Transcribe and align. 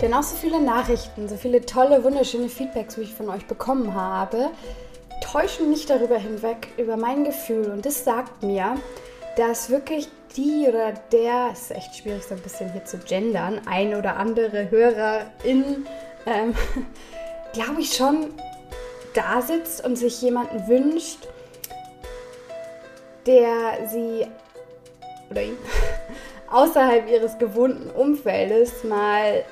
Denn 0.00 0.14
auch 0.14 0.22
so 0.22 0.36
viele 0.36 0.60
Nachrichten, 0.60 1.28
so 1.28 1.36
viele 1.36 1.60
tolle, 1.66 2.04
wunderschöne 2.04 2.48
Feedbacks, 2.48 2.96
wie 2.98 3.02
ich 3.02 3.14
von 3.14 3.28
euch 3.28 3.46
bekommen 3.46 3.94
habe, 3.94 4.50
täuschen 5.20 5.70
nicht 5.70 5.90
darüber 5.90 6.18
hinweg, 6.18 6.68
über 6.76 6.96
mein 6.96 7.24
Gefühl. 7.24 7.70
Und 7.70 7.84
das 7.84 8.04
sagt 8.04 8.44
mir, 8.44 8.76
dass 9.36 9.70
wirklich 9.70 10.08
die 10.36 10.66
oder 10.68 10.92
der, 11.10 11.50
es 11.52 11.62
ist 11.62 11.70
echt 11.72 11.96
schwierig 11.96 12.22
so 12.22 12.34
ein 12.34 12.40
bisschen 12.40 12.72
hier 12.72 12.84
zu 12.84 12.98
gendern, 12.98 13.60
ein 13.66 13.94
oder 13.94 14.16
andere 14.16 14.70
Hörerin, 14.70 15.86
ähm, 16.26 16.54
glaube 17.52 17.80
ich 17.80 17.94
schon 17.94 18.34
da 19.14 19.42
sitzt 19.42 19.84
und 19.84 19.96
sich 19.96 20.22
jemanden 20.22 20.68
wünscht, 20.68 21.26
der 23.26 23.88
sie 23.88 24.26
oder 25.30 25.42
ihn 25.42 25.56
außerhalb 26.52 27.10
ihres 27.10 27.36
gewohnten 27.38 27.90
Umfeldes 27.90 28.84
mal 28.84 29.44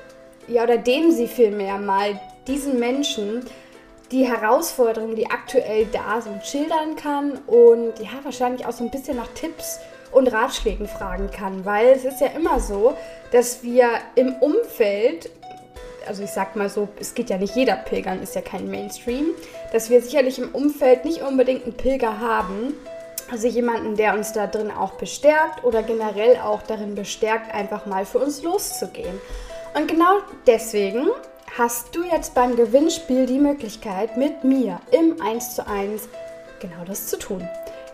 ja, 0.47 0.63
oder 0.63 0.77
dem 0.77 1.11
sie 1.11 1.27
vielmehr 1.27 1.77
mal 1.77 2.19
diesen 2.47 2.79
Menschen 2.79 3.45
die 4.11 4.25
Herausforderungen, 4.25 5.15
die 5.15 5.29
aktuell 5.29 5.85
da 5.91 6.21
sind, 6.21 6.45
schildern 6.45 6.95
kann 6.95 7.39
und 7.47 7.99
ja, 7.99 8.19
wahrscheinlich 8.23 8.65
auch 8.65 8.71
so 8.71 8.83
ein 8.83 8.91
bisschen 8.91 9.17
nach 9.17 9.27
Tipps 9.33 9.79
und 10.11 10.31
Ratschlägen 10.31 10.87
fragen 10.87 11.29
kann, 11.29 11.65
weil 11.65 11.87
es 11.87 12.05
ist 12.05 12.21
ja 12.21 12.27
immer 12.27 12.59
so, 12.59 12.95
dass 13.31 13.63
wir 13.63 13.89
im 14.15 14.33
Umfeld, 14.35 15.29
also 16.07 16.23
ich 16.23 16.29
sag 16.29 16.55
mal 16.55 16.69
so, 16.69 16.87
es 16.99 17.13
geht 17.13 17.29
ja 17.29 17.37
nicht 17.37 17.55
jeder 17.55 17.75
Pilgern, 17.75 18.21
ist 18.21 18.33
ja 18.33 18.41
kein 18.41 18.71
Mainstream, 18.71 19.31
dass 19.73 19.89
wir 19.89 20.01
sicherlich 20.01 20.39
im 20.39 20.55
Umfeld 20.55 21.03
nicht 21.03 21.21
unbedingt 21.21 21.65
einen 21.65 21.73
Pilger 21.73 22.19
haben, 22.21 22.73
also 23.29 23.47
jemanden, 23.47 23.97
der 23.97 24.13
uns 24.13 24.31
da 24.31 24.47
drin 24.47 24.71
auch 24.71 24.93
bestärkt 24.93 25.65
oder 25.65 25.83
generell 25.83 26.37
auch 26.37 26.61
darin 26.61 26.95
bestärkt, 26.95 27.53
einfach 27.53 27.85
mal 27.85 28.05
für 28.05 28.19
uns 28.19 28.41
loszugehen. 28.41 29.19
Und 29.77 29.87
genau 29.87 30.21
deswegen 30.47 31.09
hast 31.55 31.95
du 31.95 32.03
jetzt 32.03 32.33
beim 32.33 32.55
Gewinnspiel 32.55 33.27
die 33.27 33.37
Möglichkeit, 33.37 34.17
mit 34.17 34.43
mir 34.43 34.79
im 34.89 35.21
1 35.21 35.53
zu 35.53 35.67
1 35.67 36.09
genau 36.59 36.83
das 36.87 37.05
zu 37.05 37.19
tun. 37.19 37.47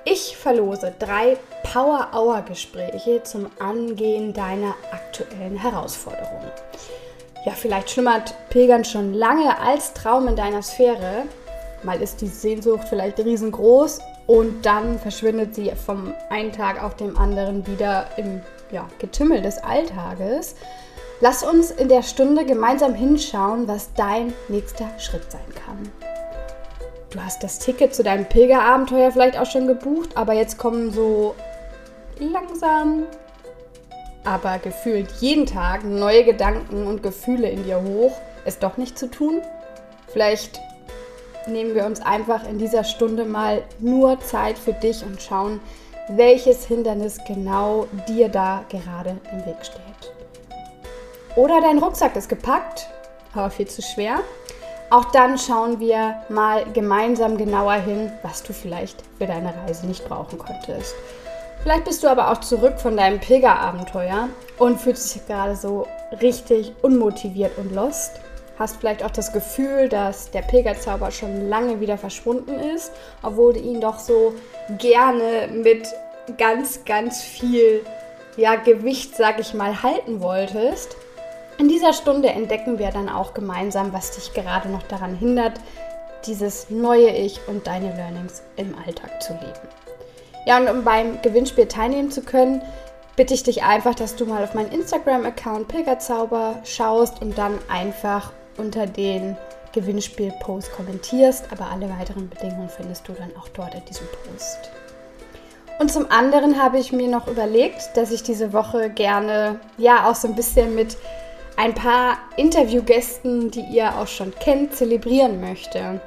Ich 0.05 0.37
verlose 0.37 0.93
drei 0.97 1.35
Power-Hour-Gespräche 1.73 3.23
zum 3.23 3.47
Angehen 3.59 4.31
deiner 4.31 4.75
aktuellen 4.93 5.57
Herausforderungen. 5.57 6.49
Ja, 7.45 7.51
vielleicht 7.51 7.89
schlummert 7.89 8.33
Pilgern 8.49 8.85
schon 8.85 9.13
lange 9.13 9.59
als 9.59 9.91
Traum 9.91 10.29
in 10.29 10.37
deiner 10.37 10.61
Sphäre. 10.61 11.23
Mal 11.83 12.01
ist 12.01 12.21
die 12.21 12.27
Sehnsucht 12.27 12.87
vielleicht 12.87 13.19
riesengroß 13.19 13.99
und 14.27 14.65
dann 14.65 14.99
verschwindet 14.99 15.53
sie 15.53 15.69
vom 15.85 16.13
einen 16.29 16.53
Tag 16.53 16.81
auf 16.81 16.95
den 16.95 17.17
anderen 17.17 17.67
wieder 17.67 18.07
im 18.15 18.39
ja, 18.71 18.87
Getümmel 18.99 19.41
des 19.41 19.57
Alltages. 19.57 20.55
Lass 21.23 21.41
uns 21.41 21.71
in 21.71 21.87
der 21.87 22.03
Stunde 22.03 22.43
gemeinsam 22.43 22.93
hinschauen, 22.93 23.65
was 23.65 23.93
dein 23.93 24.33
nächster 24.49 24.89
Schritt 24.99 25.31
sein 25.31 25.39
kann. 25.55 25.89
Du 27.11 27.23
hast 27.23 27.41
das 27.41 27.59
Ticket 27.59 27.95
zu 27.95 28.03
deinem 28.03 28.25
Pilgerabenteuer 28.25 29.09
vielleicht 29.09 29.37
auch 29.37 29.45
schon 29.45 29.65
gebucht, 29.65 30.17
aber 30.17 30.33
jetzt 30.33 30.57
kommen 30.57 30.91
so 30.91 31.33
langsam, 32.19 33.03
aber 34.25 34.59
gefühlt 34.59 35.13
jeden 35.21 35.45
Tag 35.45 35.85
neue 35.85 36.25
Gedanken 36.25 36.85
und 36.87 37.01
Gefühle 37.01 37.49
in 37.49 37.63
dir 37.63 37.81
hoch, 37.81 38.17
es 38.43 38.59
doch 38.59 38.75
nicht 38.75 38.99
zu 38.99 39.09
tun. 39.09 39.41
Vielleicht 40.09 40.59
nehmen 41.47 41.73
wir 41.73 41.85
uns 41.85 42.01
einfach 42.01 42.45
in 42.45 42.57
dieser 42.57 42.83
Stunde 42.83 43.23
mal 43.23 43.63
nur 43.79 44.19
Zeit 44.19 44.57
für 44.57 44.73
dich 44.73 45.05
und 45.05 45.21
schauen, 45.21 45.61
welches 46.09 46.65
Hindernis 46.65 47.17
genau 47.25 47.87
dir 48.09 48.27
da 48.27 48.65
gerade 48.67 49.15
im 49.31 49.45
Weg 49.45 49.63
steht. 49.63 49.82
Oder 51.35 51.61
dein 51.61 51.79
Rucksack 51.79 52.15
ist 52.15 52.29
gepackt, 52.29 52.87
aber 53.33 53.49
viel 53.49 53.67
zu 53.67 53.81
schwer. 53.81 54.19
Auch 54.91 55.05
dann 55.05 55.39
schauen 55.39 55.79
wir 55.79 56.21
mal 56.29 56.65
gemeinsam 56.73 57.37
genauer 57.37 57.73
hin, 57.73 58.11
was 58.21 58.43
du 58.43 58.53
vielleicht 58.53 59.03
für 59.17 59.25
deine 59.25 59.51
Reise 59.65 59.87
nicht 59.87 60.07
brauchen 60.07 60.37
konntest. 60.37 60.93
Vielleicht 61.63 61.85
bist 61.85 62.03
du 62.03 62.07
aber 62.07 62.29
auch 62.29 62.41
zurück 62.41 62.79
von 62.79 62.97
deinem 62.97 63.19
Pilgerabenteuer 63.19 64.29
und 64.59 64.79
fühlst 64.79 65.15
dich 65.15 65.25
gerade 65.25 65.55
so 65.55 65.87
richtig 66.21 66.73
unmotiviert 66.83 67.57
und 67.57 67.73
lost. 67.73 68.19
Hast 68.59 68.77
vielleicht 68.77 69.03
auch 69.03 69.09
das 69.09 69.33
Gefühl, 69.33 69.89
dass 69.89 70.29
der 70.29 70.43
Pilgerzauber 70.43 71.09
schon 71.09 71.49
lange 71.49 71.79
wieder 71.79 71.97
verschwunden 71.97 72.59
ist, 72.59 72.91
obwohl 73.23 73.53
du 73.53 73.59
ihn 73.59 73.81
doch 73.81 73.97
so 73.97 74.35
gerne 74.77 75.47
mit 75.51 75.87
ganz, 76.37 76.85
ganz 76.85 77.23
viel 77.23 77.83
ja, 78.37 78.55
Gewicht, 78.55 79.15
sag 79.15 79.39
ich 79.39 79.55
mal, 79.55 79.81
halten 79.81 80.21
wolltest. 80.21 80.95
In 81.57 81.67
dieser 81.67 81.93
Stunde 81.93 82.29
entdecken 82.29 82.79
wir 82.79 82.89
dann 82.89 83.09
auch 83.09 83.33
gemeinsam, 83.33 83.93
was 83.93 84.11
dich 84.11 84.33
gerade 84.33 84.69
noch 84.69 84.83
daran 84.83 85.15
hindert, 85.15 85.59
dieses 86.25 86.69
neue 86.69 87.09
Ich 87.09 87.39
und 87.47 87.67
deine 87.67 87.95
Learnings 87.95 88.41
im 88.55 88.75
Alltag 88.85 89.21
zu 89.21 89.33
leben. 89.33 89.67
Ja, 90.45 90.57
und 90.57 90.67
um 90.69 90.83
beim 90.83 91.21
Gewinnspiel 91.21 91.67
teilnehmen 91.67 92.11
zu 92.11 92.21
können, 92.21 92.61
bitte 93.15 93.33
ich 93.33 93.43
dich 93.43 93.63
einfach, 93.63 93.95
dass 93.95 94.15
du 94.15 94.25
mal 94.25 94.43
auf 94.43 94.53
meinen 94.53 94.71
Instagram-Account 94.71 95.67
Pilgerzauber 95.67 96.59
schaust 96.63 97.21
und 97.21 97.37
dann 97.37 97.59
einfach 97.69 98.31
unter 98.57 98.87
den 98.87 99.37
Gewinnspiel-Post 99.73 100.71
kommentierst. 100.73 101.45
Aber 101.51 101.69
alle 101.71 101.89
weiteren 101.89 102.29
Bedingungen 102.29 102.69
findest 102.69 103.07
du 103.07 103.13
dann 103.13 103.31
auch 103.39 103.47
dort 103.49 103.75
in 103.75 103.85
diesem 103.85 104.07
Post. 104.07 104.71
Und 105.79 105.91
zum 105.91 106.11
anderen 106.11 106.61
habe 106.61 106.77
ich 106.77 106.91
mir 106.91 107.07
noch 107.07 107.27
überlegt, 107.27 107.95
dass 107.95 108.11
ich 108.11 108.23
diese 108.23 108.53
Woche 108.53 108.89
gerne 108.89 109.59
ja 109.77 110.09
auch 110.09 110.15
so 110.15 110.27
ein 110.27 110.35
bisschen 110.35 110.75
mit 110.75 110.97
ein 111.57 111.73
paar 111.73 112.17
Interviewgästen, 112.35 113.51
die 113.51 113.61
ihr 113.61 113.97
auch 113.97 114.07
schon 114.07 114.33
kennt, 114.35 114.75
zelebrieren 114.75 115.41
möchte. 115.41 116.01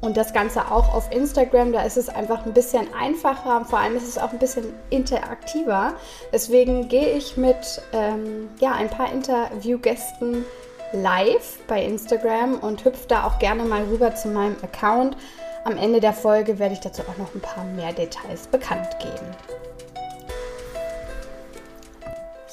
Und 0.00 0.16
das 0.16 0.32
Ganze 0.32 0.70
auch 0.70 0.94
auf 0.94 1.10
Instagram, 1.10 1.72
da 1.72 1.82
ist 1.82 1.96
es 1.96 2.08
einfach 2.08 2.46
ein 2.46 2.52
bisschen 2.52 2.86
einfacher, 2.94 3.64
vor 3.64 3.80
allem 3.80 3.96
ist 3.96 4.06
es 4.06 4.16
auch 4.16 4.32
ein 4.32 4.38
bisschen 4.38 4.72
interaktiver. 4.90 5.94
Deswegen 6.32 6.88
gehe 6.88 7.16
ich 7.16 7.36
mit 7.36 7.82
ähm, 7.92 8.48
ja, 8.60 8.72
ein 8.72 8.88
paar 8.88 9.12
Interviewgästen 9.12 10.44
live 10.92 11.58
bei 11.66 11.82
Instagram 11.82 12.60
und 12.60 12.84
hüpfe 12.84 13.08
da 13.08 13.26
auch 13.26 13.38
gerne 13.40 13.64
mal 13.64 13.82
rüber 13.84 14.14
zu 14.14 14.28
meinem 14.28 14.56
Account. 14.62 15.16
Am 15.64 15.76
Ende 15.76 16.00
der 16.00 16.12
Folge 16.12 16.60
werde 16.60 16.74
ich 16.74 16.80
dazu 16.80 17.02
auch 17.02 17.18
noch 17.18 17.34
ein 17.34 17.40
paar 17.40 17.64
mehr 17.64 17.92
Details 17.92 18.46
bekannt 18.46 18.88
geben. 19.00 19.57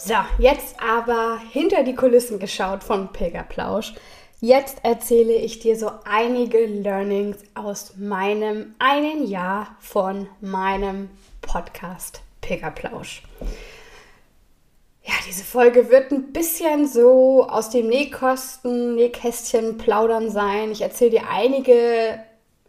So, 0.08 0.14
jetzt 0.38 0.76
aber 0.80 1.40
hinter 1.52 1.82
die 1.82 1.96
Kulissen 1.96 2.38
geschaut 2.38 2.84
von 2.84 3.12
Pilgerplausch. 3.12 3.96
Jetzt 4.40 4.78
erzähle 4.84 5.34
ich 5.34 5.58
dir 5.58 5.76
so 5.80 5.90
einige 6.08 6.64
Learnings 6.68 7.38
aus 7.56 7.96
meinem 7.98 8.76
einen 8.78 9.26
Jahr 9.26 9.76
von 9.80 10.28
meinem 10.42 11.10
Podcast 11.42 12.22
Pilgerplausch. 12.42 13.24
Ja, 15.02 15.14
diese 15.28 15.44
Folge 15.44 15.90
wird 15.90 16.12
ein 16.12 16.32
bisschen 16.32 16.88
so 16.88 17.48
aus 17.50 17.72
dem 17.72 17.88
Nähkosten, 17.88 18.94
Nähkästchen 18.94 19.80
plaudern 19.80 20.30
sein. 20.30 20.70
Ich 20.70 20.82
erzähle 20.82 21.10
dir 21.10 21.24
einige 21.32 22.20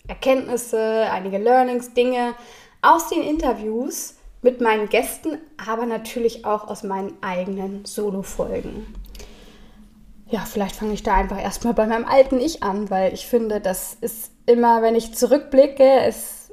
Erkenntnisse, 0.08 1.06
einige 1.12 1.36
Learnings, 1.36 1.92
Dinge 1.92 2.34
aus 2.80 3.10
den 3.10 3.20
Interviews 3.20 4.15
mit 4.46 4.60
meinen 4.60 4.88
Gästen, 4.88 5.38
aber 5.66 5.86
natürlich 5.86 6.44
auch 6.44 6.68
aus 6.68 6.84
meinen 6.84 7.20
eigenen 7.20 7.84
Solo-Folgen. 7.84 8.94
Ja, 10.28 10.44
vielleicht 10.46 10.76
fange 10.76 10.94
ich 10.94 11.02
da 11.02 11.14
einfach 11.14 11.42
erstmal 11.42 11.74
bei 11.74 11.84
meinem 11.84 12.04
alten 12.04 12.38
Ich 12.38 12.62
an, 12.62 12.88
weil 12.88 13.12
ich 13.12 13.26
finde, 13.26 13.60
das 13.60 13.96
ist 14.00 14.30
immer, 14.46 14.82
wenn 14.82 14.94
ich 14.94 15.14
zurückblicke, 15.14 16.00
es 16.06 16.52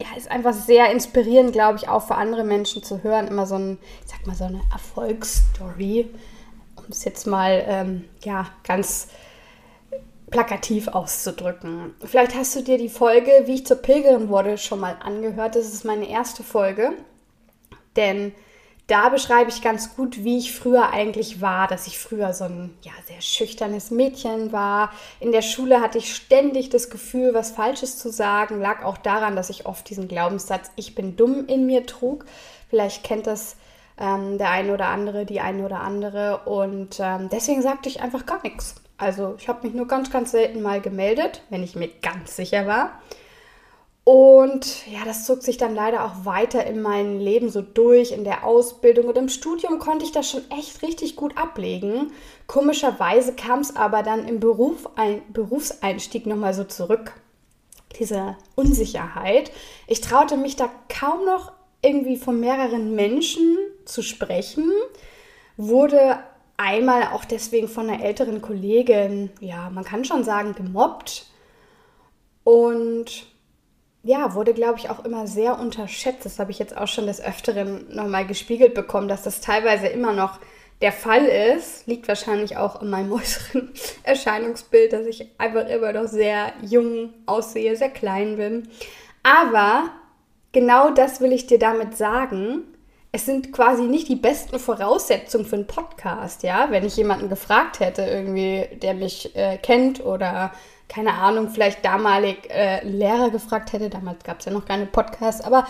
ja, 0.00 0.06
ist 0.16 0.30
einfach 0.30 0.54
sehr 0.54 0.90
inspirierend, 0.90 1.52
glaube 1.52 1.76
ich, 1.76 1.88
auch 1.88 2.06
für 2.06 2.14
andere 2.14 2.44
Menschen 2.44 2.82
zu 2.82 3.02
hören. 3.02 3.28
Immer 3.28 3.46
so 3.46 3.56
ein, 3.56 3.78
ich 4.06 4.10
sag 4.10 4.26
mal, 4.26 4.34
so 4.34 4.44
eine 4.44 4.62
Erfolgsstory, 4.72 6.08
um 6.76 6.84
es 6.88 7.04
jetzt 7.04 7.26
mal 7.26 7.62
ähm, 7.66 8.04
ja, 8.24 8.46
ganz 8.64 9.08
plakativ 10.30 10.88
auszudrücken. 10.88 11.94
Vielleicht 12.04 12.34
hast 12.34 12.56
du 12.56 12.62
dir 12.62 12.78
die 12.78 12.88
Folge, 12.88 13.30
wie 13.44 13.54
ich 13.54 13.66
zur 13.66 13.76
Pilgerin 13.76 14.30
wurde, 14.30 14.56
schon 14.56 14.80
mal 14.80 14.96
angehört. 15.00 15.56
Das 15.56 15.66
ist 15.66 15.84
meine 15.84 16.08
erste 16.08 16.42
Folge. 16.42 16.92
Denn 17.98 18.32
da 18.86 19.10
beschreibe 19.10 19.50
ich 19.50 19.60
ganz 19.60 19.94
gut, 19.96 20.24
wie 20.24 20.38
ich 20.38 20.54
früher 20.54 20.90
eigentlich 20.92 21.42
war, 21.42 21.68
dass 21.68 21.86
ich 21.86 21.98
früher 21.98 22.32
so 22.32 22.44
ein 22.44 22.74
ja, 22.80 22.92
sehr 23.06 23.20
schüchternes 23.20 23.90
Mädchen 23.90 24.50
war. 24.50 24.92
In 25.20 25.30
der 25.30 25.42
Schule 25.42 25.82
hatte 25.82 25.98
ich 25.98 26.14
ständig 26.14 26.70
das 26.70 26.88
Gefühl, 26.88 27.34
was 27.34 27.50
Falsches 27.50 27.98
zu 27.98 28.10
sagen. 28.10 28.62
Lag 28.62 28.82
auch 28.82 28.96
daran, 28.96 29.36
dass 29.36 29.50
ich 29.50 29.66
oft 29.66 29.90
diesen 29.90 30.08
Glaubenssatz, 30.08 30.70
ich 30.76 30.94
bin 30.94 31.16
dumm 31.16 31.46
in 31.46 31.66
mir 31.66 31.84
trug. 31.84 32.24
Vielleicht 32.70 33.04
kennt 33.04 33.26
das 33.26 33.56
ähm, 34.00 34.38
der 34.38 34.50
eine 34.50 34.72
oder 34.72 34.86
andere, 34.86 35.26
die 35.26 35.40
eine 35.40 35.66
oder 35.66 35.80
andere. 35.80 36.42
Und 36.46 36.98
ähm, 36.98 37.28
deswegen 37.30 37.60
sagte 37.60 37.90
ich 37.90 38.00
einfach 38.00 38.24
gar 38.24 38.42
nichts. 38.42 38.76
Also 38.96 39.34
ich 39.38 39.48
habe 39.48 39.66
mich 39.66 39.76
nur 39.76 39.86
ganz, 39.86 40.10
ganz 40.10 40.30
selten 40.30 40.62
mal 40.62 40.80
gemeldet, 40.80 41.42
wenn 41.50 41.62
ich 41.62 41.76
mir 41.76 41.90
ganz 42.00 42.36
sicher 42.36 42.66
war. 42.66 43.02
Und 44.08 44.86
ja, 44.90 45.00
das 45.04 45.26
zog 45.26 45.42
sich 45.42 45.58
dann 45.58 45.74
leider 45.74 46.02
auch 46.06 46.24
weiter 46.24 46.64
in 46.66 46.80
meinem 46.80 47.18
Leben 47.18 47.50
so 47.50 47.60
durch, 47.60 48.10
in 48.10 48.24
der 48.24 48.46
Ausbildung 48.46 49.04
und 49.04 49.18
im 49.18 49.28
Studium 49.28 49.78
konnte 49.78 50.06
ich 50.06 50.12
das 50.12 50.30
schon 50.30 50.50
echt 50.50 50.80
richtig 50.80 51.14
gut 51.14 51.36
ablegen. 51.36 52.10
Komischerweise 52.46 53.34
kam 53.34 53.60
es 53.60 53.76
aber 53.76 54.02
dann 54.02 54.26
im 54.26 54.40
Beruf, 54.40 54.88
ein, 54.96 55.20
Berufseinstieg 55.30 56.24
nochmal 56.24 56.54
so 56.54 56.64
zurück. 56.64 57.20
Diese 57.98 58.38
Unsicherheit. 58.54 59.52
Ich 59.86 60.00
traute 60.00 60.38
mich 60.38 60.56
da 60.56 60.70
kaum 60.88 61.26
noch 61.26 61.52
irgendwie 61.82 62.16
von 62.16 62.40
mehreren 62.40 62.94
Menschen 62.94 63.58
zu 63.84 64.00
sprechen, 64.00 64.72
wurde 65.58 66.18
einmal 66.56 67.08
auch 67.08 67.26
deswegen 67.26 67.68
von 67.68 67.90
einer 67.90 68.02
älteren 68.02 68.40
Kollegin, 68.40 69.28
ja, 69.40 69.68
man 69.68 69.84
kann 69.84 70.06
schon 70.06 70.24
sagen, 70.24 70.54
gemobbt. 70.54 71.26
Und 72.42 73.26
ja, 74.02 74.34
wurde, 74.34 74.54
glaube 74.54 74.78
ich, 74.78 74.90
auch 74.90 75.04
immer 75.04 75.26
sehr 75.26 75.58
unterschätzt. 75.58 76.24
Das 76.24 76.38
habe 76.38 76.50
ich 76.50 76.58
jetzt 76.58 76.76
auch 76.76 76.86
schon 76.86 77.06
des 77.06 77.20
Öfteren 77.20 77.86
nochmal 77.94 78.26
gespiegelt 78.26 78.74
bekommen, 78.74 79.08
dass 79.08 79.22
das 79.22 79.40
teilweise 79.40 79.88
immer 79.88 80.12
noch 80.12 80.38
der 80.80 80.92
Fall 80.92 81.24
ist. 81.24 81.86
Liegt 81.86 82.06
wahrscheinlich 82.06 82.56
auch 82.56 82.80
in 82.80 82.90
meinem 82.90 83.12
äußeren 83.14 83.70
Erscheinungsbild, 84.04 84.92
dass 84.92 85.06
ich 85.06 85.28
einfach 85.38 85.68
immer 85.68 85.92
noch 85.92 86.06
sehr 86.06 86.52
jung 86.62 87.12
aussehe, 87.26 87.76
sehr 87.76 87.90
klein 87.90 88.36
bin. 88.36 88.68
Aber 89.22 89.90
genau 90.52 90.90
das 90.90 91.20
will 91.20 91.32
ich 91.32 91.46
dir 91.46 91.58
damit 91.58 91.96
sagen. 91.96 92.62
Es 93.10 93.24
sind 93.24 93.52
quasi 93.52 93.82
nicht 93.82 94.08
die 94.08 94.16
besten 94.16 94.58
Voraussetzungen 94.58 95.46
für 95.46 95.56
einen 95.56 95.66
Podcast, 95.66 96.42
ja. 96.42 96.68
Wenn 96.70 96.84
ich 96.84 96.96
jemanden 96.96 97.28
gefragt 97.28 97.80
hätte, 97.80 98.02
irgendwie, 98.02 98.68
der 98.80 98.94
mich 98.94 99.34
äh, 99.34 99.56
kennt 99.56 100.04
oder 100.04 100.52
keine 100.88 101.14
Ahnung, 101.14 101.50
vielleicht 101.50 101.84
damalig 101.84 102.50
äh, 102.50 102.84
Lehrer 102.84 103.30
gefragt 103.30 103.72
hätte. 103.72 103.90
Damals 103.90 104.24
gab 104.24 104.40
es 104.40 104.46
ja 104.46 104.52
noch 104.52 104.64
keine 104.64 104.86
Podcasts, 104.86 105.42
aber 105.42 105.66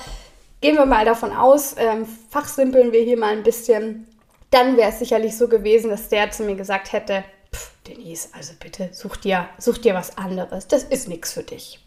gehen 0.60 0.76
wir 0.76 0.86
mal 0.86 1.04
davon 1.04 1.32
aus, 1.32 1.74
ähm, 1.76 2.06
fachsimpeln 2.30 2.92
wir 2.92 3.02
hier 3.02 3.18
mal 3.18 3.32
ein 3.32 3.42
bisschen. 3.42 4.06
Dann 4.50 4.76
wäre 4.76 4.90
es 4.90 4.98
sicherlich 4.98 5.36
so 5.36 5.48
gewesen, 5.48 5.90
dass 5.90 6.08
der 6.08 6.30
zu 6.30 6.44
mir 6.44 6.54
gesagt 6.54 6.92
hätte, 6.92 7.24
Pff, 7.54 7.72
Denise, 7.86 8.28
also 8.32 8.52
bitte 8.58 8.90
such 8.92 9.16
dir, 9.16 9.48
such 9.58 9.78
dir 9.78 9.94
was 9.94 10.16
anderes. 10.16 10.68
Das 10.68 10.84
ist 10.84 11.08
nichts 11.08 11.32
für 11.32 11.42
dich. 11.42 11.80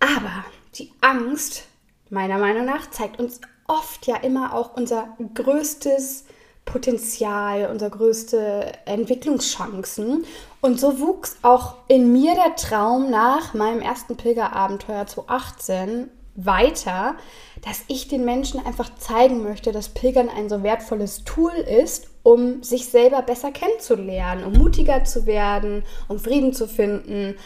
Aber 0.00 0.44
die 0.74 0.92
Angst, 1.00 1.64
meiner 2.10 2.38
Meinung 2.38 2.66
nach, 2.66 2.90
zeigt 2.90 3.18
uns 3.18 3.40
oft 3.66 4.06
ja 4.06 4.16
immer 4.16 4.54
auch 4.54 4.76
unser 4.76 5.16
größtes 5.34 6.24
Potenzial, 6.64 7.68
unsere 7.70 7.90
größte 7.90 8.72
Entwicklungschancen. 8.84 10.24
Und 10.60 10.80
so 10.80 11.00
wuchs 11.00 11.36
auch 11.42 11.74
in 11.88 12.12
mir 12.12 12.34
der 12.34 12.56
Traum 12.56 13.10
nach 13.10 13.54
meinem 13.54 13.80
ersten 13.80 14.16
Pilgerabenteuer 14.16 15.06
2018 15.06 16.10
weiter, 16.36 17.14
dass 17.62 17.82
ich 17.88 18.08
den 18.08 18.24
Menschen 18.24 18.64
einfach 18.64 18.96
zeigen 18.96 19.42
möchte, 19.42 19.72
dass 19.72 19.90
Pilgern 19.90 20.28
ein 20.28 20.48
so 20.48 20.62
wertvolles 20.62 21.24
Tool 21.24 21.52
ist, 21.52 22.08
um 22.22 22.62
sich 22.62 22.86
selber 22.86 23.22
besser 23.22 23.52
kennenzulernen, 23.52 24.44
um 24.44 24.54
mutiger 24.54 25.04
zu 25.04 25.26
werden, 25.26 25.84
um 26.08 26.18
Frieden 26.18 26.52
zu 26.52 26.66
finden. 26.66 27.36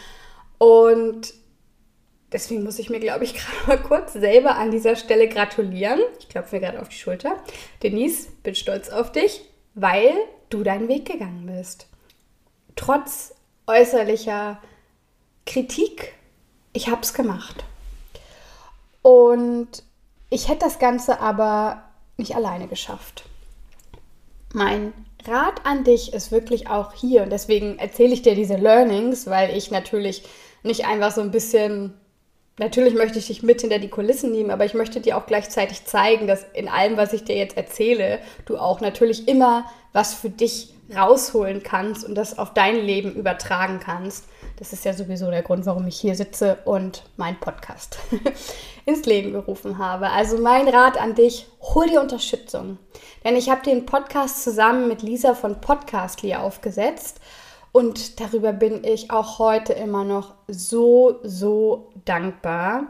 Und 0.57 1.33
deswegen 2.31 2.63
muss 2.63 2.79
ich 2.79 2.89
mir, 2.89 2.99
glaube 2.99 3.23
ich, 3.23 3.33
gerade 3.65 3.67
mal 3.67 3.81
kurz 3.81 4.13
selber 4.13 4.55
an 4.55 4.71
dieser 4.71 4.95
Stelle 4.95 5.27
gratulieren. 5.27 5.99
Ich 6.19 6.29
klopfe 6.29 6.55
mir 6.55 6.61
gerade 6.61 6.81
auf 6.81 6.89
die 6.89 6.97
Schulter. 6.97 7.37
Denise, 7.83 8.27
bin 8.43 8.55
stolz 8.55 8.89
auf 8.89 9.11
dich, 9.11 9.41
weil 9.75 10.13
du 10.49 10.63
deinen 10.63 10.87
Weg 10.87 11.05
gegangen 11.05 11.45
bist. 11.45 11.87
Trotz 12.75 13.35
äußerlicher 13.67 14.59
Kritik, 15.45 16.13
ich 16.73 16.89
habe 16.89 17.01
es 17.01 17.13
gemacht. 17.13 17.63
Und 19.01 19.83
ich 20.29 20.47
hätte 20.47 20.65
das 20.65 20.79
Ganze 20.79 21.19
aber 21.19 21.83
nicht 22.17 22.35
alleine 22.35 22.67
geschafft. 22.67 23.23
Mein 24.53 24.93
Rat 25.25 25.65
an 25.65 25.83
dich 25.83 26.13
ist 26.13 26.31
wirklich 26.31 26.69
auch 26.69 26.93
hier, 26.93 27.23
und 27.23 27.31
deswegen 27.31 27.77
erzähle 27.77 28.13
ich 28.13 28.21
dir 28.21 28.35
diese 28.35 28.55
Learnings, 28.55 29.27
weil 29.27 29.55
ich 29.55 29.71
natürlich 29.71 30.23
nicht 30.63 30.85
einfach 30.85 31.11
so 31.11 31.21
ein 31.21 31.31
bisschen 31.31 31.93
natürlich 32.59 32.93
möchte 32.93 33.17
ich 33.17 33.27
dich 33.27 33.41
mit 33.41 33.61
hinter 33.61 33.79
die 33.79 33.89
Kulissen 33.89 34.31
nehmen, 34.31 34.51
aber 34.51 34.65
ich 34.65 34.73
möchte 34.73 35.01
dir 35.01 35.17
auch 35.17 35.25
gleichzeitig 35.25 35.85
zeigen, 35.85 36.27
dass 36.27 36.45
in 36.53 36.67
allem, 36.67 36.97
was 36.97 37.13
ich 37.13 37.23
dir 37.23 37.35
jetzt 37.35 37.57
erzähle, 37.57 38.19
du 38.45 38.57
auch 38.57 38.81
natürlich 38.81 39.27
immer 39.27 39.65
was 39.93 40.13
für 40.13 40.29
dich 40.29 40.73
rausholen 40.95 41.63
kannst 41.63 42.03
und 42.03 42.15
das 42.15 42.37
auf 42.37 42.53
dein 42.53 42.75
Leben 42.75 43.13
übertragen 43.13 43.79
kannst. 43.79 44.25
Das 44.57 44.73
ist 44.73 44.85
ja 44.85 44.93
sowieso 44.93 45.29
der 45.29 45.43
Grund, 45.43 45.65
warum 45.65 45.87
ich 45.87 45.99
hier 45.99 46.15
sitze 46.15 46.57
und 46.65 47.03
meinen 47.15 47.39
Podcast 47.39 47.97
ins 48.85 49.05
Leben 49.05 49.31
gerufen 49.31 49.77
habe. 49.77 50.09
Also 50.09 50.37
mein 50.37 50.67
Rat 50.67 50.99
an 50.99 51.15
dich, 51.15 51.47
hol 51.61 51.87
dir 51.87 52.01
Unterstützung. 52.01 52.77
Denn 53.23 53.35
ich 53.35 53.49
habe 53.49 53.61
den 53.63 53.85
Podcast 53.85 54.43
zusammen 54.43 54.87
mit 54.87 55.01
Lisa 55.01 55.33
von 55.33 55.61
Podcastly 55.61 56.35
aufgesetzt 56.35 57.19
und 57.71 58.19
darüber 58.19 58.53
bin 58.53 58.83
ich 58.83 59.11
auch 59.11 59.39
heute 59.39 59.73
immer 59.73 60.03
noch 60.03 60.35
so, 60.47 61.19
so 61.23 61.91
dankbar. 62.05 62.87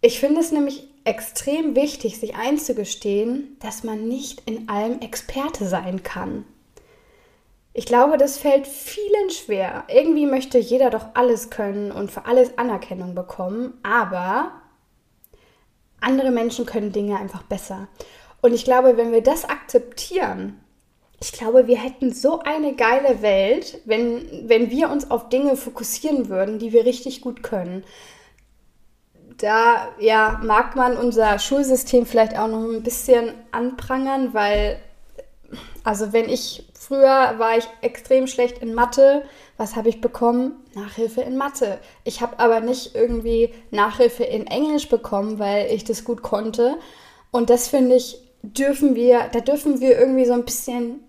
Ich 0.00 0.20
finde 0.20 0.40
es 0.40 0.52
nämlich 0.52 0.88
extrem 1.04 1.74
wichtig, 1.74 2.18
sich 2.18 2.34
einzugestehen, 2.36 3.56
dass 3.60 3.84
man 3.84 4.08
nicht 4.08 4.42
in 4.46 4.68
allem 4.68 5.00
Experte 5.00 5.66
sein 5.66 6.02
kann. 6.02 6.44
Ich 7.72 7.86
glaube, 7.86 8.16
das 8.16 8.38
fällt 8.38 8.66
vielen 8.66 9.30
schwer. 9.30 9.84
Irgendwie 9.88 10.26
möchte 10.26 10.58
jeder 10.58 10.90
doch 10.90 11.08
alles 11.14 11.50
können 11.50 11.92
und 11.92 12.10
für 12.10 12.24
alles 12.24 12.56
Anerkennung 12.56 13.14
bekommen, 13.14 13.74
aber 13.82 14.52
andere 16.00 16.30
Menschen 16.30 16.66
können 16.66 16.92
Dinge 16.92 17.18
einfach 17.18 17.42
besser. 17.42 17.88
Und 18.40 18.54
ich 18.54 18.64
glaube, 18.64 18.96
wenn 18.96 19.12
wir 19.12 19.22
das 19.22 19.44
akzeptieren, 19.44 20.60
ich 21.20 21.32
glaube, 21.32 21.66
wir 21.66 21.78
hätten 21.78 22.12
so 22.12 22.40
eine 22.40 22.74
geile 22.74 23.22
Welt, 23.22 23.80
wenn, 23.86 24.48
wenn 24.48 24.70
wir 24.70 24.90
uns 24.90 25.10
auf 25.10 25.28
Dinge 25.28 25.56
fokussieren 25.56 26.28
würden, 26.28 26.58
die 26.58 26.72
wir 26.72 26.84
richtig 26.84 27.22
gut 27.22 27.42
können. 27.42 27.84
Da 29.38 29.88
ja, 29.98 30.40
mag 30.42 30.76
man 30.76 30.96
unser 30.96 31.38
Schulsystem 31.38 32.06
vielleicht 32.06 32.38
auch 32.38 32.48
noch 32.48 32.62
ein 32.62 32.82
bisschen 32.82 33.32
anprangern, 33.50 34.34
weil, 34.34 34.78
also 35.84 36.12
wenn 36.12 36.28
ich 36.28 36.66
früher 36.78 37.34
war 37.38 37.56
ich 37.56 37.66
extrem 37.80 38.26
schlecht 38.26 38.58
in 38.58 38.74
Mathe, 38.74 39.24
was 39.56 39.74
habe 39.74 39.88
ich 39.88 40.02
bekommen? 40.02 40.62
Nachhilfe 40.74 41.22
in 41.22 41.36
Mathe. 41.36 41.78
Ich 42.04 42.20
habe 42.20 42.38
aber 42.38 42.60
nicht 42.60 42.94
irgendwie 42.94 43.54
Nachhilfe 43.70 44.24
in 44.24 44.46
Englisch 44.46 44.88
bekommen, 44.88 45.38
weil 45.38 45.70
ich 45.70 45.84
das 45.84 46.04
gut 46.04 46.22
konnte. 46.22 46.76
Und 47.30 47.48
das 47.48 47.68
finde 47.68 47.96
ich 47.96 48.18
dürfen 48.54 48.94
wir, 48.94 49.28
da 49.32 49.40
dürfen 49.40 49.80
wir 49.80 49.98
irgendwie 49.98 50.24
so 50.24 50.32
ein 50.32 50.44
bisschen 50.44 51.00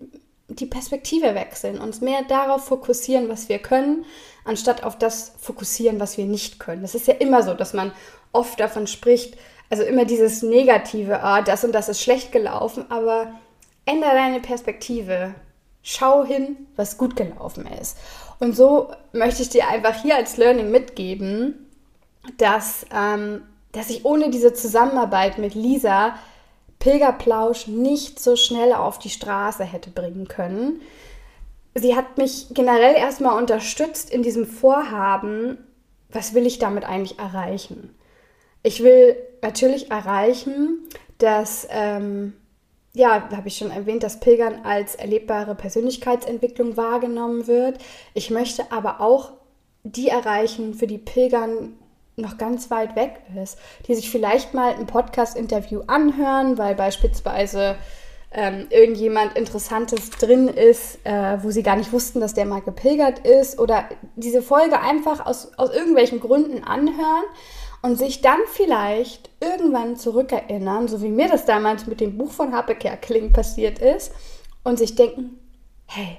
die 0.48 0.66
Perspektive 0.66 1.34
wechseln, 1.34 1.78
uns 1.78 2.00
mehr 2.00 2.22
darauf 2.22 2.64
fokussieren, 2.64 3.28
was 3.28 3.48
wir 3.48 3.58
können, 3.58 4.04
anstatt 4.44 4.82
auf 4.82 4.96
das 4.96 5.34
fokussieren, 5.38 6.00
was 6.00 6.16
wir 6.16 6.24
nicht 6.24 6.58
können. 6.58 6.82
Das 6.82 6.94
ist 6.94 7.06
ja 7.06 7.14
immer 7.14 7.42
so, 7.42 7.54
dass 7.54 7.74
man 7.74 7.92
oft 8.32 8.58
davon 8.58 8.86
spricht, 8.86 9.36
also 9.70 9.82
immer 9.82 10.06
dieses 10.06 10.42
Negative, 10.42 11.22
ah, 11.22 11.42
das 11.42 11.64
und 11.64 11.72
das 11.72 11.88
ist 11.88 12.00
schlecht 12.00 12.32
gelaufen, 12.32 12.86
aber 12.90 13.32
ändere 13.84 14.12
deine 14.12 14.40
Perspektive. 14.40 15.34
Schau 15.82 16.24
hin, 16.24 16.56
was 16.76 16.98
gut 16.98 17.14
gelaufen 17.16 17.66
ist. 17.80 17.98
Und 18.40 18.56
so 18.56 18.90
möchte 19.12 19.42
ich 19.42 19.48
dir 19.50 19.68
einfach 19.68 20.02
hier 20.02 20.16
als 20.16 20.36
Learning 20.36 20.70
mitgeben, 20.70 21.68
dass, 22.36 22.86
ähm, 22.94 23.42
dass 23.72 23.90
ich 23.90 24.04
ohne 24.04 24.30
diese 24.30 24.52
Zusammenarbeit 24.52 25.38
mit 25.38 25.54
Lisa 25.54 26.14
Pilgerplausch 26.78 27.66
nicht 27.66 28.20
so 28.20 28.36
schnell 28.36 28.72
auf 28.72 28.98
die 28.98 29.10
Straße 29.10 29.64
hätte 29.64 29.90
bringen 29.90 30.28
können. 30.28 30.80
Sie 31.74 31.96
hat 31.96 32.18
mich 32.18 32.46
generell 32.50 32.94
erstmal 32.94 33.40
unterstützt 33.40 34.10
in 34.10 34.22
diesem 34.22 34.46
Vorhaben, 34.46 35.58
was 36.10 36.34
will 36.34 36.46
ich 36.46 36.58
damit 36.58 36.84
eigentlich 36.84 37.18
erreichen? 37.18 37.94
Ich 38.62 38.82
will 38.82 39.16
natürlich 39.42 39.90
erreichen, 39.90 40.88
dass, 41.18 41.66
ähm, 41.70 42.34
ja, 42.94 43.28
habe 43.30 43.48
ich 43.48 43.58
schon 43.58 43.70
erwähnt, 43.70 44.02
dass 44.02 44.20
Pilgern 44.20 44.64
als 44.64 44.94
erlebbare 44.94 45.54
Persönlichkeitsentwicklung 45.54 46.76
wahrgenommen 46.76 47.46
wird. 47.46 47.78
Ich 48.14 48.30
möchte 48.30 48.72
aber 48.72 49.00
auch 49.00 49.32
die 49.84 50.08
erreichen, 50.08 50.74
für 50.74 50.86
die 50.86 50.98
Pilgern 50.98 51.76
noch 52.18 52.38
ganz 52.38 52.70
weit 52.70 52.96
weg 52.96 53.20
ist, 53.42 53.58
die 53.86 53.94
sich 53.94 54.10
vielleicht 54.10 54.54
mal 54.54 54.74
ein 54.74 54.86
Podcast-Interview 54.86 55.82
anhören, 55.86 56.58
weil 56.58 56.74
beispielsweise 56.74 57.76
ähm, 58.30 58.66
irgendjemand 58.70 59.36
Interessantes 59.36 60.10
drin 60.10 60.48
ist, 60.48 60.98
äh, 61.04 61.42
wo 61.42 61.50
sie 61.50 61.62
gar 61.62 61.76
nicht 61.76 61.92
wussten, 61.92 62.20
dass 62.20 62.34
der 62.34 62.44
mal 62.44 62.60
gepilgert 62.60 63.20
ist 63.20 63.58
oder 63.58 63.84
diese 64.16 64.42
Folge 64.42 64.80
einfach 64.80 65.24
aus, 65.24 65.52
aus 65.56 65.72
irgendwelchen 65.72 66.20
Gründen 66.20 66.62
anhören 66.62 67.24
und 67.80 67.96
sich 67.96 68.20
dann 68.20 68.40
vielleicht 68.52 69.30
irgendwann 69.40 69.96
zurückerinnern, 69.96 70.88
so 70.88 71.00
wie 71.00 71.08
mir 71.08 71.28
das 71.28 71.46
damals 71.46 71.86
mit 71.86 72.00
dem 72.00 72.18
Buch 72.18 72.32
von 72.32 72.54
Happe 72.54 72.74
Kerkeling 72.74 73.32
passiert 73.32 73.78
ist 73.78 74.12
und 74.62 74.78
sich 74.78 74.94
denken, 74.94 75.38
hey, 75.86 76.18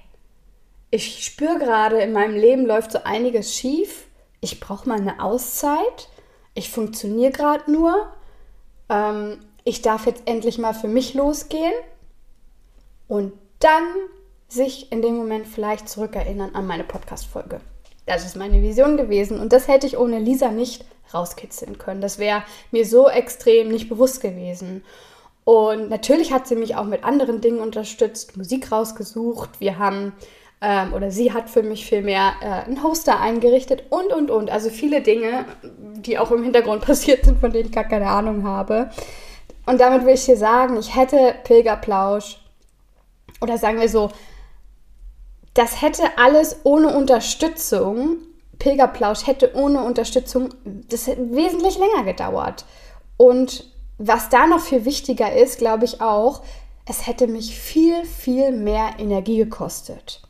ich 0.89 1.23
spüre 1.23 1.59
gerade 1.59 2.01
in 2.01 2.13
meinem 2.13 2.35
Leben 2.35 2.65
läuft 2.65 2.91
so 2.91 2.99
einiges 3.03 3.55
schief, 3.55 4.07
ich 4.41 4.59
brauche 4.59 4.87
mal 4.87 4.99
eine 4.99 5.21
Auszeit, 5.23 6.09
ich 6.53 6.69
funktioniere 6.69 7.31
gerade 7.31 7.71
nur, 7.71 8.11
ähm, 8.89 9.39
ich 9.63 9.81
darf 9.81 10.05
jetzt 10.05 10.23
endlich 10.25 10.57
mal 10.57 10.73
für 10.73 10.87
mich 10.87 11.13
losgehen 11.13 11.73
und 13.07 13.33
dann 13.59 13.83
sich 14.47 14.91
in 14.91 15.01
dem 15.01 15.15
Moment 15.15 15.47
vielleicht 15.47 15.87
zurückerinnern 15.89 16.55
an 16.55 16.65
meine 16.65 16.83
Podcast-Folge. 16.83 17.61
Das 18.05 18.25
ist 18.25 18.35
meine 18.35 18.61
Vision 18.61 18.97
gewesen 18.97 19.39
und 19.39 19.53
das 19.53 19.67
hätte 19.67 19.85
ich 19.85 19.97
ohne 19.97 20.19
Lisa 20.19 20.49
nicht 20.49 20.85
rauskitzeln 21.13 21.77
können. 21.77 22.01
Das 22.01 22.17
wäre 22.17 22.43
mir 22.71 22.85
so 22.85 23.09
extrem 23.09 23.69
nicht 23.69 23.89
bewusst 23.89 24.21
gewesen. 24.21 24.83
Und 25.43 25.89
natürlich 25.89 26.31
hat 26.31 26.47
sie 26.47 26.55
mich 26.55 26.75
auch 26.75 26.85
mit 26.85 27.03
anderen 27.03 27.41
Dingen 27.41 27.59
unterstützt, 27.59 28.37
Musik 28.37 28.71
rausgesucht. 28.71 29.59
Wir 29.59 29.79
haben, 29.79 30.13
ähm, 30.61 30.93
oder 30.93 31.11
sie 31.11 31.33
hat 31.33 31.49
für 31.49 31.63
mich 31.63 31.85
vielmehr 31.85 32.33
äh, 32.41 32.45
einen 32.67 32.83
Hoster 32.83 33.19
eingerichtet 33.19 33.83
und, 33.89 34.11
und, 34.11 34.29
und. 34.29 34.49
Also 34.49 34.69
viele 34.69 35.01
Dinge, 35.01 35.45
die 35.63 36.17
auch 36.17 36.31
im 36.31 36.43
Hintergrund 36.43 36.81
passiert 36.85 37.25
sind, 37.25 37.39
von 37.39 37.51
denen 37.51 37.69
ich 37.69 37.71
gar 37.71 37.85
keine 37.85 38.07
Ahnung 38.07 38.45
habe. 38.45 38.89
Und 39.65 39.79
damit 39.79 40.05
will 40.05 40.15
ich 40.15 40.25
dir 40.25 40.37
sagen, 40.37 40.77
ich 40.77 40.95
hätte 40.95 41.35
Pilgerplausch 41.43 42.39
oder 43.41 43.57
sagen 43.57 43.79
wir 43.79 43.89
so, 43.89 44.09
das 45.53 45.81
hätte 45.81 46.03
alles 46.17 46.61
ohne 46.63 46.95
Unterstützung, 46.95 48.17
Pilgerplausch 48.59 49.27
hätte 49.27 49.55
ohne 49.55 49.83
Unterstützung, 49.83 50.49
das 50.65 51.07
hätte 51.07 51.31
wesentlich 51.33 51.77
länger 51.77 52.03
gedauert. 52.03 52.65
Und 53.17 53.65
was 53.97 54.29
da 54.29 54.47
noch 54.47 54.59
viel 54.59 54.85
wichtiger 54.85 55.33
ist, 55.33 55.57
glaube 55.57 55.85
ich 55.85 56.01
auch, 56.01 56.41
es 56.85 57.07
hätte 57.07 57.27
mich 57.27 57.57
viel, 57.57 58.03
viel 58.05 58.51
mehr 58.51 58.93
Energie 58.97 59.37
gekostet. 59.37 60.21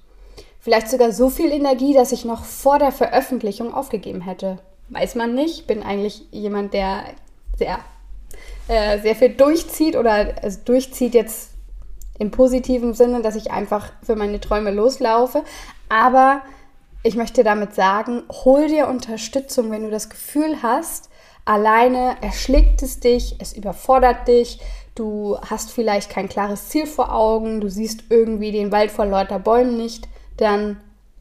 Vielleicht 0.59 0.89
sogar 0.89 1.11
so 1.11 1.29
viel 1.29 1.51
Energie, 1.51 1.93
dass 1.93 2.11
ich 2.11 2.25
noch 2.25 2.43
vor 2.43 2.79
der 2.79 2.91
Veröffentlichung 2.91 3.73
aufgegeben 3.73 4.21
hätte. 4.21 4.59
Weiß 4.89 5.15
man 5.15 5.33
nicht. 5.33 5.67
Bin 5.67 5.83
eigentlich 5.83 6.25
jemand, 6.31 6.73
der 6.73 7.03
sehr, 7.57 7.79
äh, 8.67 8.99
sehr 8.99 9.15
viel 9.15 9.29
durchzieht 9.29 9.95
oder 9.95 10.35
also 10.41 10.59
durchzieht 10.65 11.13
jetzt 11.13 11.51
im 12.17 12.31
positiven 12.31 12.93
Sinne, 12.93 13.21
dass 13.21 13.35
ich 13.35 13.51
einfach 13.51 13.93
für 14.03 14.15
meine 14.15 14.41
Träume 14.41 14.71
loslaufe. 14.71 15.43
Aber 15.87 16.41
ich 17.01 17.15
möchte 17.15 17.43
damit 17.43 17.73
sagen, 17.73 18.23
hol 18.43 18.67
dir 18.67 18.89
Unterstützung, 18.89 19.71
wenn 19.71 19.83
du 19.83 19.89
das 19.89 20.09
Gefühl 20.09 20.61
hast, 20.61 21.09
alleine 21.45 22.17
erschlägt 22.21 22.83
es 22.83 22.99
dich, 22.99 23.37
es 23.39 23.53
überfordert 23.53 24.27
dich, 24.27 24.59
du 24.95 25.37
hast 25.49 25.71
vielleicht 25.71 26.09
kein 26.09 26.27
klares 26.27 26.67
Ziel 26.67 26.85
vor 26.85 27.13
Augen, 27.13 27.61
du 27.61 27.69
siehst 27.69 28.03
irgendwie 28.09 28.51
den 28.51 28.73
Wald 28.73 28.91
vor 28.91 29.05
lauter 29.05 29.39
Bäumen 29.39 29.77
nicht, 29.77 30.09
dann 30.39 30.79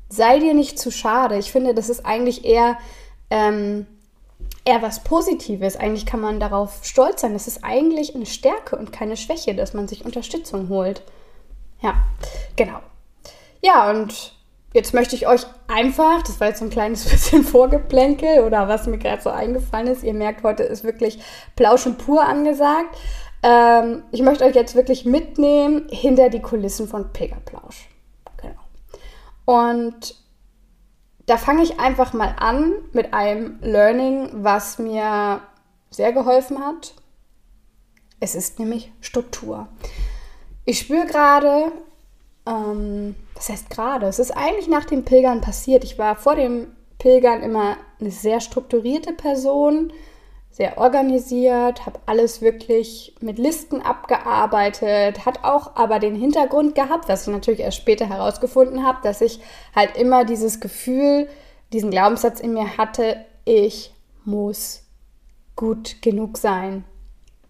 sei 0.08 0.38
dir 0.38 0.54
nicht 0.54 0.78
zu 0.78 0.90
schade. 0.90 1.36
Ich 1.38 1.52
finde, 1.52 1.74
das 1.74 1.88
ist 1.88 2.06
eigentlich 2.06 2.44
eher 2.44 2.78
ähm, 3.30 3.86
eher 4.64 4.82
was 4.82 5.02
Positives. 5.02 5.76
Eigentlich 5.76 6.06
kann 6.06 6.20
man 6.20 6.40
darauf 6.40 6.80
stolz 6.82 7.22
sein. 7.22 7.32
Das 7.32 7.48
ist 7.48 7.64
eigentlich 7.64 8.14
eine 8.14 8.26
Stärke 8.26 8.76
und 8.76 8.92
keine 8.92 9.16
Schwäche, 9.16 9.54
dass 9.54 9.74
man 9.74 9.88
sich 9.88 10.04
Unterstützung 10.04 10.68
holt. 10.68 11.02
Ja, 11.80 11.94
genau. 12.56 12.80
Ja, 13.62 13.90
und 13.90 14.34
jetzt 14.74 14.94
möchte 14.94 15.16
ich 15.16 15.26
euch 15.26 15.46
einfach, 15.68 16.22
das 16.22 16.38
war 16.38 16.48
jetzt 16.48 16.58
so 16.58 16.66
ein 16.66 16.70
kleines 16.70 17.04
bisschen 17.08 17.44
Vorgeplänkel 17.44 18.40
oder 18.44 18.68
was 18.68 18.86
mir 18.86 18.98
gerade 18.98 19.22
so 19.22 19.30
eingefallen 19.30 19.88
ist. 19.88 20.04
Ihr 20.04 20.14
merkt, 20.14 20.42
heute 20.42 20.64
ist 20.64 20.84
wirklich 20.84 21.18
Plauschen 21.56 21.96
pur 21.96 22.22
angesagt. 22.22 22.96
Ähm, 23.42 24.02
ich 24.10 24.20
möchte 24.22 24.44
euch 24.44 24.54
jetzt 24.54 24.74
wirklich 24.74 25.04
mitnehmen 25.04 25.86
hinter 25.90 26.28
die 26.28 26.42
Kulissen 26.42 26.88
von 26.88 27.12
Pegaplausch. 27.12 27.87
Und 29.48 30.14
da 31.24 31.38
fange 31.38 31.62
ich 31.62 31.80
einfach 31.80 32.12
mal 32.12 32.36
an 32.38 32.74
mit 32.92 33.14
einem 33.14 33.58
Learning, 33.62 34.28
was 34.44 34.78
mir 34.78 35.40
sehr 35.88 36.12
geholfen 36.12 36.58
hat. 36.58 36.92
Es 38.20 38.34
ist 38.34 38.58
nämlich 38.58 38.92
Struktur. 39.00 39.66
Ich 40.66 40.80
spüre 40.80 41.06
gerade, 41.06 41.72
ähm, 42.44 43.14
was 43.34 43.48
heißt 43.48 43.70
gerade? 43.70 44.04
Es 44.04 44.18
ist 44.18 44.32
eigentlich 44.32 44.68
nach 44.68 44.84
dem 44.84 45.06
Pilgern 45.06 45.40
passiert. 45.40 45.82
Ich 45.82 45.98
war 45.98 46.14
vor 46.14 46.34
dem 46.34 46.76
Pilgern 46.98 47.42
immer 47.42 47.78
eine 48.00 48.10
sehr 48.10 48.40
strukturierte 48.40 49.14
Person, 49.14 49.94
sehr 50.50 50.78
organisiert, 50.78 51.86
habe 51.86 52.00
alles 52.06 52.42
wirklich 52.42 53.14
mit 53.20 53.38
Listen 53.38 53.80
abgearbeitet, 53.80 55.24
hat 55.24 55.44
auch 55.44 55.76
aber 55.76 56.00
den 56.00 56.16
Hintergrund 56.16 56.74
gehabt, 56.74 57.08
was 57.08 57.26
ich 57.26 57.32
natürlich 57.32 57.60
erst 57.60 57.76
später 57.76 58.08
herausgefunden 58.08 58.84
habe, 58.84 58.98
dass 59.02 59.20
ich 59.20 59.40
halt 59.74 59.96
immer 59.96 60.24
dieses 60.24 60.58
Gefühl, 60.58 61.28
diesen 61.72 61.90
Glaubenssatz 61.90 62.40
in 62.40 62.54
mir 62.54 62.76
hatte, 62.76 63.24
ich 63.44 63.94
muss 64.24 64.82
gut 65.54 66.02
genug 66.02 66.38
sein. 66.38 66.84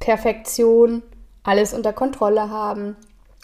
Perfektion, 0.00 1.02
alles 1.42 1.74
unter 1.74 1.92
Kontrolle 1.92 2.50
haben. 2.50 2.96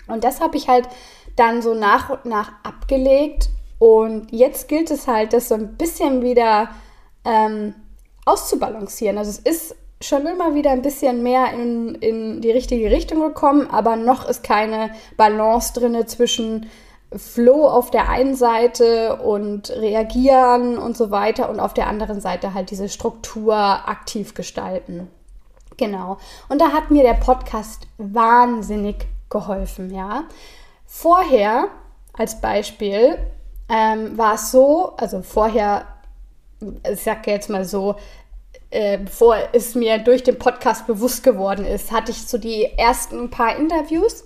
Und 0.07 0.25
das 0.25 0.41
habe 0.41 0.57
ich 0.57 0.69
halt 0.69 0.89
dann 1.37 1.63
so 1.63 1.75
nach 1.75 2.11
und 2.11 2.27
nach 2.27 2.53
abgelegt. 2.63 3.49
Und 3.79 4.31
jetzt 4.31 4.69
gilt 4.69 4.91
es 4.91 5.09
halt, 5.09 5.33
das 5.33 5.49
so 5.49 5.55
ein 5.55 5.77
bisschen 5.77 6.23
wieder 6.23 6.69
ähm, 7.25 7.75
auszubalancieren. 8.25 9.19
Also 9.19 9.31
es 9.31 9.39
ist 9.39 9.77
schon 10.01 10.27
immer 10.27 10.55
wieder 10.55 10.71
ein 10.71 10.83
bisschen 10.83 11.23
mehr 11.23 11.53
in, 11.53 11.95
in 11.97 12.41
die 12.41 12.51
richtige 12.51 12.91
Richtung 12.91 13.21
gekommen, 13.21 13.69
aber 13.71 13.97
noch 13.97 14.29
ist 14.29 14.43
keine 14.43 14.91
Balance 15.17 15.73
drin 15.73 16.07
zwischen 16.07 16.69
Flow 17.17 17.67
auf 17.69 17.91
der 17.91 18.09
einen 18.09 18.35
Seite 18.35 19.17
und 19.17 19.71
reagieren 19.71 20.79
und 20.79 20.97
so 20.97 21.11
weiter 21.11 21.49
und 21.49 21.61
auf 21.61 21.75
der 21.75 21.87
anderen 21.87 22.21
Seite 22.21 22.55
halt 22.55 22.71
diese 22.71 22.89
Struktur 22.89 23.55
aktiv 23.55 24.35
gestalten. 24.35 25.09
Genau. 25.77 26.19
Und 26.49 26.61
da 26.61 26.73
hat 26.73 26.91
mir 26.91 27.03
der 27.03 27.15
Podcast 27.15 27.87
wahnsinnig 27.99 29.07
geholfen, 29.31 29.93
ja. 29.93 30.25
Vorher, 30.87 31.69
als 32.13 32.41
Beispiel, 32.41 33.19
ähm, 33.69 34.17
war 34.17 34.35
es 34.35 34.51
so, 34.51 34.93
also 34.97 35.23
vorher 35.23 35.87
ich 36.91 37.01
sage 37.01 37.31
jetzt 37.31 37.51
mal 37.51 37.65
so, 37.65 37.97
äh, 38.71 38.99
bevor 38.99 39.37
es 39.53 39.75
mir 39.75 39.99
durch 39.99 40.23
den 40.23 40.39
Podcast 40.39 40.87
bewusst 40.87 41.23
geworden 41.23 41.65
ist, 41.65 41.93
hatte 41.93 42.11
ich 42.11 42.27
so 42.27 42.39
die 42.39 42.65
ersten 42.77 43.31
paar 43.31 43.57
Interviews 43.57 44.25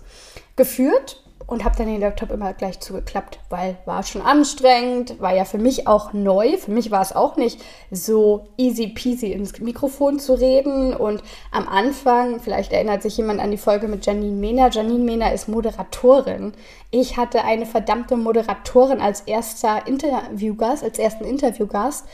geführt 0.56 1.22
und 1.48 1.64
habe 1.64 1.76
dann 1.78 1.86
den 1.86 2.02
Laptop 2.02 2.30
immer 2.30 2.52
gleich 2.52 2.78
zugeklappt, 2.78 3.40
weil 3.48 3.78
war 3.86 4.02
schon 4.02 4.20
anstrengend, 4.20 5.18
war 5.18 5.34
ja 5.34 5.46
für 5.46 5.56
mich 5.56 5.88
auch 5.88 6.12
neu. 6.12 6.58
Für 6.58 6.70
mich 6.70 6.90
war 6.90 7.00
es 7.00 7.16
auch 7.16 7.36
nicht 7.36 7.62
so 7.90 8.48
easy 8.58 8.88
peasy 8.88 9.32
ins 9.32 9.58
Mikrofon 9.58 10.18
zu 10.18 10.34
reden. 10.34 10.94
Und 10.94 11.22
am 11.50 11.66
Anfang, 11.66 12.40
vielleicht 12.40 12.74
erinnert 12.74 13.00
sich 13.00 13.16
jemand 13.16 13.40
an 13.40 13.50
die 13.50 13.56
Folge 13.56 13.88
mit 13.88 14.04
Janine 14.04 14.36
Mehner. 14.36 14.70
Janine 14.70 15.02
Mehner 15.02 15.32
ist 15.32 15.48
Moderatorin. 15.48 16.52
Ich 16.90 17.16
hatte 17.16 17.42
eine 17.44 17.64
verdammte 17.64 18.18
Moderatorin 18.18 19.00
als 19.00 19.22
erster 19.22 19.86
Interviewgast, 19.86 20.84
als 20.84 20.98
ersten 20.98 21.24
Interviewgast 21.24 22.04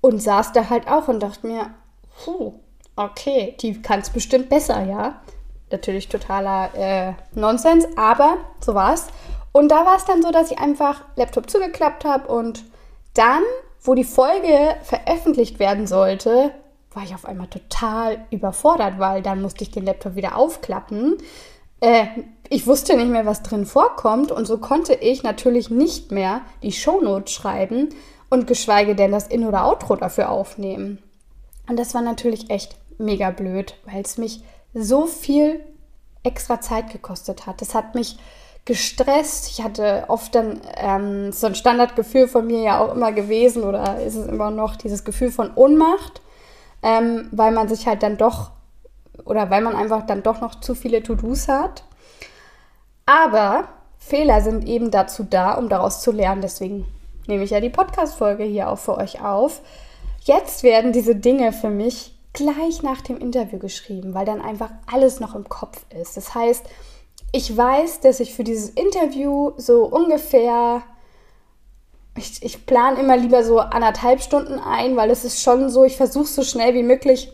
und 0.00 0.22
saß 0.22 0.52
da 0.52 0.70
halt 0.70 0.86
auch 0.86 1.08
und 1.08 1.20
dachte 1.20 1.44
mir, 1.44 1.74
puh, 2.24 2.52
okay, 2.94 3.56
die 3.60 3.82
kann 3.82 3.98
es 3.98 4.10
bestimmt 4.10 4.48
besser, 4.48 4.84
ja 4.84 5.20
natürlich 5.72 6.08
totaler 6.08 6.70
äh, 6.74 7.12
Nonsens, 7.34 7.86
aber 7.96 8.38
so 8.60 8.74
war 8.74 8.94
es. 8.94 9.06
Und 9.52 9.68
da 9.70 9.84
war 9.84 9.96
es 9.96 10.04
dann 10.04 10.22
so, 10.22 10.30
dass 10.30 10.50
ich 10.50 10.58
einfach 10.58 11.02
Laptop 11.16 11.50
zugeklappt 11.50 12.04
habe 12.04 12.28
und 12.28 12.64
dann, 13.14 13.42
wo 13.82 13.94
die 13.94 14.04
Folge 14.04 14.76
veröffentlicht 14.82 15.58
werden 15.58 15.86
sollte, 15.86 16.52
war 16.92 17.02
ich 17.02 17.14
auf 17.14 17.24
einmal 17.24 17.48
total 17.48 18.24
überfordert, 18.30 18.98
weil 18.98 19.22
dann 19.22 19.42
musste 19.42 19.62
ich 19.62 19.70
den 19.70 19.84
Laptop 19.84 20.16
wieder 20.16 20.36
aufklappen. 20.36 21.18
Äh, 21.80 22.06
ich 22.48 22.66
wusste 22.66 22.96
nicht 22.96 23.10
mehr, 23.10 23.26
was 23.26 23.42
drin 23.42 23.66
vorkommt 23.66 24.32
und 24.32 24.44
so 24.44 24.58
konnte 24.58 24.94
ich 24.94 25.22
natürlich 25.22 25.70
nicht 25.70 26.10
mehr 26.10 26.42
die 26.62 26.72
Shownotes 26.72 27.32
schreiben 27.32 27.90
und 28.28 28.46
geschweige 28.46 28.94
denn 28.94 29.12
das 29.12 29.28
In- 29.28 29.46
oder 29.46 29.66
Outro 29.66 29.96
dafür 29.96 30.30
aufnehmen. 30.30 30.98
Und 31.68 31.78
das 31.78 31.94
war 31.94 32.02
natürlich 32.02 32.50
echt 32.50 32.76
mega 32.98 33.30
blöd, 33.30 33.74
weil 33.86 34.02
es 34.02 34.18
mich 34.18 34.42
so 34.74 35.06
viel 35.06 35.60
extra 36.22 36.60
Zeit 36.60 36.90
gekostet 36.90 37.46
hat. 37.46 37.60
Das 37.60 37.74
hat 37.74 37.94
mich 37.94 38.18
gestresst. 38.64 39.48
Ich 39.48 39.62
hatte 39.62 40.04
oft 40.08 40.34
dann 40.34 40.60
ähm, 40.76 41.32
so 41.32 41.46
ein 41.46 41.54
Standardgefühl 41.54 42.28
von 42.28 42.46
mir 42.46 42.60
ja 42.60 42.80
auch 42.80 42.94
immer 42.94 43.12
gewesen 43.12 43.64
oder 43.64 44.00
ist 44.00 44.16
es 44.16 44.26
immer 44.26 44.50
noch 44.50 44.76
dieses 44.76 45.04
Gefühl 45.04 45.30
von 45.32 45.52
Ohnmacht. 45.54 46.20
ähm, 46.82 47.28
weil 47.30 47.52
man 47.52 47.68
sich 47.68 47.86
halt 47.86 48.02
dann 48.02 48.16
doch 48.16 48.50
oder 49.24 49.50
weil 49.50 49.62
man 49.62 49.76
einfach 49.76 50.06
dann 50.06 50.22
doch 50.22 50.40
noch 50.40 50.60
zu 50.60 50.74
viele 50.74 51.02
To-Dos 51.02 51.48
hat. 51.48 51.84
Aber 53.06 53.68
Fehler 53.98 54.40
sind 54.40 54.66
eben 54.66 54.90
dazu 54.90 55.24
da, 55.24 55.54
um 55.54 55.68
daraus 55.68 56.00
zu 56.00 56.10
lernen. 56.10 56.42
Deswegen 56.42 56.86
nehme 57.26 57.44
ich 57.44 57.50
ja 57.50 57.60
die 57.60 57.70
Podcast-Folge 57.70 58.44
hier 58.44 58.70
auch 58.70 58.78
für 58.78 58.96
euch 58.96 59.22
auf. 59.22 59.60
Jetzt 60.22 60.62
werden 60.62 60.92
diese 60.92 61.16
Dinge 61.16 61.52
für 61.52 61.70
mich 61.70 62.14
gleich 62.32 62.82
nach 62.82 63.00
dem 63.00 63.18
Interview 63.18 63.58
geschrieben, 63.58 64.14
weil 64.14 64.24
dann 64.24 64.40
einfach 64.40 64.70
alles 64.90 65.20
noch 65.20 65.34
im 65.34 65.48
Kopf 65.48 65.84
ist. 65.90 66.16
Das 66.16 66.34
heißt, 66.34 66.64
ich 67.32 67.56
weiß, 67.56 68.00
dass 68.00 68.20
ich 68.20 68.34
für 68.34 68.44
dieses 68.44 68.70
Interview 68.70 69.52
so 69.56 69.84
ungefähr, 69.84 70.82
ich, 72.16 72.42
ich 72.42 72.66
plane 72.66 73.00
immer 73.00 73.16
lieber 73.16 73.44
so 73.44 73.60
anderthalb 73.60 74.22
Stunden 74.22 74.58
ein, 74.58 74.96
weil 74.96 75.10
es 75.10 75.24
ist 75.24 75.42
schon 75.42 75.70
so, 75.70 75.84
ich 75.84 75.96
versuche 75.96 76.26
so 76.26 76.42
schnell 76.42 76.74
wie 76.74 76.82
möglich 76.82 77.32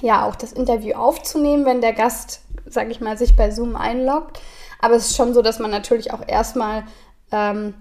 ja 0.00 0.28
auch 0.28 0.36
das 0.36 0.52
Interview 0.52 0.94
aufzunehmen, 0.94 1.64
wenn 1.64 1.80
der 1.80 1.92
Gast, 1.92 2.42
sage 2.66 2.90
ich 2.90 3.00
mal, 3.00 3.16
sich 3.16 3.36
bei 3.36 3.50
Zoom 3.50 3.76
einloggt. 3.76 4.40
Aber 4.80 4.94
es 4.94 5.10
ist 5.10 5.16
schon 5.16 5.34
so, 5.34 5.42
dass 5.42 5.58
man 5.58 5.70
natürlich 5.70 6.12
auch 6.12 6.26
erstmal 6.26 6.84
ähm, 7.32 7.74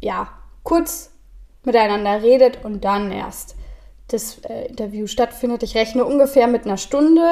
ja 0.00 0.28
kurz 0.62 1.10
miteinander 1.64 2.22
redet 2.22 2.64
und 2.64 2.84
dann 2.84 3.12
erst 3.12 3.54
das 4.08 4.38
äh, 4.40 4.66
Interview 4.66 5.06
stattfindet. 5.06 5.62
Ich 5.62 5.74
rechne 5.74 6.04
ungefähr 6.04 6.46
mit 6.46 6.64
einer 6.64 6.76
Stunde. 6.76 7.28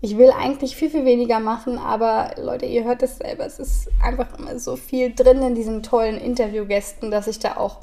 Ich 0.00 0.16
will 0.16 0.30
eigentlich 0.30 0.76
viel, 0.76 0.90
viel 0.90 1.04
weniger 1.04 1.40
machen, 1.40 1.76
aber 1.76 2.32
Leute, 2.36 2.66
ihr 2.66 2.84
hört 2.84 3.02
es 3.02 3.18
selber, 3.18 3.44
es 3.44 3.58
ist 3.58 3.88
einfach 4.00 4.38
immer 4.38 4.56
so 4.60 4.76
viel 4.76 5.12
drin 5.12 5.42
in 5.42 5.56
diesen 5.56 5.82
tollen 5.82 6.18
Interviewgästen, 6.18 7.10
dass 7.10 7.26
ich 7.26 7.40
da 7.40 7.56
auch 7.56 7.78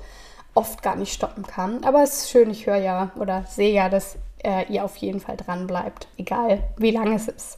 oft 0.53 0.81
gar 0.81 0.95
nicht 0.95 1.13
stoppen 1.13 1.45
kann. 1.45 1.83
Aber 1.83 2.03
es 2.03 2.21
ist 2.21 2.29
schön, 2.29 2.49
ich 2.49 2.65
höre 2.67 2.77
ja 2.77 3.11
oder 3.19 3.43
sehe 3.49 3.73
ja, 3.73 3.89
dass 3.89 4.17
äh, 4.45 4.63
ihr 4.71 4.85
auf 4.85 4.95
jeden 4.97 5.19
Fall 5.19 5.35
dran 5.35 5.67
bleibt, 5.67 6.07
egal 6.17 6.63
wie 6.77 6.91
lang 6.91 7.13
es 7.13 7.27
ist. 7.27 7.57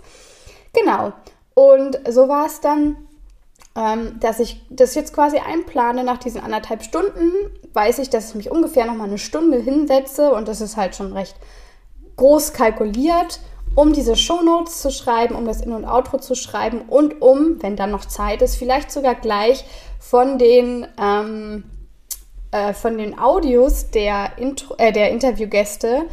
Genau. 0.74 1.14
Und 1.54 2.00
so 2.10 2.28
war 2.28 2.48
es 2.48 2.60
dann 2.60 3.07
dass 4.20 4.40
ich 4.40 4.66
das 4.72 4.96
jetzt 4.96 5.14
quasi 5.14 5.38
einplane 5.38 6.04
nach 6.04 6.18
diesen 6.18 6.42
anderthalb 6.42 6.82
Stunden, 6.82 7.32
weiß 7.74 8.00
ich, 8.00 8.10
dass 8.10 8.30
ich 8.30 8.36
mich 8.36 8.50
ungefähr 8.50 8.86
noch 8.86 8.96
mal 8.96 9.04
eine 9.04 9.20
Stunde 9.20 9.60
hinsetze 9.60 10.34
und 10.34 10.48
das 10.48 10.62
ist 10.62 10.78
halt 10.78 10.96
schon 10.96 11.14
recht 11.14 11.36
groß 12.16 12.54
kalkuliert, 12.54 13.40
um 13.76 13.94
diese 13.94 14.16
Shownotes 14.16 14.82
zu 14.82 14.90
schreiben, 14.90 15.36
um 15.36 15.46
das 15.46 15.62
In- 15.62 15.74
und 15.74 15.86
Outro 15.86 16.18
zu 16.18 16.34
schreiben 16.34 16.82
und 16.88 17.22
um, 17.22 17.62
wenn 17.62 17.76
dann 17.76 17.92
noch 17.92 18.06
Zeit 18.06 18.42
ist, 18.42 18.56
vielleicht 18.56 18.92
sogar 18.92 19.14
gleich 19.14 19.64
von 20.00 20.40
den, 20.40 20.88
ähm, 21.00 21.64
äh, 22.50 22.74
von 22.74 22.98
den 22.98 23.20
Audios 23.20 23.92
der, 23.92 24.40
Intro, 24.40 24.74
äh, 24.80 24.92
der 24.92 25.12
Interviewgäste 25.12 26.06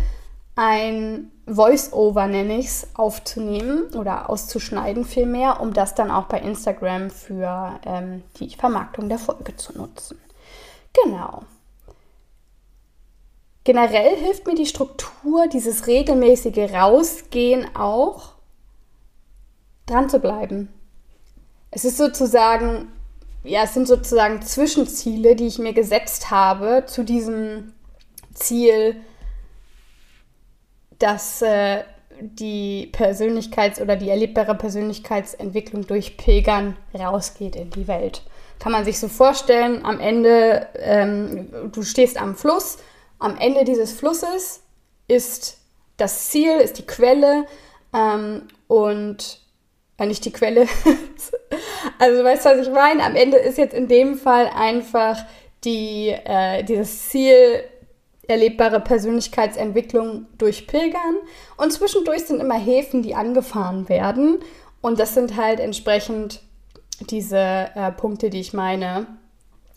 ein 0.55 1.31
Voice-Over, 1.47 2.27
nenne 2.27 2.59
ich 2.59 2.67
es, 2.67 2.87
aufzunehmen 2.95 3.95
oder 3.95 4.31
auszuschneiden 4.31 5.05
vielmehr, 5.05 5.61
um 5.61 5.73
das 5.73 5.95
dann 5.95 6.11
auch 6.11 6.25
bei 6.25 6.41
Instagram 6.41 7.11
für 7.11 7.79
ähm, 7.85 8.23
die 8.39 8.51
Vermarktung 8.51 9.09
der 9.09 9.19
Folge 9.19 9.55
zu 9.57 9.77
nutzen. 9.77 10.19
Genau. 11.05 11.43
Generell 13.65 14.17
hilft 14.17 14.47
mir 14.47 14.55
die 14.55 14.67
Struktur, 14.67 15.47
dieses 15.49 15.87
regelmäßige 15.87 16.73
Rausgehen 16.73 17.75
auch, 17.75 18.35
dran 19.87 20.09
zu 20.09 20.19
bleiben. 20.19 20.69
Es 21.71 21.85
ist 21.85 21.97
sozusagen, 21.97 22.93
ja, 23.43 23.65
es 23.65 23.75
sind 23.75 23.89
sozusagen 23.89 24.43
Zwischenziele, 24.43 25.35
die 25.35 25.47
ich 25.47 25.59
mir 25.59 25.73
gesetzt 25.73 26.31
habe 26.31 26.85
zu 26.87 27.05
diesem 27.05 27.73
Ziel, 28.35 28.97
dass 30.99 31.43
äh, 31.43 31.85
die 32.21 32.91
Persönlichkeits- 32.93 33.81
oder 33.81 33.97
die 33.97 34.09
erlebbare 34.09 34.55
Persönlichkeitsentwicklung 34.55 35.87
durch 35.87 36.17
Pilgern 36.17 36.77
rausgeht 36.95 37.57
in 37.57 37.71
die 37.71 37.89
Welt. 37.89 38.23
Kann 38.59 38.73
man 38.73 38.85
sich 38.85 38.99
so 38.99 39.09
vorstellen, 39.09 39.85
am 39.85 40.01
Ende, 40.01 40.69
ähm, 40.79 41.49
du 41.73 41.83
stehst 41.83 42.21
am 42.21 42.37
Fluss, 42.37 42.79
am 43.19 43.37
Ende 43.37 43.65
dieses 43.65 43.93
Flusses 43.93 44.63
ist 45.09 45.59
das 45.97 46.31
Ziel, 46.31 46.59
ist 46.59 46.79
die 46.79 46.87
Quelle 46.87 47.47
ähm, 47.93 48.43
und 48.69 49.41
äh, 49.99 50.07
nicht 50.07 50.25
die 50.25 50.33
Quelle. 50.33 50.63
also 51.99 52.25
weißt 52.25 52.47
du, 52.47 52.51
was 52.51 52.67
ich 52.67 52.73
meine? 52.73 53.05
Am 53.05 53.17
Ende 53.17 53.37
ist 53.39 53.59
jetzt 53.59 53.75
in 53.75 53.89
dem 53.89 54.17
Fall 54.17 54.51
einfach 54.55 55.19
die, 55.65 56.09
äh, 56.09 56.63
dieses 56.63 57.09
Ziel 57.09 57.65
erlebbare 58.29 58.81
Persönlichkeitsentwicklung 58.81 60.27
durch 60.39 60.67
Pilgern. 60.67 61.17
Und 61.57 61.73
zwischendurch 61.73 62.25
sind 62.25 62.41
immer 62.41 62.59
Häfen, 62.59 63.03
die 63.03 63.15
angefahren 63.15 63.89
werden. 63.89 64.39
Und 64.81 64.99
das 64.99 65.15
sind 65.15 65.37
halt 65.37 65.61
entsprechend 65.61 66.43
diese 67.11 67.39
äh, 67.39 67.91
Punkte, 67.93 68.31
die 68.31 68.41
ich 68.41 68.53
meine 68.53 69.07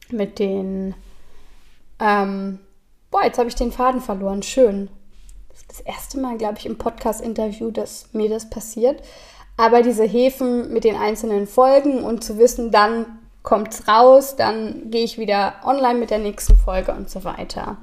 mit 0.09 0.39
den... 0.39 0.95
Ähm, 1.99 2.59
boah, 3.09 3.23
jetzt 3.23 3.39
habe 3.39 3.49
ich 3.49 3.55
den 3.55 3.71
Faden 3.71 4.01
verloren. 4.01 4.43
Schön. 4.43 4.89
Das 5.49 5.61
ist 5.61 5.71
das 5.71 5.79
erste 5.81 6.19
Mal, 6.19 6.37
glaube 6.37 6.57
ich, 6.59 6.65
im 6.65 6.77
Podcast-Interview, 6.77 7.71
dass 7.71 8.13
mir 8.13 8.29
das 8.29 8.49
passiert. 8.49 9.01
Aber 9.57 9.81
diese 9.81 10.03
Häfen 10.03 10.71
mit 10.71 10.83
den 10.83 10.95
einzelnen 10.95 11.47
Folgen 11.47 12.03
und 12.03 12.23
zu 12.23 12.37
wissen, 12.37 12.71
dann 12.71 13.05
kommt 13.41 13.73
es 13.73 13.87
raus, 13.87 14.35
dann 14.35 14.91
gehe 14.91 15.03
ich 15.03 15.17
wieder 15.17 15.55
online 15.63 15.97
mit 15.97 16.11
der 16.11 16.19
nächsten 16.19 16.57
Folge 16.57 16.91
und 16.91 17.09
so 17.09 17.23
weiter. 17.23 17.77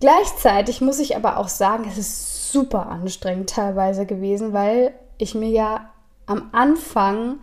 Gleichzeitig 0.00 0.80
muss 0.80 0.98
ich 0.98 1.16
aber 1.16 1.38
auch 1.38 1.48
sagen, 1.48 1.86
es 1.88 1.96
ist 1.96 2.52
super 2.52 2.86
anstrengend 2.86 3.50
teilweise 3.50 4.06
gewesen, 4.06 4.52
weil 4.52 4.94
ich 5.18 5.34
mir 5.34 5.48
ja 5.48 5.90
am 6.26 6.50
Anfang 6.52 7.38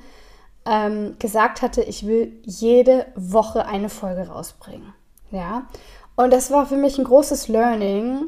ähm, 0.65 1.15
gesagt 1.19 1.61
hatte, 1.61 1.81
ich 1.81 2.05
will 2.05 2.39
jede 2.43 3.07
Woche 3.15 3.65
eine 3.65 3.89
Folge 3.89 4.27
rausbringen. 4.27 4.93
Ja, 5.31 5.67
und 6.15 6.31
das 6.31 6.51
war 6.51 6.67
für 6.67 6.77
mich 6.77 6.97
ein 6.97 7.05
großes 7.05 7.47
Learning, 7.47 8.25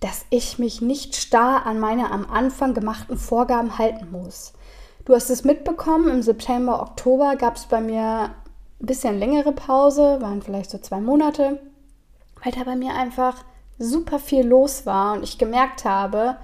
dass 0.00 0.24
ich 0.30 0.58
mich 0.58 0.80
nicht 0.80 1.16
starr 1.16 1.66
an 1.66 1.78
meine 1.78 2.10
am 2.10 2.30
Anfang 2.30 2.72
gemachten 2.72 3.18
Vorgaben 3.18 3.78
halten 3.78 4.10
muss. 4.10 4.54
Du 5.04 5.14
hast 5.14 5.30
es 5.30 5.44
mitbekommen, 5.44 6.08
im 6.08 6.22
September, 6.22 6.82
Oktober 6.82 7.36
gab 7.36 7.56
es 7.56 7.66
bei 7.66 7.80
mir 7.80 8.34
ein 8.80 8.86
bisschen 8.86 9.18
längere 9.18 9.52
Pause, 9.52 10.20
waren 10.20 10.42
vielleicht 10.42 10.70
so 10.70 10.78
zwei 10.78 11.00
Monate 11.00 11.60
weil 12.46 12.52
da 12.52 12.62
bei 12.62 12.76
mir 12.76 12.94
einfach 12.94 13.44
super 13.76 14.20
viel 14.20 14.46
los 14.46 14.86
war 14.86 15.14
und 15.14 15.24
ich 15.24 15.36
gemerkt 15.36 15.84
habe, 15.84 16.36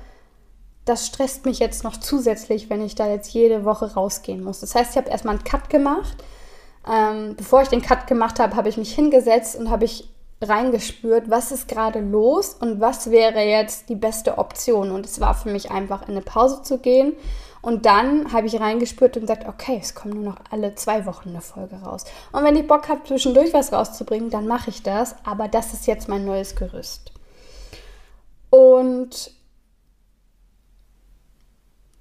das 0.84 1.06
stresst 1.06 1.46
mich 1.46 1.60
jetzt 1.60 1.84
noch 1.84 1.96
zusätzlich, 1.96 2.68
wenn 2.68 2.84
ich 2.84 2.96
da 2.96 3.06
jetzt 3.08 3.32
jede 3.32 3.64
Woche 3.64 3.94
rausgehen 3.94 4.42
muss. 4.42 4.58
Das 4.58 4.74
heißt, 4.74 4.90
ich 4.90 4.96
habe 4.96 5.10
erstmal 5.10 5.36
einen 5.36 5.44
Cut 5.44 5.70
gemacht. 5.70 6.16
Ähm, 6.90 7.36
bevor 7.36 7.62
ich 7.62 7.68
den 7.68 7.82
Cut 7.82 8.08
gemacht 8.08 8.40
habe, 8.40 8.56
habe 8.56 8.68
ich 8.68 8.76
mich 8.76 8.92
hingesetzt 8.92 9.54
und 9.54 9.70
habe 9.70 9.84
ich 9.84 10.11
reingespürt, 10.48 11.30
was 11.30 11.52
ist 11.52 11.68
gerade 11.68 12.00
los 12.00 12.56
und 12.60 12.80
was 12.80 13.10
wäre 13.10 13.40
jetzt 13.40 13.88
die 13.88 13.94
beste 13.94 14.38
Option. 14.38 14.90
Und 14.90 15.06
es 15.06 15.20
war 15.20 15.34
für 15.34 15.50
mich 15.50 15.70
einfach 15.70 16.02
in 16.02 16.10
eine 16.10 16.22
Pause 16.22 16.62
zu 16.62 16.78
gehen 16.78 17.14
und 17.62 17.86
dann 17.86 18.32
habe 18.32 18.48
ich 18.48 18.60
reingespürt 18.60 19.16
und 19.16 19.22
gesagt, 19.22 19.46
okay, 19.48 19.78
es 19.80 19.94
kommt 19.94 20.14
nur 20.14 20.24
noch 20.24 20.38
alle 20.50 20.74
zwei 20.74 21.06
Wochen 21.06 21.28
eine 21.28 21.40
Folge 21.40 21.76
raus. 21.76 22.04
Und 22.32 22.42
wenn 22.42 22.56
ich 22.56 22.66
Bock 22.66 22.88
habe, 22.88 23.04
zwischendurch 23.04 23.54
was 23.54 23.72
rauszubringen, 23.72 24.30
dann 24.30 24.48
mache 24.48 24.70
ich 24.70 24.82
das. 24.82 25.14
Aber 25.24 25.46
das 25.46 25.72
ist 25.72 25.86
jetzt 25.86 26.08
mein 26.08 26.24
neues 26.24 26.56
Gerüst. 26.56 27.12
Und 28.50 29.30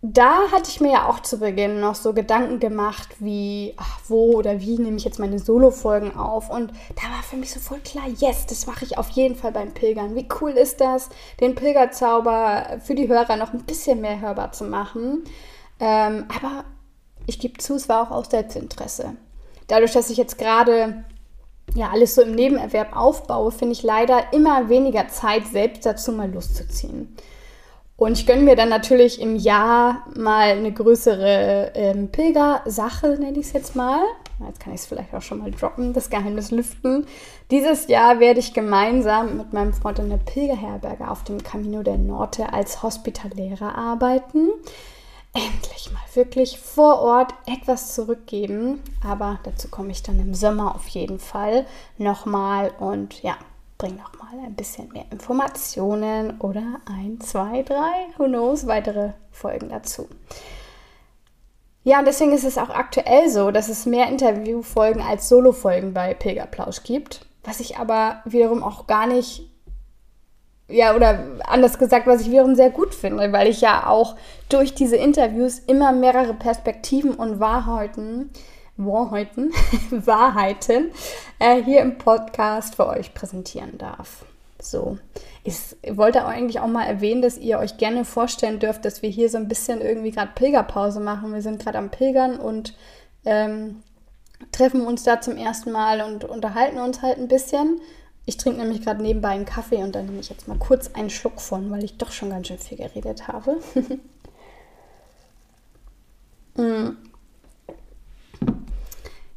da 0.03 0.49
hatte 0.51 0.69
ich 0.69 0.81
mir 0.81 0.93
ja 0.93 1.09
auch 1.09 1.19
zu 1.19 1.37
Beginn 1.37 1.79
noch 1.79 1.93
so 1.93 2.13
Gedanken 2.13 2.59
gemacht, 2.59 3.09
wie, 3.19 3.75
ach, 3.77 3.99
wo 4.07 4.33
oder 4.33 4.59
wie 4.59 4.79
nehme 4.79 4.97
ich 4.97 5.05
jetzt 5.05 5.19
meine 5.19 5.37
Solo-Folgen 5.37 6.15
auf. 6.15 6.49
Und 6.49 6.71
da 6.95 7.03
war 7.03 7.21
für 7.21 7.37
mich 7.37 7.51
sofort 7.51 7.83
klar, 7.83 8.05
yes, 8.17 8.47
das 8.47 8.65
mache 8.65 8.83
ich 8.83 8.97
auf 8.97 9.09
jeden 9.11 9.35
Fall 9.35 9.51
beim 9.51 9.73
Pilgern. 9.73 10.15
Wie 10.15 10.27
cool 10.41 10.51
ist 10.51 10.81
das, 10.81 11.09
den 11.39 11.53
Pilgerzauber 11.53 12.79
für 12.83 12.95
die 12.95 13.07
Hörer 13.07 13.35
noch 13.35 13.53
ein 13.53 13.63
bisschen 13.63 14.01
mehr 14.01 14.19
hörbar 14.19 14.51
zu 14.53 14.63
machen. 14.63 15.23
Ähm, 15.79 16.25
aber 16.35 16.65
ich 17.27 17.37
gebe 17.37 17.59
zu, 17.59 17.75
es 17.75 17.87
war 17.87 18.01
auch 18.01 18.11
aus 18.11 18.31
Selbstinteresse. 18.31 19.15
Dadurch, 19.67 19.91
dass 19.91 20.09
ich 20.09 20.17
jetzt 20.17 20.39
gerade 20.39 21.05
ja 21.75 21.91
alles 21.91 22.15
so 22.15 22.23
im 22.23 22.33
Nebenerwerb 22.33 22.95
aufbaue, 22.95 23.51
finde 23.51 23.73
ich 23.73 23.83
leider 23.83 24.33
immer 24.33 24.67
weniger 24.67 25.09
Zeit, 25.09 25.45
selbst 25.45 25.85
dazu 25.85 26.11
mal 26.11 26.31
loszuziehen. 26.31 27.15
Und 28.01 28.13
ich 28.13 28.25
gönne 28.25 28.41
mir 28.41 28.55
dann 28.55 28.69
natürlich 28.69 29.21
im 29.21 29.35
Jahr 29.35 30.07
mal 30.15 30.53
eine 30.53 30.71
größere 30.71 31.73
ähm, 31.75 32.09
Pilgersache, 32.11 33.09
nenne 33.19 33.37
ich 33.37 33.45
es 33.45 33.53
jetzt 33.53 33.75
mal. 33.75 33.99
Jetzt 34.43 34.59
kann 34.59 34.73
ich 34.73 34.81
es 34.81 34.87
vielleicht 34.87 35.13
auch 35.13 35.21
schon 35.21 35.37
mal 35.37 35.51
droppen, 35.51 35.93
das 35.93 36.09
Geheimnis 36.09 36.49
lüften. 36.49 37.05
Dieses 37.51 37.89
Jahr 37.89 38.19
werde 38.19 38.39
ich 38.39 38.55
gemeinsam 38.55 39.37
mit 39.37 39.53
meinem 39.53 39.71
Freund 39.71 39.99
in 39.99 40.09
der 40.09 40.17
Pilgerherberge 40.17 41.11
auf 41.11 41.23
dem 41.25 41.43
Camino 41.43 41.83
del 41.83 41.99
Norte 41.99 42.51
als 42.51 42.81
Hospitaläre 42.81 43.75
arbeiten 43.75 44.49
endlich 45.33 45.91
mal 45.93 46.01
wirklich 46.13 46.59
vor 46.59 46.99
Ort 46.99 47.33
etwas 47.45 47.93
zurückgeben. 47.93 48.81
Aber 49.07 49.39
dazu 49.43 49.69
komme 49.69 49.91
ich 49.91 50.03
dann 50.03 50.19
im 50.19 50.33
Sommer 50.33 50.75
auf 50.75 50.87
jeden 50.89 51.19
Fall 51.19 51.65
nochmal. 51.97 52.71
Und 52.79 53.21
ja, 53.21 53.37
bringe 53.81 53.95
noch 53.95 54.13
mal 54.19 54.45
ein 54.45 54.53
bisschen 54.53 54.89
mehr 54.93 55.05
Informationen 55.09 56.39
oder 56.39 56.61
ein, 56.85 57.19
zwei, 57.19 57.63
drei, 57.63 58.05
who 58.15 58.25
knows, 58.25 58.67
weitere 58.67 59.13
Folgen 59.31 59.69
dazu. 59.69 60.07
Ja, 61.83 61.97
und 61.97 62.05
deswegen 62.05 62.31
ist 62.31 62.43
es 62.43 62.59
auch 62.59 62.69
aktuell 62.69 63.27
so, 63.29 63.49
dass 63.49 63.69
es 63.69 63.87
mehr 63.87 64.07
Interviewfolgen 64.07 65.01
als 65.01 65.27
Solofolgen 65.27 65.95
bei 65.95 66.13
Pilgerplausch 66.13 66.83
gibt, 66.83 67.25
was 67.43 67.59
ich 67.59 67.77
aber 67.77 68.21
wiederum 68.25 68.61
auch 68.61 68.85
gar 68.85 69.07
nicht, 69.07 69.49
ja, 70.67 70.95
oder 70.95 71.17
anders 71.47 71.79
gesagt, 71.79 72.05
was 72.05 72.21
ich 72.21 72.29
wiederum 72.29 72.53
sehr 72.53 72.69
gut 72.69 72.93
finde, 72.93 73.33
weil 73.33 73.47
ich 73.47 73.61
ja 73.61 73.87
auch 73.87 74.15
durch 74.47 74.75
diese 74.75 74.95
Interviews 74.95 75.57
immer 75.57 75.91
mehrere 75.91 76.35
Perspektiven 76.35 77.15
und 77.15 77.39
Wahrheiten, 77.39 78.29
Wahrheiten, 78.85 79.51
Wahrheiten 79.91 80.91
äh, 81.39 81.61
hier 81.63 81.81
im 81.81 81.97
Podcast 81.97 82.75
für 82.75 82.87
euch 82.87 83.13
präsentieren 83.13 83.77
darf. 83.77 84.25
So, 84.61 84.97
ich 85.43 85.55
wollte 85.89 86.25
eigentlich 86.25 86.59
auch 86.59 86.67
mal 86.67 86.85
erwähnen, 86.85 87.21
dass 87.21 87.37
ihr 87.37 87.57
euch 87.57 87.77
gerne 87.77 88.05
vorstellen 88.05 88.59
dürft, 88.59 88.85
dass 88.85 89.01
wir 89.01 89.09
hier 89.09 89.29
so 89.29 89.37
ein 89.37 89.47
bisschen 89.47 89.81
irgendwie 89.81 90.11
gerade 90.11 90.31
Pilgerpause 90.35 90.99
machen. 90.99 91.33
Wir 91.33 91.41
sind 91.41 91.63
gerade 91.63 91.79
am 91.79 91.89
Pilgern 91.89 92.37
und 92.37 92.75
ähm, 93.25 93.81
treffen 94.51 94.85
uns 94.85 95.03
da 95.03 95.19
zum 95.19 95.35
ersten 95.37 95.71
Mal 95.71 96.01
und 96.01 96.25
unterhalten 96.25 96.77
uns 96.77 97.01
halt 97.01 97.17
ein 97.17 97.27
bisschen. 97.27 97.81
Ich 98.25 98.37
trinke 98.37 98.59
nämlich 98.59 98.83
gerade 98.83 99.01
nebenbei 99.01 99.29
einen 99.29 99.45
Kaffee 99.45 99.83
und 99.83 99.95
dann 99.95 100.05
nehme 100.05 100.19
ich 100.19 100.29
jetzt 100.29 100.47
mal 100.47 100.57
kurz 100.57 100.91
einen 100.93 101.09
Schluck 101.09 101.41
von, 101.41 101.71
weil 101.71 101.83
ich 101.83 101.97
doch 101.97 102.11
schon 102.11 102.29
ganz 102.29 102.47
schön 102.47 102.59
viel 102.59 102.77
geredet 102.77 103.27
habe. 103.27 103.59
mm. 106.55 107.10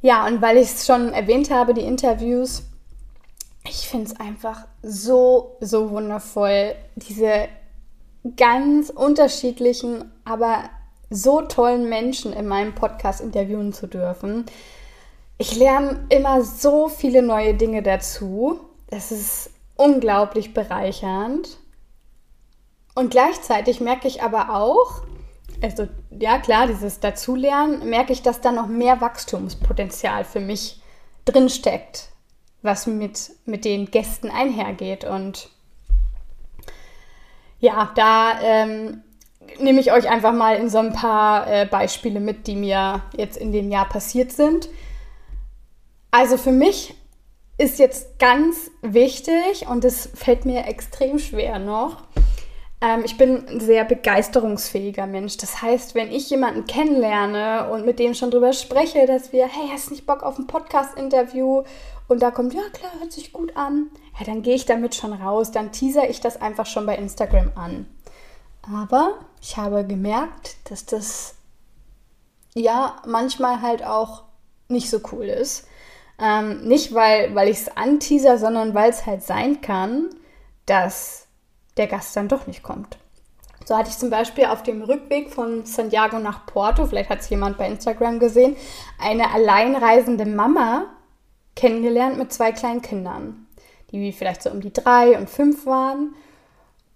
Ja, 0.04 0.26
und 0.26 0.42
weil 0.42 0.58
ich 0.58 0.64
es 0.64 0.84
schon 0.84 1.14
erwähnt 1.14 1.50
habe, 1.50 1.72
die 1.72 1.80
Interviews, 1.80 2.64
ich 3.66 3.88
finde 3.88 4.10
es 4.12 4.20
einfach 4.20 4.66
so, 4.82 5.56
so 5.60 5.92
wundervoll, 5.92 6.74
diese 6.94 7.48
ganz 8.36 8.90
unterschiedlichen, 8.90 10.12
aber 10.26 10.64
so 11.08 11.40
tollen 11.40 11.88
Menschen 11.88 12.34
in 12.34 12.46
meinem 12.46 12.74
Podcast 12.74 13.22
interviewen 13.22 13.72
zu 13.72 13.86
dürfen. 13.86 14.44
Ich 15.38 15.56
lerne 15.56 16.04
immer 16.10 16.44
so 16.44 16.90
viele 16.90 17.22
neue 17.22 17.54
Dinge 17.54 17.82
dazu. 17.82 18.60
Das 18.88 19.10
ist 19.10 19.52
unglaublich 19.74 20.52
bereichernd. 20.52 21.56
Und 22.94 23.10
gleichzeitig 23.10 23.80
merke 23.80 24.06
ich 24.06 24.22
aber 24.22 24.54
auch, 24.54 25.00
also 25.64 25.88
ja 26.10 26.38
klar, 26.38 26.66
dieses 26.66 27.00
Dazulernen, 27.00 27.88
merke 27.88 28.12
ich, 28.12 28.22
dass 28.22 28.40
da 28.40 28.52
noch 28.52 28.66
mehr 28.66 29.00
Wachstumspotenzial 29.00 30.24
für 30.24 30.40
mich 30.40 30.80
drinsteckt 31.24 32.10
was 32.64 32.86
mit, 32.86 33.30
mit 33.44 33.64
den 33.64 33.90
Gästen 33.90 34.30
einhergeht. 34.30 35.04
Und 35.04 35.50
ja, 37.60 37.92
da 37.94 38.40
ähm, 38.42 39.02
nehme 39.60 39.80
ich 39.80 39.92
euch 39.92 40.08
einfach 40.08 40.32
mal 40.32 40.56
in 40.56 40.70
so 40.70 40.78
ein 40.78 40.92
paar 40.92 41.46
äh, 41.46 41.66
Beispiele 41.66 42.20
mit, 42.20 42.46
die 42.46 42.56
mir 42.56 43.02
jetzt 43.16 43.36
in 43.36 43.52
dem 43.52 43.70
Jahr 43.70 43.88
passiert 43.88 44.32
sind. 44.32 44.68
Also 46.10 46.38
für 46.38 46.52
mich 46.52 46.94
ist 47.58 47.78
jetzt 47.78 48.18
ganz 48.18 48.70
wichtig 48.80 49.66
und 49.68 49.84
es 49.84 50.08
fällt 50.14 50.46
mir 50.46 50.66
extrem 50.66 51.18
schwer 51.18 51.58
noch. 51.58 52.02
Ähm, 52.84 53.02
ich 53.04 53.16
bin 53.16 53.48
ein 53.48 53.60
sehr 53.60 53.84
begeisterungsfähiger 53.84 55.06
Mensch. 55.06 55.38
Das 55.38 55.62
heißt, 55.62 55.94
wenn 55.94 56.12
ich 56.12 56.28
jemanden 56.28 56.66
kennenlerne 56.66 57.70
und 57.70 57.86
mit 57.86 57.98
dem 57.98 58.14
schon 58.14 58.30
drüber 58.30 58.52
spreche, 58.52 59.06
dass 59.06 59.32
wir, 59.32 59.46
hey, 59.46 59.68
hast 59.72 59.86
du 59.86 59.92
nicht 59.92 60.06
Bock 60.06 60.22
auf 60.22 60.38
ein 60.38 60.46
Podcast-Interview 60.46 61.62
und 62.08 62.20
da 62.22 62.30
kommt, 62.30 62.52
ja 62.52 62.60
klar, 62.72 62.92
hört 62.98 63.12
sich 63.12 63.32
gut 63.32 63.56
an, 63.56 63.90
ja, 64.18 64.26
dann 64.26 64.42
gehe 64.42 64.54
ich 64.54 64.66
damit 64.66 64.94
schon 64.94 65.14
raus, 65.14 65.50
dann 65.50 65.72
teaser 65.72 66.10
ich 66.10 66.20
das 66.20 66.40
einfach 66.40 66.66
schon 66.66 66.84
bei 66.84 66.96
Instagram 66.96 67.52
an. 67.54 67.86
Aber 68.70 69.14
ich 69.40 69.56
habe 69.56 69.86
gemerkt, 69.86 70.56
dass 70.70 70.84
das 70.84 71.36
ja 72.54 72.96
manchmal 73.06 73.62
halt 73.62 73.82
auch 73.84 74.24
nicht 74.68 74.90
so 74.90 75.00
cool 75.12 75.24
ist. 75.24 75.66
Ähm, 76.18 76.68
nicht, 76.68 76.94
weil, 76.94 77.34
weil 77.34 77.48
ich 77.48 77.58
es 77.58 77.76
anteaser, 77.76 78.38
sondern 78.38 78.74
weil 78.74 78.90
es 78.90 79.06
halt 79.06 79.22
sein 79.22 79.62
kann, 79.62 80.10
dass 80.66 81.23
der 81.76 81.86
Gast 81.86 82.16
dann 82.16 82.28
doch 82.28 82.46
nicht 82.46 82.62
kommt. 82.62 82.98
So 83.64 83.76
hatte 83.76 83.88
ich 83.88 83.98
zum 83.98 84.10
Beispiel 84.10 84.44
auf 84.44 84.62
dem 84.62 84.82
Rückweg 84.82 85.30
von 85.30 85.64
Santiago 85.64 86.18
nach 86.18 86.44
Porto, 86.46 86.86
vielleicht 86.86 87.08
hat 87.08 87.20
es 87.20 87.30
jemand 87.30 87.56
bei 87.56 87.66
Instagram 87.66 88.18
gesehen, 88.18 88.56
eine 89.00 89.32
alleinreisende 89.32 90.26
Mama, 90.26 90.86
kennengelernt 91.56 92.18
mit 92.18 92.32
zwei 92.32 92.52
kleinen 92.52 92.82
Kindern, 92.82 93.46
die 93.90 94.12
vielleicht 94.12 94.42
so 94.42 94.50
um 94.50 94.60
die 94.60 94.72
drei 94.72 95.16
und 95.16 95.30
fünf 95.30 95.66
waren. 95.66 96.14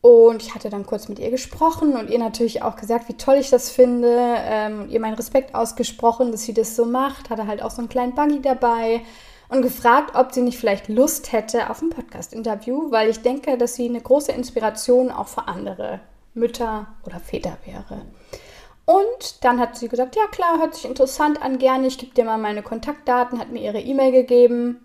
Und 0.00 0.42
ich 0.42 0.54
hatte 0.54 0.70
dann 0.70 0.86
kurz 0.86 1.08
mit 1.08 1.18
ihr 1.18 1.30
gesprochen 1.30 1.96
und 1.96 2.08
ihr 2.10 2.18
natürlich 2.18 2.62
auch 2.62 2.76
gesagt, 2.76 3.08
wie 3.08 3.14
toll 3.14 3.36
ich 3.36 3.50
das 3.50 3.70
finde. 3.70 4.16
Ähm, 4.16 4.88
ihr 4.88 5.00
meinen 5.00 5.14
Respekt 5.14 5.54
ausgesprochen, 5.54 6.30
dass 6.30 6.42
sie 6.42 6.54
das 6.54 6.76
so 6.76 6.84
macht. 6.84 7.30
Hatte 7.30 7.46
halt 7.46 7.62
auch 7.62 7.70
so 7.70 7.78
einen 7.78 7.88
kleinen 7.88 8.14
Buggy 8.14 8.40
dabei 8.40 9.02
und 9.48 9.62
gefragt, 9.62 10.14
ob 10.14 10.32
sie 10.32 10.42
nicht 10.42 10.58
vielleicht 10.58 10.88
Lust 10.88 11.32
hätte 11.32 11.70
auf 11.70 11.80
ein 11.80 11.90
Podcast-Interview, 11.90 12.90
weil 12.90 13.08
ich 13.08 13.22
denke, 13.22 13.56
dass 13.56 13.74
sie 13.74 13.88
eine 13.88 14.00
große 14.00 14.32
Inspiration 14.32 15.10
auch 15.10 15.28
für 15.28 15.48
andere 15.48 16.00
Mütter 16.34 16.88
oder 17.04 17.18
Väter 17.18 17.56
wäre. 17.64 18.02
Und 18.84 19.44
dann 19.44 19.60
hat 19.60 19.76
sie 19.76 19.88
gesagt, 19.88 20.16
ja 20.16 20.26
klar, 20.30 20.58
hört 20.58 20.74
sich 20.74 20.86
interessant 20.86 21.42
an, 21.42 21.58
gerne, 21.58 21.86
ich 21.86 21.98
gebe 21.98 22.14
dir 22.14 22.24
mal 22.24 22.38
meine 22.38 22.62
Kontaktdaten, 22.62 23.38
hat 23.38 23.50
mir 23.50 23.62
ihre 23.62 23.80
E-Mail 23.80 24.12
gegeben. 24.12 24.80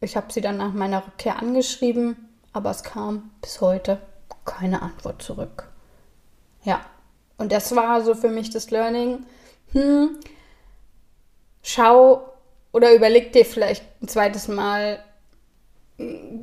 Ich 0.00 0.16
habe 0.16 0.32
sie 0.32 0.40
dann 0.40 0.58
nach 0.58 0.72
meiner 0.72 1.06
Rückkehr 1.06 1.38
angeschrieben, 1.38 2.28
aber 2.52 2.70
es 2.70 2.82
kam 2.82 3.30
bis 3.40 3.60
heute 3.60 4.00
keine 4.44 4.82
Antwort 4.82 5.22
zurück. 5.22 5.70
Ja, 6.62 6.80
und 7.38 7.52
das 7.52 7.74
war 7.74 8.02
so 8.02 8.14
für 8.14 8.28
mich 8.28 8.50
das 8.50 8.70
Learning. 8.70 9.24
Hm, 9.72 10.18
schau 11.62 12.27
oder 12.72 12.94
überleg 12.94 13.32
dir 13.32 13.44
vielleicht 13.44 13.84
ein 14.02 14.08
zweites 14.08 14.48
Mal, 14.48 14.98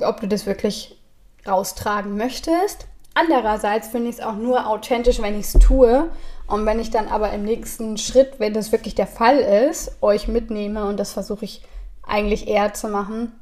ob 0.00 0.20
du 0.20 0.28
das 0.28 0.46
wirklich 0.46 1.00
raustragen 1.46 2.16
möchtest. 2.16 2.86
Andererseits 3.14 3.88
finde 3.88 4.10
ich 4.10 4.16
es 4.16 4.22
auch 4.22 4.34
nur 4.34 4.66
authentisch, 4.66 5.22
wenn 5.22 5.38
ich 5.38 5.46
es 5.46 5.52
tue 5.54 6.10
und 6.46 6.66
wenn 6.66 6.78
ich 6.78 6.90
dann 6.90 7.08
aber 7.08 7.32
im 7.32 7.44
nächsten 7.44 7.96
Schritt, 7.96 8.34
wenn 8.38 8.52
das 8.52 8.72
wirklich 8.72 8.94
der 8.94 9.06
Fall 9.06 9.38
ist, 9.38 9.96
euch 10.02 10.28
mitnehme 10.28 10.86
und 10.86 10.98
das 10.98 11.12
versuche 11.12 11.46
ich 11.46 11.62
eigentlich 12.06 12.46
eher 12.46 12.74
zu 12.74 12.88
machen, 12.88 13.32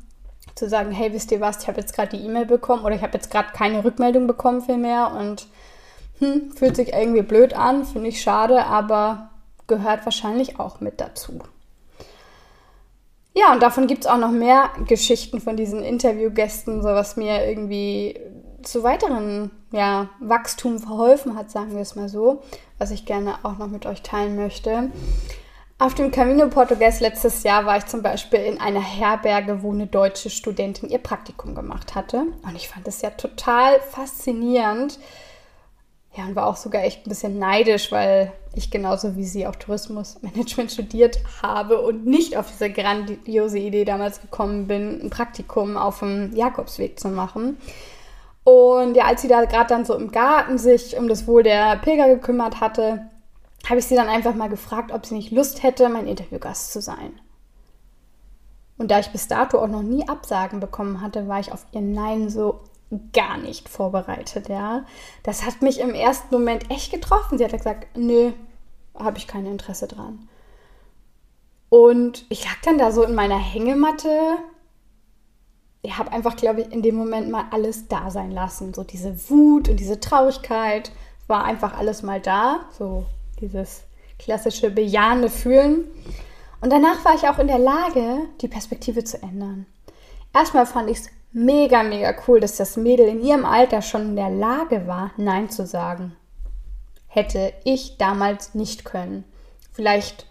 zu 0.55 0.68
sagen, 0.68 0.92
hey, 0.92 1.12
wisst 1.12 1.33
ihr 1.33 1.40
was, 1.40 1.62
ich 1.62 1.68
habe 1.68 1.81
jetzt 1.81 1.94
gerade 1.94 2.16
die 2.16 2.25
E-Mail 2.25 2.47
bekommen 2.47 2.85
oder 2.85 2.94
ich 2.94 3.03
habe 3.03 3.14
jetzt 3.14 3.31
gerade 3.31 3.49
keine 3.53 3.85
Rückmeldung 3.85 4.27
bekommen 4.27 4.62
viel 4.62 4.77
mehr 4.79 5.12
und 5.12 5.49
hm, 6.20 6.53
fühlt 6.53 6.77
sich 6.77 6.92
irgendwie 6.92 7.23
blöd 7.23 7.55
an, 7.55 7.85
finde 7.85 8.09
ich 8.09 8.23
schade, 8.23 8.64
aber 8.64 9.31
gehört 9.66 10.05
wahrscheinlich 10.05 10.61
auch 10.61 10.81
mit 10.81 11.01
dazu. 11.01 11.40
Ja, 13.35 13.53
und 13.53 13.62
davon 13.62 13.88
gibt 13.88 14.05
es 14.05 14.11
auch 14.11 14.18
noch 14.18 14.31
mehr 14.31 14.70
Geschichten 14.87 15.40
von 15.40 15.57
diesen 15.57 15.83
Interviewgästen, 15.83 16.83
so 16.83 16.88
was 16.88 17.16
mir 17.16 17.47
irgendwie 17.47 18.18
zu 18.62 18.83
weiteren 18.83 19.51
ja, 19.73 20.09
Wachstum 20.20 20.79
verholfen 20.79 21.37
hat, 21.37 21.51
sagen 21.51 21.75
wir 21.75 21.83
es 21.83 21.97
mal 21.97 22.09
so, 22.09 22.42
was 22.79 22.92
ich 22.92 23.07
gerne 23.07 23.35
auch 23.42 23.59
noch 23.59 23.66
mit 23.66 23.87
euch 23.87 24.03
teilen 24.03 24.37
möchte. 24.37 24.90
Auf 25.79 25.94
dem 25.94 26.12
Camino 26.12 26.49
Portugues 26.49 27.01
letztes 27.01 27.42
Jahr 27.42 27.66
war 27.66 27.77
ich 27.77 27.87
zum 27.87 28.01
Beispiel 28.01 28.38
in 28.38 28.61
einer 28.61 28.81
Herberge, 28.81 29.62
wo 29.62 29.73
eine 29.73 29.88
deutsche 29.88 30.31
Studentin 30.31 30.88
ihr 30.88 30.99
Praktikum 30.99 31.57
gemacht 31.57 31.97
hatte. 31.97 32.27
Und 32.42 32.55
ich 32.55 32.68
fand 32.68 32.87
es 32.87 33.03
ja 33.03 33.11
total 33.11 33.81
faszinierend. 33.81 35.01
Ja, 36.16 36.24
und 36.24 36.37
war 36.37 36.46
auch 36.46 36.57
sogar 36.57 36.85
echt 36.85 37.07
ein 37.07 37.09
bisschen 37.09 37.38
neidisch, 37.38 37.90
weil 37.90 38.33
ich 38.55 38.70
genauso 38.70 39.16
wie 39.16 39.24
sie 39.24 39.46
auch 39.46 39.57
Tourismusmanagement 39.57 40.70
studiert 40.72 41.18
habe 41.42 41.81
und 41.81 42.07
nicht 42.07 42.37
auf 42.37 42.50
diese 42.50 42.70
grandiose 42.70 43.59
Idee 43.59 43.85
damals 43.85 44.20
gekommen 44.20 44.68
bin, 44.68 45.00
ein 45.03 45.11
Praktikum 45.11 45.77
auf 45.77 45.98
dem 45.98 46.35
Jakobsweg 46.37 47.00
zu 47.00 47.09
machen. 47.09 47.59
Und 48.44 48.94
ja, 48.94 49.07
als 49.07 49.22
sie 49.22 49.29
da 49.29 49.44
gerade 49.44 49.68
dann 49.68 49.85
so 49.85 49.94
im 49.94 50.12
Garten 50.12 50.59
sich 50.59 50.96
um 50.96 51.09
das 51.09 51.27
Wohl 51.27 51.42
der 51.42 51.77
Pilger 51.77 52.09
gekümmert 52.09 52.61
hatte, 52.61 53.11
habe 53.68 53.79
ich 53.79 53.87
sie 53.87 53.96
dann 53.96 54.09
einfach 54.09 54.35
mal 54.35 54.50
gefragt, 54.50 54.92
ob 54.92 55.07
sie 55.07 55.14
nicht 55.14 55.33
Lust 55.33 55.62
hätte, 55.62 55.88
mein 55.88 56.07
Interviewgast 56.07 56.72
zu 56.72 56.81
sein. 56.81 57.18
Und 58.77 58.90
da 58.90 58.98
ich 58.98 59.11
bis 59.11 59.29
dato 59.29 59.59
auch 59.59 59.68
noch 59.68 59.83
nie 59.83 60.07
Absagen 60.09 60.61
bekommen 60.61 61.00
hatte, 61.00 61.27
war 61.27 61.40
ich 61.40 61.53
auf 61.53 61.64
ihr 61.72 61.81
Nein 61.81 62.29
so 62.29 62.61
gar 63.13 63.37
nicht 63.39 63.69
vorbereitet, 63.69 64.49
ja. 64.49 64.85
Das 65.23 65.45
hat 65.45 65.63
mich 65.63 65.81
im 65.81 65.95
ersten 65.95 66.35
Moment 66.35 66.71
echt 66.71 66.93
getroffen. 66.93 67.39
Sie 67.39 67.45
hat 67.45 67.53
gesagt, 67.53 67.97
nö, 67.97 68.33
habe 68.95 69.19
ich 69.19 69.27
kein 69.27 69.47
Interesse 69.47 69.87
dran. 69.87 70.29
Und 71.69 72.27
ich 72.29 72.45
lag 72.45 72.57
dann 72.65 72.79
da 72.79 72.93
so 72.93 73.03
in 73.03 73.15
meiner 73.15 73.39
Hängematte 73.39 74.39
ich 75.85 75.99
habe 75.99 76.11
einfach, 76.13 76.35
glaube 76.35 76.63
ich, 76.63 76.73
in 76.73 76.81
dem 76.81 76.95
Moment 76.95 77.31
mal 77.31 77.45
alles 77.51 77.89
da 77.89 78.11
sein 78.11 78.31
lassen. 78.31 78.73
So 78.73 78.85
diese 78.85 79.29
Wut 79.29 79.69
und 79.69 79.79
diese 79.79 80.01
Traurigkeit 80.01 80.91
war 81.27 81.45
einfach 81.45 81.77
alles 81.77 82.03
mal 82.03 82.21
da. 82.21 82.61
So 82.77 83.05
dieses 83.41 83.83
klassische 84.19 84.71
bejahende 84.71 85.29
Fühlen. 85.29 85.85
Und 86.63 86.73
danach 86.73 87.05
war 87.05 87.15
ich 87.15 87.29
auch 87.29 87.39
in 87.39 87.49
der 87.49 87.59
Lage, 87.59 88.21
die 88.41 88.49
Perspektive 88.49 89.05
zu 89.05 89.23
ändern. 89.23 89.67
Erstmal 90.33 90.65
fand 90.65 90.89
ich 90.89 91.01
es 91.01 91.11
mega, 91.35 91.83
mega 91.83 92.14
cool, 92.27 92.40
dass 92.40 92.57
das 92.57 92.77
Mädel 92.77 93.07
in 93.09 93.23
ihrem 93.23 93.44
Alter 93.44 93.83
schon 93.83 94.11
in 94.11 94.16
der 94.16 94.31
Lage 94.31 94.87
war, 94.87 95.11
Nein 95.18 95.51
zu 95.51 95.66
sagen. 95.66 96.16
Hätte 97.09 97.53
ich 97.64 97.99
damals 97.99 98.55
nicht 98.55 98.85
können. 98.85 99.25
Vielleicht 99.73 100.27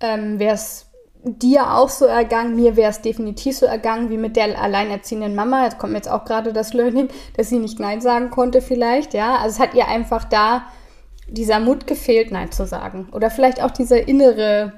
ähm, 0.00 0.38
wäre 0.38 0.54
es 0.54 0.86
dir 1.24 1.74
auch 1.74 1.88
so 1.88 2.06
ergangen, 2.06 2.56
mir 2.56 2.76
wäre 2.76 2.90
es 2.90 3.00
definitiv 3.00 3.56
so 3.56 3.66
ergangen 3.66 4.10
wie 4.10 4.16
mit 4.16 4.34
der 4.36 4.60
alleinerziehenden 4.60 5.34
Mama. 5.34 5.64
Jetzt 5.64 5.78
kommt 5.78 5.94
jetzt 5.94 6.10
auch 6.10 6.24
gerade 6.24 6.52
das 6.52 6.72
Learning, 6.72 7.08
dass 7.36 7.48
sie 7.48 7.58
nicht 7.58 7.78
Nein 7.78 8.00
sagen 8.00 8.30
konnte 8.30 8.60
vielleicht, 8.60 9.14
ja. 9.14 9.36
Also 9.36 9.56
es 9.56 9.60
hat 9.60 9.74
ihr 9.74 9.86
einfach 9.86 10.24
da 10.24 10.64
dieser 11.28 11.60
Mut 11.60 11.86
gefehlt, 11.86 12.32
Nein 12.32 12.50
zu 12.50 12.66
sagen. 12.66 13.08
Oder 13.12 13.30
vielleicht 13.30 13.62
auch 13.62 13.70
diese 13.70 13.98
innere, 13.98 14.72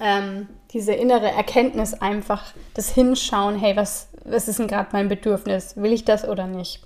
ähm, 0.00 0.48
diese 0.72 0.92
innere 0.92 1.30
Erkenntnis 1.30 1.94
einfach, 1.94 2.52
das 2.74 2.90
Hinschauen, 2.90 3.56
hey, 3.56 3.76
was, 3.76 4.08
was 4.24 4.48
ist 4.48 4.58
denn 4.58 4.68
gerade 4.68 4.88
mein 4.92 5.08
Bedürfnis? 5.08 5.76
Will 5.76 5.92
ich 5.92 6.04
das 6.04 6.26
oder 6.26 6.46
nicht? 6.46 6.82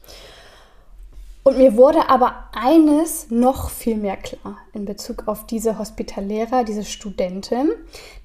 Und 1.44 1.56
mir 1.56 1.76
wurde 1.76 2.10
aber 2.10 2.44
eines 2.52 3.30
noch 3.30 3.70
viel 3.70 3.96
mehr 3.96 4.16
klar 4.16 4.58
in 4.74 4.84
Bezug 4.84 5.28
auf 5.28 5.46
diese 5.46 5.78
Hospitaläre, 5.78 6.64
diese 6.64 6.84
Studentin, 6.84 7.70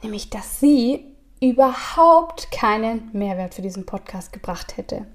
nämlich 0.02 0.30
dass 0.30 0.60
sie 0.60 1.06
überhaupt 1.40 2.52
keinen 2.52 3.10
Mehrwert 3.14 3.54
für 3.54 3.62
diesen 3.62 3.86
Podcast 3.86 4.34
gebracht 4.34 4.78
hätte. 4.78 5.06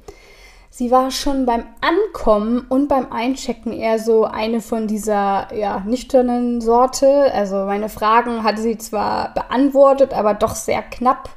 Sie 0.70 0.90
war 0.90 1.10
schon 1.10 1.44
beim 1.44 1.64
Ankommen 1.80 2.60
und 2.68 2.88
beim 2.88 3.10
Einchecken 3.10 3.72
eher 3.72 3.98
so 3.98 4.24
eine 4.24 4.60
von 4.60 4.86
dieser 4.86 5.52
ja, 5.54 5.80
nüchternen 5.80 6.60
Sorte. 6.60 7.32
Also 7.32 7.64
meine 7.64 7.88
Fragen 7.88 8.44
hatte 8.44 8.62
sie 8.62 8.78
zwar 8.78 9.34
beantwortet, 9.34 10.12
aber 10.12 10.34
doch 10.34 10.54
sehr 10.54 10.82
knapp. 10.82 11.30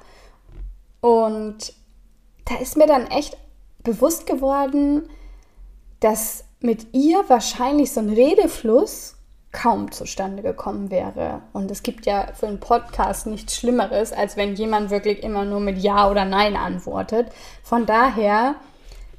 Und 0.99 1.73
da 2.45 2.55
ist 2.55 2.77
mir 2.77 2.87
dann 2.87 3.07
echt 3.07 3.37
bewusst 3.83 4.27
geworden, 4.27 5.09
dass 5.99 6.45
mit 6.59 6.93
ihr 6.93 7.23
wahrscheinlich 7.27 7.91
so 7.91 7.99
ein 7.99 8.09
Redefluss 8.09 9.15
kaum 9.51 9.91
zustande 9.91 10.43
gekommen 10.43 10.91
wäre. 10.91 11.41
Und 11.53 11.69
es 11.71 11.83
gibt 11.83 12.05
ja 12.05 12.27
für 12.33 12.47
einen 12.47 12.59
Podcast 12.59 13.27
nichts 13.27 13.55
Schlimmeres, 13.55 14.13
als 14.13 14.37
wenn 14.37 14.55
jemand 14.55 14.89
wirklich 14.89 15.23
immer 15.23 15.43
nur 15.43 15.59
mit 15.59 15.77
Ja 15.77 16.09
oder 16.09 16.25
Nein 16.25 16.55
antwortet. 16.55 17.27
Von 17.63 17.85
daher 17.85 18.55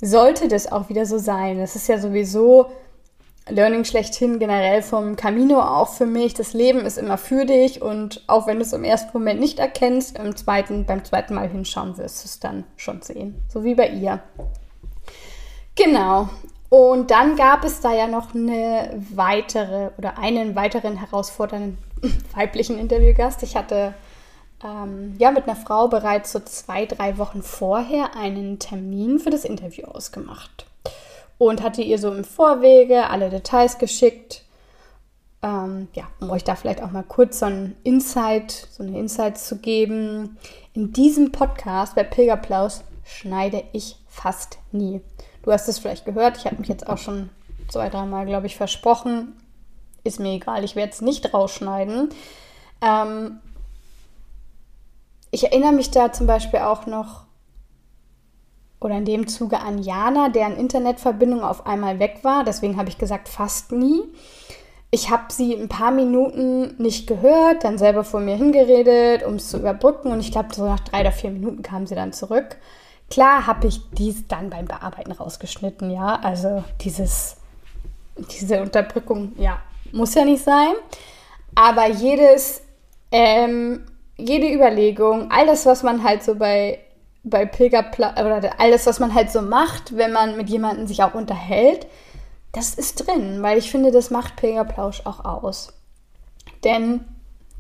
sollte 0.00 0.48
das 0.48 0.70
auch 0.70 0.88
wieder 0.88 1.06
so 1.06 1.18
sein. 1.18 1.60
Es 1.60 1.76
ist 1.76 1.88
ja 1.88 1.98
sowieso 1.98 2.70
Learning 3.48 3.84
schlechthin 3.84 4.38
generell 4.38 4.82
vom 4.82 5.16
Camino 5.16 5.60
auch 5.60 5.88
für 5.88 6.06
mich. 6.06 6.34
Das 6.34 6.52
Leben 6.52 6.80
ist 6.80 6.96
immer 6.96 7.18
für 7.18 7.44
dich 7.44 7.82
und 7.82 8.22
auch 8.28 8.46
wenn 8.46 8.58
du 8.58 8.62
es 8.62 8.72
im 8.72 8.84
ersten 8.84 9.10
Moment 9.12 9.40
nicht 9.40 9.58
erkennst, 9.58 10.16
im 10.16 10.36
zweiten, 10.36 10.86
beim 10.86 11.04
zweiten 11.04 11.34
Mal 11.34 11.48
hinschauen 11.48 11.98
wirst 11.98 12.22
du 12.22 12.26
es 12.26 12.38
dann 12.38 12.64
schon 12.76 13.02
sehen. 13.02 13.34
So 13.48 13.64
wie 13.64 13.74
bei 13.74 13.88
ihr. 13.88 14.20
Genau. 15.74 16.28
Und 16.68 17.10
dann 17.10 17.36
gab 17.36 17.64
es 17.64 17.80
da 17.80 17.92
ja 17.92 18.06
noch 18.06 18.34
eine 18.34 19.02
weitere 19.10 19.90
oder 19.98 20.18
einen 20.18 20.54
weiteren 20.54 20.96
herausfordernden 20.96 21.78
weiblichen 22.34 22.78
Interviewgast. 22.78 23.42
Ich 23.42 23.56
hatte 23.56 23.92
ähm, 24.64 25.16
ja 25.18 25.32
mit 25.32 25.44
einer 25.44 25.56
Frau 25.56 25.88
bereits 25.88 26.30
so 26.30 26.38
zwei, 26.40 26.86
drei 26.86 27.18
Wochen 27.18 27.42
vorher 27.42 28.16
einen 28.16 28.60
Termin 28.60 29.18
für 29.18 29.30
das 29.30 29.44
Interview 29.44 29.86
ausgemacht 29.86 30.66
und 31.48 31.62
hatte 31.62 31.82
ihr 31.82 31.98
so 31.98 32.12
im 32.12 32.24
Vorwege 32.24 33.10
alle 33.10 33.30
Details 33.30 33.78
geschickt. 33.78 34.42
Ähm, 35.42 35.88
ja, 35.94 36.04
um 36.20 36.30
euch 36.30 36.44
da 36.44 36.54
vielleicht 36.54 36.82
auch 36.82 36.90
mal 36.92 37.02
kurz 37.02 37.40
so 37.40 37.46
ein 37.46 37.76
Insight, 37.82 38.68
so 38.70 38.82
eine 38.82 38.98
Insight 38.98 39.38
zu 39.38 39.58
geben. 39.58 40.38
In 40.72 40.92
diesem 40.92 41.32
Podcast 41.32 41.94
bei 41.94 42.04
Pilgerplaus 42.04 42.84
schneide 43.04 43.64
ich 43.72 43.96
fast 44.08 44.58
nie. 44.70 45.00
Du 45.42 45.52
hast 45.52 45.68
es 45.68 45.80
vielleicht 45.80 46.04
gehört, 46.04 46.36
ich 46.36 46.46
habe 46.46 46.56
mich 46.56 46.68
jetzt 46.68 46.88
auch 46.88 46.98
schon 46.98 47.30
zwei, 47.68 47.88
dreimal, 47.88 48.26
glaube 48.26 48.46
ich, 48.46 48.56
versprochen. 48.56 49.32
Ist 50.04 50.20
mir 50.20 50.32
egal, 50.32 50.62
ich 50.62 50.76
werde 50.76 50.92
es 50.92 51.00
nicht 51.00 51.34
rausschneiden. 51.34 52.10
Ähm, 52.80 53.40
ich 55.32 55.44
erinnere 55.44 55.72
mich 55.72 55.90
da 55.90 56.12
zum 56.12 56.26
Beispiel 56.26 56.60
auch 56.60 56.86
noch, 56.86 57.24
oder 58.84 58.96
in 58.96 59.04
dem 59.04 59.26
Zuge 59.28 59.60
an 59.60 59.82
Jana, 59.82 60.28
deren 60.28 60.56
Internetverbindung 60.56 61.42
auf 61.42 61.66
einmal 61.66 61.98
weg 61.98 62.18
war. 62.22 62.44
Deswegen 62.44 62.76
habe 62.76 62.88
ich 62.88 62.98
gesagt, 62.98 63.28
fast 63.28 63.72
nie. 63.72 64.02
Ich 64.90 65.10
habe 65.10 65.32
sie 65.32 65.54
ein 65.54 65.68
paar 65.68 65.90
Minuten 65.90 66.74
nicht 66.76 67.06
gehört, 67.06 67.64
dann 67.64 67.78
selber 67.78 68.04
vor 68.04 68.20
mir 68.20 68.36
hingeredet, 68.36 69.24
um 69.24 69.36
es 69.36 69.48
zu 69.48 69.58
überbrücken. 69.58 70.12
Und 70.12 70.20
ich 70.20 70.32
glaube, 70.32 70.54
so 70.54 70.66
nach 70.66 70.80
drei 70.80 71.00
oder 71.00 71.12
vier 71.12 71.30
Minuten 71.30 71.62
kam 71.62 71.86
sie 71.86 71.94
dann 71.94 72.12
zurück. 72.12 72.58
Klar 73.08 73.46
habe 73.46 73.68
ich 73.68 73.80
dies 73.92 74.26
dann 74.28 74.50
beim 74.50 74.66
Bearbeiten 74.66 75.12
rausgeschnitten, 75.12 75.90
ja. 75.90 76.18
Also 76.22 76.62
dieses, 76.82 77.36
diese 78.16 78.60
Unterdrückung, 78.60 79.32
ja, 79.38 79.60
muss 79.92 80.14
ja 80.14 80.24
nicht 80.24 80.44
sein. 80.44 80.74
Aber 81.54 81.88
jedes, 81.88 82.62
ähm, 83.10 83.86
jede 84.16 84.52
Überlegung, 84.52 85.30
all 85.30 85.46
das, 85.46 85.66
was 85.66 85.82
man 85.82 86.02
halt 86.02 86.22
so 86.22 86.34
bei, 86.34 86.80
bei 87.24 87.46
Pilgerplatz, 87.46 88.20
oder 88.20 88.60
alles, 88.60 88.86
was 88.86 89.00
man 89.00 89.14
halt 89.14 89.30
so 89.30 89.42
macht, 89.42 89.96
wenn 89.96 90.12
man 90.12 90.36
mit 90.36 90.48
jemandem 90.50 90.86
sich 90.86 91.02
auch 91.02 91.14
unterhält, 91.14 91.86
das 92.52 92.74
ist 92.74 93.06
drin, 93.06 93.42
weil 93.42 93.58
ich 93.58 93.70
finde, 93.70 93.90
das 93.90 94.10
macht 94.10 94.36
Pilgerplausch 94.36 95.06
auch 95.06 95.24
aus. 95.24 95.72
Denn, 96.64 97.04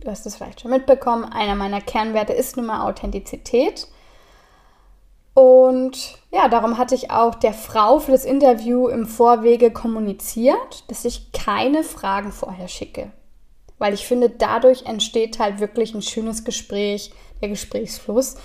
du 0.00 0.10
hast 0.10 0.26
es 0.26 0.36
vielleicht 0.36 0.60
schon 0.60 0.70
mitbekommen, 0.70 1.24
einer 1.24 1.54
meiner 1.54 1.80
Kernwerte 1.80 2.32
ist 2.32 2.56
nun 2.56 2.66
mal 2.66 2.86
Authentizität. 2.86 3.88
Und 5.34 6.18
ja, 6.30 6.48
darum 6.48 6.76
hatte 6.76 6.94
ich 6.94 7.10
auch 7.10 7.34
der 7.34 7.54
Frau 7.54 8.00
für 8.00 8.12
das 8.12 8.26
Interview 8.26 8.88
im 8.88 9.06
Vorwege 9.06 9.70
kommuniziert, 9.70 10.84
dass 10.88 11.06
ich 11.06 11.32
keine 11.32 11.84
Fragen 11.84 12.32
vorher 12.32 12.68
schicke. 12.68 13.10
Weil 13.78 13.94
ich 13.94 14.06
finde, 14.06 14.28
dadurch 14.28 14.84
entsteht 14.84 15.38
halt 15.38 15.58
wirklich 15.58 15.94
ein 15.94 16.02
schönes 16.02 16.44
Gespräch, 16.44 17.12
der 17.40 17.48
Gesprächsfluss. 17.48 18.36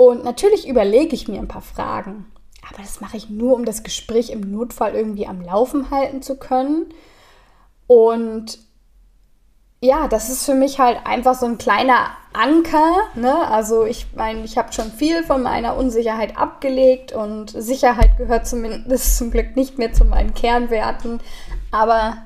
Und 0.00 0.24
natürlich 0.24 0.66
überlege 0.66 1.14
ich 1.14 1.28
mir 1.28 1.38
ein 1.40 1.46
paar 1.46 1.60
Fragen. 1.60 2.24
Aber 2.66 2.80
das 2.80 3.02
mache 3.02 3.18
ich 3.18 3.28
nur, 3.28 3.54
um 3.54 3.66
das 3.66 3.82
Gespräch 3.82 4.30
im 4.30 4.50
Notfall 4.50 4.94
irgendwie 4.94 5.26
am 5.26 5.42
Laufen 5.42 5.90
halten 5.90 6.22
zu 6.22 6.38
können. 6.38 6.86
Und 7.86 8.60
ja, 9.82 10.08
das 10.08 10.30
ist 10.30 10.46
für 10.46 10.54
mich 10.54 10.78
halt 10.78 11.04
einfach 11.04 11.34
so 11.34 11.44
ein 11.44 11.58
kleiner 11.58 12.12
Anker. 12.32 12.94
Ne? 13.14 13.46
Also 13.48 13.84
ich 13.84 14.06
meine, 14.16 14.42
ich 14.44 14.56
habe 14.56 14.72
schon 14.72 14.90
viel 14.90 15.22
von 15.22 15.42
meiner 15.42 15.76
Unsicherheit 15.76 16.38
abgelegt 16.38 17.12
und 17.12 17.50
Sicherheit 17.50 18.16
gehört 18.16 18.46
zumindest 18.46 19.18
zum 19.18 19.30
Glück 19.30 19.54
nicht 19.54 19.76
mehr 19.76 19.92
zu 19.92 20.06
meinen 20.06 20.32
Kernwerten. 20.32 21.20
Aber 21.72 22.16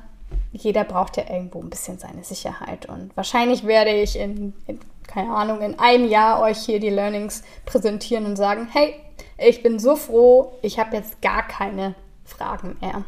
jeder 0.52 0.84
braucht 0.84 1.16
ja 1.16 1.24
irgendwo 1.28 1.60
ein 1.60 1.70
bisschen 1.70 1.98
seine 1.98 2.22
Sicherheit. 2.22 2.87
Und 2.87 3.16
wahrscheinlich 3.16 3.66
werde 3.66 3.90
ich 3.90 4.16
in, 4.16 4.54
in 4.68 4.78
keine 5.14 5.33
Ahnung, 5.33 5.61
in 5.61 5.79
einem 5.79 6.09
Jahr 6.09 6.42
euch 6.42 6.59
hier 6.59 6.81
die 6.81 6.90
Learnings 6.90 7.44
präsentieren 7.64 8.27
und 8.27 8.35
sagen, 8.35 8.68
hey, 8.70 8.96
ich 9.38 9.62
bin 9.62 9.79
so 9.79 9.94
froh, 9.94 10.53
ich 10.61 10.81
habe 10.81 10.96
jetzt 10.96 11.22
gar 11.22 11.46
keine 11.46 11.94
Fragen 12.24 12.77
mehr. 12.81 13.05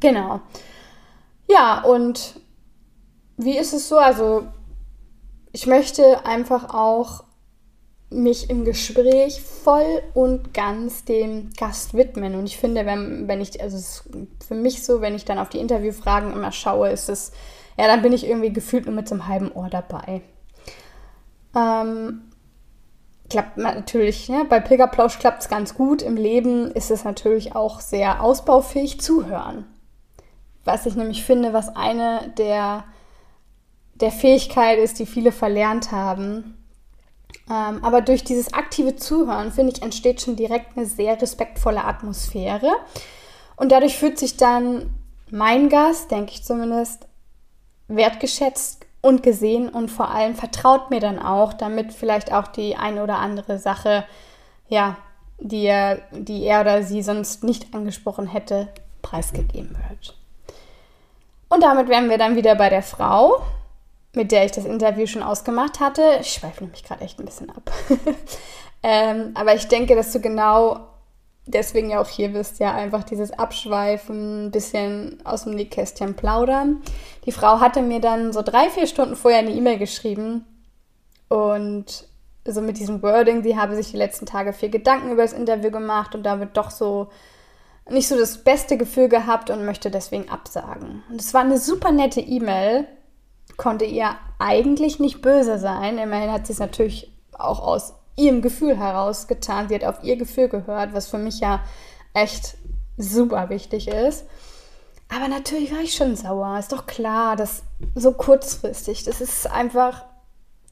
Genau. 0.00 0.40
Ja, 1.48 1.82
und 1.82 2.38
wie 3.38 3.56
ist 3.56 3.72
es 3.72 3.88
so? 3.88 3.96
Also 3.96 4.46
ich 5.52 5.66
möchte 5.66 6.26
einfach 6.26 6.74
auch 6.74 7.24
mich 8.10 8.50
im 8.50 8.66
Gespräch 8.66 9.40
voll 9.40 10.02
und 10.12 10.52
ganz 10.52 11.06
dem 11.06 11.50
Gast 11.56 11.94
widmen. 11.94 12.34
Und 12.34 12.44
ich 12.44 12.58
finde, 12.58 12.84
wenn, 12.84 13.26
wenn 13.26 13.40
ich, 13.40 13.58
also 13.62 13.78
es 13.78 14.04
ist 14.04 14.46
für 14.46 14.54
mich 14.54 14.84
so, 14.84 15.00
wenn 15.00 15.14
ich 15.14 15.24
dann 15.24 15.38
auf 15.38 15.48
die 15.48 15.60
Interviewfragen 15.60 16.32
immer 16.32 16.52
schaue, 16.52 16.90
ist 16.90 17.08
es, 17.08 17.32
ja, 17.78 17.86
dann 17.86 18.02
bin 18.02 18.12
ich 18.12 18.26
irgendwie 18.26 18.52
gefühlt 18.52 18.84
nur 18.84 18.94
mit 18.94 19.08
so 19.08 19.14
einem 19.14 19.28
halben 19.28 19.50
Ohr 19.52 19.70
dabei. 19.70 20.20
Ähm, 21.54 22.22
klappt 23.28 23.56
natürlich, 23.56 24.28
ne? 24.28 24.44
bei 24.48 24.60
Pilgerplausch 24.60 25.18
klappt 25.18 25.42
es 25.42 25.48
ganz 25.48 25.74
gut. 25.74 26.02
Im 26.02 26.16
Leben 26.16 26.70
ist 26.70 26.90
es 26.90 27.04
natürlich 27.04 27.54
auch 27.56 27.80
sehr 27.80 28.22
ausbaufähig 28.22 29.00
zuhören. 29.00 29.66
Was 30.64 30.86
ich 30.86 30.94
nämlich 30.94 31.24
finde, 31.24 31.52
was 31.52 31.74
eine 31.74 32.32
der 32.36 32.84
der 33.94 34.10
Fähigkeit 34.10 34.78
ist, 34.78 34.98
die 34.98 35.06
viele 35.06 35.32
verlernt 35.32 35.92
haben. 35.92 36.58
Ähm, 37.48 37.84
aber 37.84 38.00
durch 38.00 38.24
dieses 38.24 38.52
aktive 38.52 38.96
Zuhören, 38.96 39.52
finde 39.52 39.72
ich, 39.74 39.82
entsteht 39.82 40.20
schon 40.20 40.36
direkt 40.36 40.76
eine 40.76 40.86
sehr 40.86 41.20
respektvolle 41.20 41.84
Atmosphäre. 41.84 42.70
Und 43.56 43.70
dadurch 43.70 43.96
fühlt 43.96 44.18
sich 44.18 44.36
dann 44.36 44.92
mein 45.30 45.68
Gast, 45.68 46.10
denke 46.10 46.32
ich 46.32 46.44
zumindest, 46.44 47.06
wertgeschätzt 47.88 48.86
und 49.02 49.22
gesehen 49.22 49.68
und 49.68 49.90
vor 49.90 50.10
allem 50.10 50.34
vertraut 50.34 50.90
mir 50.90 51.00
dann 51.00 51.18
auch, 51.18 51.52
damit 51.52 51.92
vielleicht 51.92 52.32
auch 52.32 52.46
die 52.46 52.76
eine 52.76 53.02
oder 53.02 53.18
andere 53.18 53.58
Sache, 53.58 54.04
ja, 54.68 54.96
die 55.38 55.64
er, 55.64 56.02
die 56.12 56.44
er 56.44 56.62
oder 56.62 56.82
sie 56.84 57.02
sonst 57.02 57.44
nicht 57.44 57.74
angesprochen 57.74 58.26
hätte, 58.26 58.68
preisgegeben 59.02 59.76
wird. 59.88 60.16
Und 61.48 61.62
damit 61.62 61.88
wären 61.88 62.08
wir 62.08 62.16
dann 62.16 62.36
wieder 62.36 62.54
bei 62.54 62.70
der 62.70 62.82
Frau, 62.82 63.42
mit 64.14 64.30
der 64.30 64.44
ich 64.44 64.52
das 64.52 64.64
Interview 64.64 65.06
schon 65.06 65.22
ausgemacht 65.22 65.80
hatte. 65.80 66.02
Ich 66.20 66.32
schweife 66.32 66.62
nämlich 66.62 66.84
gerade 66.84 67.02
echt 67.02 67.18
ein 67.18 67.26
bisschen 67.26 67.50
ab. 67.50 67.70
ähm, 68.82 69.32
aber 69.34 69.54
ich 69.54 69.66
denke, 69.66 69.96
dass 69.96 70.12
du 70.12 70.20
genau 70.20 70.91
deswegen 71.46 71.90
ja 71.90 72.00
auch 72.00 72.08
hier 72.08 72.34
wisst, 72.34 72.60
ja, 72.60 72.74
einfach 72.74 73.02
dieses 73.02 73.32
Abschweifen, 73.32 74.50
bisschen 74.50 75.18
aus 75.24 75.44
dem 75.44 75.54
Nähkästchen 75.54 76.14
plaudern. 76.14 76.82
Die 77.26 77.32
Frau 77.32 77.60
hatte 77.60 77.82
mir 77.82 78.00
dann 78.00 78.32
so 78.32 78.42
drei, 78.42 78.70
vier 78.70 78.86
Stunden 78.86 79.16
vorher 79.16 79.40
eine 79.40 79.52
E-Mail 79.52 79.78
geschrieben 79.78 80.44
und 81.28 82.06
so 82.44 82.60
mit 82.60 82.78
diesem 82.78 83.02
Wording, 83.02 83.42
sie 83.42 83.56
habe 83.56 83.76
sich 83.76 83.90
die 83.92 83.96
letzten 83.96 84.26
Tage 84.26 84.52
viel 84.52 84.70
Gedanken 84.70 85.12
über 85.12 85.22
das 85.22 85.32
Interview 85.32 85.70
gemacht 85.70 86.14
und 86.14 86.24
damit 86.24 86.56
doch 86.56 86.70
so 86.70 87.08
nicht 87.88 88.08
so 88.08 88.18
das 88.18 88.38
beste 88.38 88.76
Gefühl 88.76 89.08
gehabt 89.08 89.50
und 89.50 89.64
möchte 89.64 89.90
deswegen 89.90 90.28
absagen. 90.28 91.02
Und 91.10 91.20
es 91.20 91.34
war 91.34 91.40
eine 91.40 91.58
super 91.58 91.90
nette 91.90 92.20
E-Mail, 92.20 92.86
konnte 93.56 93.84
ihr 93.84 94.16
eigentlich 94.38 94.98
nicht 94.98 95.20
böse 95.20 95.58
sein. 95.58 95.98
Immerhin 95.98 96.32
hat 96.32 96.46
sie 96.46 96.52
es 96.52 96.58
natürlich 96.58 97.12
auch 97.32 97.60
aus 97.60 97.94
ihrem 98.16 98.42
Gefühl 98.42 98.76
heraus 98.76 99.26
getan. 99.26 99.68
Sie 99.68 99.74
hat 99.74 99.84
auf 99.84 100.02
ihr 100.02 100.16
Gefühl 100.16 100.48
gehört, 100.48 100.94
was 100.94 101.08
für 101.08 101.18
mich 101.18 101.40
ja 101.40 101.60
echt 102.14 102.56
super 102.96 103.48
wichtig 103.48 103.88
ist. 103.88 104.24
Aber 105.14 105.28
natürlich 105.28 105.72
war 105.72 105.80
ich 105.80 105.94
schon 105.94 106.16
sauer. 106.16 106.58
Ist 106.58 106.72
doch 106.72 106.86
klar, 106.86 107.36
dass 107.36 107.62
so 107.94 108.12
kurzfristig, 108.12 109.04
das 109.04 109.20
ist 109.20 109.50
einfach 109.50 110.04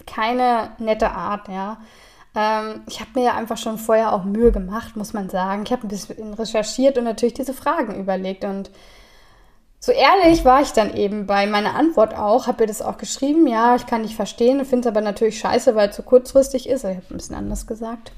keine 0.06 0.72
nette 0.78 1.10
Art, 1.10 1.48
ja. 1.48 1.78
Ähm, 2.34 2.82
ich 2.88 3.00
habe 3.00 3.10
mir 3.14 3.24
ja 3.26 3.34
einfach 3.34 3.58
schon 3.58 3.76
vorher 3.76 4.12
auch 4.12 4.24
Mühe 4.24 4.52
gemacht, 4.52 4.96
muss 4.96 5.12
man 5.12 5.28
sagen. 5.28 5.64
Ich 5.64 5.72
habe 5.72 5.86
ein 5.86 5.88
bisschen 5.88 6.34
recherchiert 6.34 6.96
und 6.96 7.04
natürlich 7.04 7.34
diese 7.34 7.54
Fragen 7.54 7.94
überlegt. 7.96 8.44
Und 8.44 8.70
so 9.82 9.92
ehrlich 9.92 10.44
war 10.44 10.60
ich 10.60 10.72
dann 10.72 10.94
eben 10.94 11.26
bei 11.26 11.46
meiner 11.46 11.74
Antwort 11.74 12.14
auch, 12.14 12.46
habe 12.46 12.64
ihr 12.64 12.66
das 12.66 12.82
auch 12.82 12.98
geschrieben, 12.98 13.46
ja, 13.46 13.74
ich 13.76 13.86
kann 13.86 14.02
nicht 14.02 14.14
verstehen, 14.14 14.62
finde 14.66 14.86
es 14.86 14.94
aber 14.94 15.00
natürlich 15.00 15.38
scheiße, 15.38 15.74
weil 15.74 15.88
es 15.88 15.96
so 15.96 16.02
kurzfristig 16.02 16.68
ist. 16.68 16.84
Ich 16.84 16.96
habe 16.96 17.06
ein 17.08 17.16
bisschen 17.16 17.34
anders 17.34 17.66
gesagt. 17.66 18.12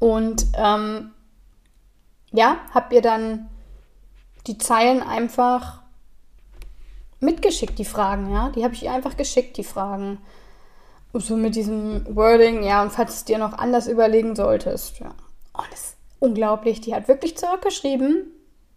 Und 0.00 0.46
ähm, 0.56 1.12
ja, 2.32 2.56
habe 2.74 2.92
ihr 2.96 3.02
dann 3.02 3.48
die 4.48 4.58
Zeilen 4.58 5.00
einfach 5.00 5.80
mitgeschickt, 7.20 7.78
die 7.78 7.84
Fragen, 7.84 8.32
ja. 8.32 8.48
Die 8.48 8.64
habe 8.64 8.74
ich 8.74 8.82
ihr 8.82 8.92
einfach 8.92 9.16
geschickt, 9.16 9.56
die 9.56 9.64
Fragen. 9.64 10.18
So 11.12 11.36
mit 11.36 11.54
diesem 11.54 12.04
Wording, 12.16 12.64
ja, 12.64 12.82
und 12.82 12.90
falls 12.90 13.24
du 13.24 13.32
dir 13.32 13.38
noch 13.38 13.52
anders 13.52 13.86
überlegen 13.86 14.34
solltest, 14.34 14.98
ja. 14.98 15.14
Oh, 15.56 15.62
das 15.70 15.80
ist 15.80 15.96
unglaublich. 16.18 16.80
Die 16.80 16.96
hat 16.96 17.06
wirklich 17.06 17.36
zurückgeschrieben, 17.36 18.26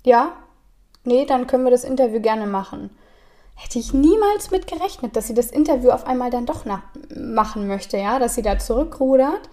ja, 0.06 0.34
nee, 1.06 1.26
dann 1.26 1.48
können 1.48 1.64
wir 1.64 1.72
das 1.72 1.84
Interview 1.84 2.20
gerne 2.20 2.48
machen. 2.48 2.90
Hätte 3.56 3.80
ich 3.80 3.94
niemals 3.94 4.52
mit 4.52 4.68
gerechnet, 4.68 5.16
dass 5.16 5.28
sie 5.28 5.34
das 5.34 5.50
Interview 5.50 5.92
auf 5.92 6.06
einmal 6.06 6.30
dann 6.30 6.46
doch 6.46 6.66
machen 7.16 7.68
möchte, 7.68 7.98
ja, 7.98 8.20
dass 8.20 8.36
sie 8.36 8.42
da 8.42 8.60
zurückrudert. 8.60 9.50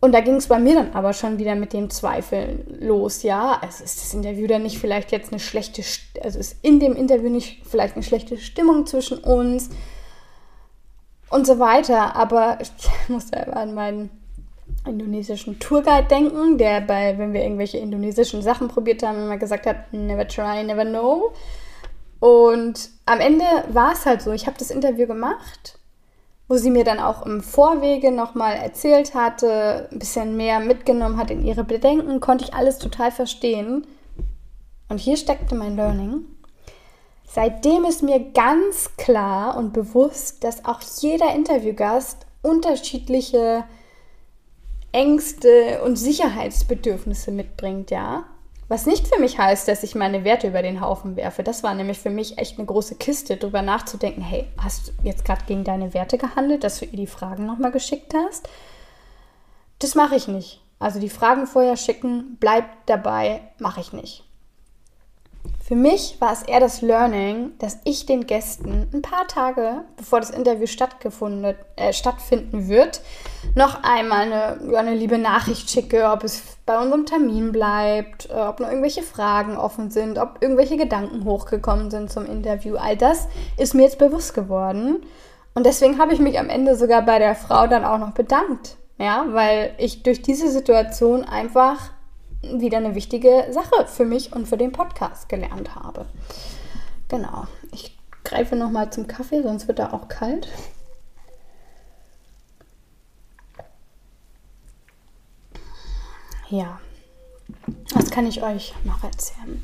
Und 0.00 0.12
da 0.12 0.20
ging 0.20 0.36
es 0.36 0.46
bei 0.46 0.58
mir 0.58 0.74
dann 0.74 0.92
aber 0.92 1.12
schon 1.12 1.38
wieder 1.38 1.54
mit 1.54 1.72
dem 1.72 1.90
Zweifeln 1.90 2.78
los, 2.80 3.22
ja. 3.22 3.58
Also 3.60 3.82
ist 3.82 4.00
das 4.00 4.14
Interview 4.14 4.46
dann 4.46 4.62
nicht 4.62 4.78
vielleicht 4.78 5.10
jetzt 5.10 5.32
eine 5.32 5.40
schlechte, 5.40 5.82
also 6.22 6.38
ist 6.38 6.58
in 6.62 6.78
dem 6.78 6.94
Interview 6.94 7.30
nicht 7.30 7.66
vielleicht 7.66 7.94
eine 7.96 8.04
schlechte 8.04 8.36
Stimmung 8.36 8.86
zwischen 8.86 9.18
uns 9.18 9.70
und 11.30 11.46
so 11.46 11.58
weiter. 11.58 12.14
Aber 12.14 12.58
ich 12.60 12.70
muss 13.08 13.30
da 13.30 13.38
an 13.38 13.74
meinen 13.74 14.10
indonesischen 14.86 15.58
Tourguide 15.58 16.08
denken, 16.08 16.58
der 16.58 16.80
bei, 16.80 17.18
wenn 17.18 17.32
wir 17.32 17.42
irgendwelche 17.42 17.78
indonesischen 17.78 18.42
Sachen 18.42 18.68
probiert 18.68 19.02
haben, 19.02 19.18
immer 19.18 19.36
gesagt 19.36 19.66
hat, 19.66 19.92
never 19.92 20.26
try, 20.26 20.62
never 20.64 20.84
know. 20.84 21.32
Und 22.20 22.90
am 23.04 23.20
Ende 23.20 23.44
war 23.68 23.92
es 23.92 24.06
halt 24.06 24.22
so, 24.22 24.32
ich 24.32 24.46
habe 24.46 24.58
das 24.58 24.70
Interview 24.70 25.06
gemacht, 25.06 25.78
wo 26.48 26.56
sie 26.56 26.70
mir 26.70 26.84
dann 26.84 27.00
auch 27.00 27.26
im 27.26 27.42
Vorwege 27.42 28.10
nochmal 28.10 28.56
erzählt 28.56 29.14
hatte, 29.14 29.88
ein 29.90 29.98
bisschen 29.98 30.36
mehr 30.36 30.60
mitgenommen 30.60 31.18
hat 31.18 31.30
in 31.30 31.44
ihre 31.44 31.64
Bedenken, 31.64 32.20
konnte 32.20 32.44
ich 32.44 32.54
alles 32.54 32.78
total 32.78 33.10
verstehen. 33.10 33.86
Und 34.88 34.98
hier 34.98 35.16
steckte 35.16 35.54
mein 35.54 35.76
Learning. 35.76 36.24
Seitdem 37.28 37.84
ist 37.84 38.02
mir 38.02 38.20
ganz 38.32 38.96
klar 38.96 39.56
und 39.56 39.72
bewusst, 39.72 40.44
dass 40.44 40.64
auch 40.64 40.80
jeder 41.00 41.34
Interviewgast 41.34 42.24
unterschiedliche 42.40 43.64
Ängste 44.96 45.82
und 45.82 45.96
Sicherheitsbedürfnisse 45.96 47.30
mitbringt, 47.30 47.90
ja. 47.90 48.24
Was 48.68 48.86
nicht 48.86 49.06
für 49.06 49.20
mich 49.20 49.38
heißt, 49.38 49.68
dass 49.68 49.82
ich 49.82 49.94
meine 49.94 50.24
Werte 50.24 50.48
über 50.48 50.62
den 50.62 50.80
Haufen 50.80 51.16
werfe. 51.16 51.42
Das 51.42 51.62
war 51.62 51.74
nämlich 51.74 51.98
für 51.98 52.08
mich 52.08 52.38
echt 52.38 52.56
eine 52.56 52.66
große 52.66 52.94
Kiste, 52.94 53.36
darüber 53.36 53.60
nachzudenken, 53.60 54.22
hey, 54.22 54.46
hast 54.56 54.88
du 54.88 54.92
jetzt 55.02 55.26
gerade 55.26 55.44
gegen 55.44 55.64
deine 55.64 55.92
Werte 55.92 56.16
gehandelt, 56.16 56.64
dass 56.64 56.78
du 56.78 56.86
ihr 56.86 56.96
die 56.96 57.06
Fragen 57.06 57.44
nochmal 57.44 57.72
geschickt 57.72 58.14
hast? 58.14 58.48
Das 59.80 59.94
mache 59.94 60.16
ich 60.16 60.28
nicht. 60.28 60.62
Also 60.78 60.98
die 60.98 61.10
Fragen 61.10 61.46
vorher 61.46 61.76
schicken, 61.76 62.38
bleibt 62.40 62.88
dabei, 62.88 63.42
mache 63.58 63.82
ich 63.82 63.92
nicht. 63.92 64.25
Für 65.66 65.74
mich 65.74 66.16
war 66.20 66.32
es 66.32 66.42
eher 66.42 66.60
das 66.60 66.80
Learning, 66.80 67.52
dass 67.58 67.78
ich 67.84 68.06
den 68.06 68.26
Gästen 68.26 68.88
ein 68.94 69.02
paar 69.02 69.26
Tage, 69.26 69.82
bevor 69.96 70.20
das 70.20 70.30
Interview 70.30 70.66
stattgefunden, 70.66 71.56
äh, 71.74 71.92
stattfinden 71.92 72.68
wird, 72.68 73.00
noch 73.54 73.82
einmal 73.82 74.32
eine, 74.32 74.78
eine 74.78 74.94
liebe 74.94 75.18
Nachricht 75.18 75.68
schicke, 75.68 76.08
ob 76.10 76.22
es 76.22 76.42
bei 76.66 76.80
unserem 76.80 77.04
Termin 77.04 77.50
bleibt, 77.50 78.30
äh, 78.30 78.34
ob 78.34 78.60
noch 78.60 78.68
irgendwelche 78.68 79.02
Fragen 79.02 79.56
offen 79.56 79.90
sind, 79.90 80.18
ob 80.18 80.38
irgendwelche 80.40 80.76
Gedanken 80.76 81.24
hochgekommen 81.24 81.90
sind 81.90 82.12
zum 82.12 82.26
Interview. 82.26 82.76
All 82.76 82.96
das 82.96 83.26
ist 83.56 83.74
mir 83.74 83.82
jetzt 83.82 83.98
bewusst 83.98 84.34
geworden. 84.34 85.04
Und 85.54 85.66
deswegen 85.66 85.98
habe 85.98 86.12
ich 86.12 86.20
mich 86.20 86.38
am 86.38 86.48
Ende 86.48 86.76
sogar 86.76 87.02
bei 87.02 87.18
der 87.18 87.34
Frau 87.34 87.66
dann 87.66 87.84
auch 87.84 87.98
noch 87.98 88.12
bedankt. 88.12 88.76
Ja, 88.98 89.26
weil 89.30 89.74
ich 89.78 90.02
durch 90.02 90.22
diese 90.22 90.48
Situation 90.50 91.24
einfach 91.24 91.90
wieder 92.42 92.78
eine 92.78 92.94
wichtige 92.94 93.46
Sache 93.50 93.86
für 93.86 94.04
mich 94.04 94.32
und 94.32 94.46
für 94.46 94.56
den 94.56 94.72
Podcast 94.72 95.28
gelernt 95.28 95.74
habe. 95.74 96.06
Genau. 97.08 97.46
Ich 97.72 97.96
greife 98.24 98.56
noch 98.56 98.70
mal 98.70 98.90
zum 98.90 99.06
Kaffee, 99.06 99.42
sonst 99.42 99.68
wird 99.68 99.78
er 99.78 99.94
auch 99.94 100.08
kalt. 100.08 100.48
Ja, 106.48 106.80
was 107.94 108.10
kann 108.10 108.26
ich 108.26 108.42
euch 108.42 108.72
noch 108.84 109.02
erzählen? 109.02 109.62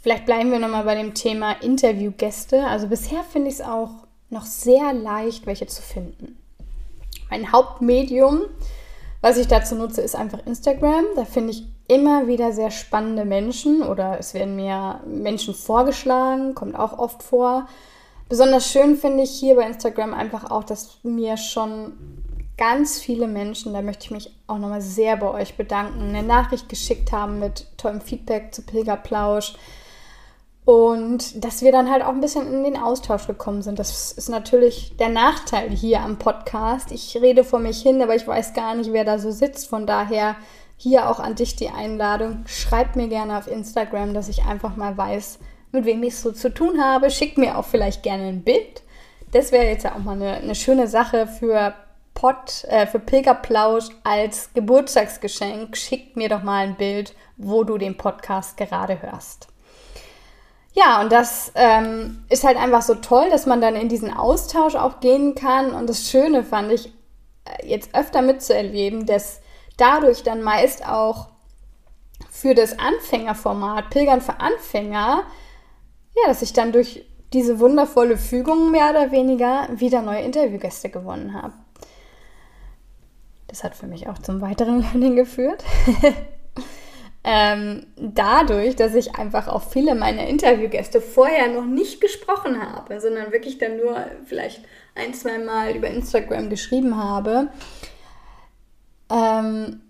Vielleicht 0.00 0.26
bleiben 0.26 0.50
wir 0.50 0.58
noch 0.58 0.68
mal 0.68 0.84
bei 0.84 0.94
dem 0.94 1.14
Thema 1.14 1.52
Interviewgäste. 1.52 2.64
Also 2.66 2.88
bisher 2.88 3.22
finde 3.24 3.48
ich 3.48 3.54
es 3.54 3.60
auch 3.60 3.90
noch 4.30 4.44
sehr 4.44 4.92
leicht, 4.92 5.46
welche 5.46 5.66
zu 5.66 5.82
finden. 5.82 6.38
Mein 7.30 7.52
Hauptmedium, 7.52 8.42
was 9.20 9.36
ich 9.36 9.48
dazu 9.48 9.74
nutze, 9.74 10.00
ist 10.00 10.14
einfach 10.14 10.44
Instagram. 10.46 11.04
Da 11.16 11.24
finde 11.24 11.50
ich 11.52 11.64
immer 11.88 12.26
wieder 12.26 12.52
sehr 12.52 12.70
spannende 12.70 13.24
Menschen 13.24 13.82
oder 13.82 14.18
es 14.18 14.34
werden 14.34 14.56
mir 14.56 15.00
Menschen 15.06 15.54
vorgeschlagen, 15.54 16.54
kommt 16.54 16.76
auch 16.76 16.98
oft 16.98 17.22
vor. 17.22 17.68
Besonders 18.28 18.70
schön 18.70 18.96
finde 18.96 19.22
ich 19.22 19.30
hier 19.30 19.54
bei 19.54 19.66
Instagram 19.66 20.12
einfach 20.12 20.50
auch, 20.50 20.64
dass 20.64 20.98
mir 21.04 21.36
schon 21.36 21.92
ganz 22.58 22.98
viele 22.98 23.28
Menschen, 23.28 23.72
da 23.72 23.82
möchte 23.82 24.06
ich 24.06 24.10
mich 24.10 24.34
auch 24.46 24.58
nochmal 24.58 24.80
sehr 24.80 25.16
bei 25.16 25.30
euch 25.30 25.56
bedanken, 25.56 26.08
eine 26.08 26.22
Nachricht 26.22 26.68
geschickt 26.68 27.12
haben 27.12 27.38
mit 27.38 27.66
tollem 27.76 28.00
Feedback 28.00 28.54
zu 28.54 28.62
Pilgerplausch. 28.62 29.54
Und 30.64 31.44
dass 31.44 31.62
wir 31.62 31.70
dann 31.70 31.88
halt 31.88 32.02
auch 32.02 32.08
ein 32.08 32.20
bisschen 32.20 32.52
in 32.52 32.64
den 32.64 32.76
Austausch 32.76 33.28
gekommen 33.28 33.62
sind. 33.62 33.78
Das 33.78 34.10
ist 34.10 34.28
natürlich 34.28 34.96
der 34.96 35.10
Nachteil 35.10 35.70
hier 35.70 36.00
am 36.00 36.18
Podcast. 36.18 36.90
Ich 36.90 37.16
rede 37.22 37.44
vor 37.44 37.60
mich 37.60 37.82
hin, 37.82 38.02
aber 38.02 38.16
ich 38.16 38.26
weiß 38.26 38.52
gar 38.52 38.74
nicht, 38.74 38.92
wer 38.92 39.04
da 39.04 39.20
so 39.20 39.30
sitzt. 39.30 39.68
Von 39.68 39.86
daher 39.86 40.34
hier 40.76 41.10
auch 41.10 41.20
an 41.20 41.34
dich 41.34 41.56
die 41.56 41.70
Einladung. 41.70 42.44
Schreib 42.46 42.96
mir 42.96 43.08
gerne 43.08 43.38
auf 43.38 43.46
Instagram, 43.46 44.14
dass 44.14 44.28
ich 44.28 44.44
einfach 44.44 44.76
mal 44.76 44.96
weiß, 44.96 45.38
mit 45.72 45.84
wem 45.84 46.02
ich 46.02 46.16
so 46.16 46.32
zu 46.32 46.52
tun 46.52 46.82
habe. 46.82 47.10
Schick 47.10 47.38
mir 47.38 47.58
auch 47.58 47.64
vielleicht 47.64 48.02
gerne 48.02 48.28
ein 48.28 48.42
Bild. 48.42 48.82
Das 49.32 49.52
wäre 49.52 49.66
jetzt 49.66 49.84
ja 49.84 49.94
auch 49.94 50.00
mal 50.00 50.12
eine, 50.12 50.34
eine 50.34 50.54
schöne 50.54 50.86
Sache 50.86 51.26
für 51.26 51.74
Pott, 52.14 52.64
äh, 52.64 52.86
für 52.86 52.98
Pilgerplausch 52.98 53.88
als 54.04 54.50
Geburtstagsgeschenk. 54.54 55.76
Schick 55.76 56.16
mir 56.16 56.28
doch 56.28 56.42
mal 56.42 56.66
ein 56.66 56.76
Bild, 56.76 57.14
wo 57.36 57.64
du 57.64 57.78
den 57.78 57.96
Podcast 57.96 58.56
gerade 58.56 59.02
hörst. 59.02 59.48
Ja, 60.72 61.00
und 61.00 61.10
das 61.10 61.52
ähm, 61.54 62.24
ist 62.28 62.44
halt 62.44 62.58
einfach 62.58 62.82
so 62.82 62.96
toll, 62.96 63.30
dass 63.30 63.46
man 63.46 63.62
dann 63.62 63.76
in 63.76 63.88
diesen 63.88 64.12
Austausch 64.12 64.74
auch 64.74 65.00
gehen 65.00 65.34
kann. 65.34 65.72
Und 65.72 65.88
das 65.88 66.10
Schöne 66.10 66.44
fand 66.44 66.70
ich 66.70 66.92
äh, 67.44 67.66
jetzt 67.66 67.94
öfter 67.94 68.20
mitzuerleben, 68.20 69.06
dass 69.06 69.40
dadurch 69.76 70.22
dann 70.22 70.42
meist 70.42 70.86
auch 70.86 71.28
für 72.30 72.54
das 72.54 72.78
Anfängerformat 72.78 73.90
Pilgern 73.90 74.20
für 74.20 74.40
Anfänger, 74.40 75.24
ja, 76.14 76.22
dass 76.26 76.42
ich 76.42 76.52
dann 76.52 76.72
durch 76.72 77.04
diese 77.32 77.58
wundervolle 77.58 78.16
Fügung 78.16 78.70
mehr 78.70 78.90
oder 78.90 79.10
weniger 79.10 79.68
wieder 79.74 80.02
neue 80.02 80.20
Interviewgäste 80.20 80.88
gewonnen 80.88 81.34
habe. 81.34 81.52
Das 83.48 83.64
hat 83.64 83.74
für 83.74 83.86
mich 83.86 84.08
auch 84.08 84.18
zum 84.18 84.40
weiteren 84.40 84.80
Learning 84.92 85.16
geführt. 85.16 85.62
ähm, 87.24 87.86
dadurch, 87.96 88.76
dass 88.76 88.94
ich 88.94 89.16
einfach 89.16 89.48
auch 89.48 89.62
viele 89.62 89.94
meiner 89.94 90.26
Interviewgäste 90.26 91.00
vorher 91.00 91.48
noch 91.48 91.64
nicht 91.64 92.00
gesprochen 92.00 92.60
habe, 92.60 93.00
sondern 93.00 93.32
wirklich 93.32 93.58
dann 93.58 93.76
nur 93.76 94.06
vielleicht 94.24 94.62
ein, 94.94 95.12
zwei 95.14 95.38
Mal 95.38 95.76
über 95.76 95.88
Instagram 95.88 96.48
geschrieben 96.48 96.96
habe, 96.96 97.48
ähm, 99.10 99.80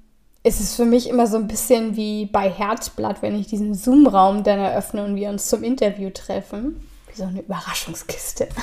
ist 0.43 0.61
es 0.61 0.77
für 0.77 0.85
mich 0.85 1.09
immer 1.09 1.27
so 1.27 1.37
ein 1.37 1.49
bisschen 1.49 1.97
wie 1.97 2.27
bei 2.27 2.49
Herzblatt, 2.49 3.21
wenn 3.21 3.39
ich 3.39 3.49
diesen 3.49 3.75
Zoom-Raum 3.75 4.45
dann 4.45 4.61
eröffne 4.61 5.05
und 5.05 5.17
wir 5.17 5.29
uns 5.29 5.49
zum 5.49 5.65
Interview 5.65 6.11
treffen. 6.11 6.89
Wie 7.09 7.17
so 7.17 7.25
eine 7.25 7.41
Überraschungskiste. 7.41 8.49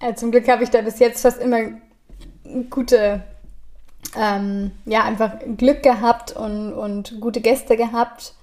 Äh, 0.00 0.16
zum 0.16 0.32
Glück 0.32 0.48
habe 0.48 0.64
ich 0.64 0.70
da 0.70 0.80
bis 0.80 0.98
jetzt 0.98 1.22
fast 1.22 1.40
immer 1.40 1.60
gute, 2.70 3.22
ähm, 4.16 4.72
ja, 4.84 5.04
einfach 5.04 5.34
Glück 5.56 5.84
gehabt 5.84 6.32
und, 6.32 6.72
und 6.72 7.20
gute 7.20 7.40
Gäste 7.40 7.76
gehabt, 7.76 8.34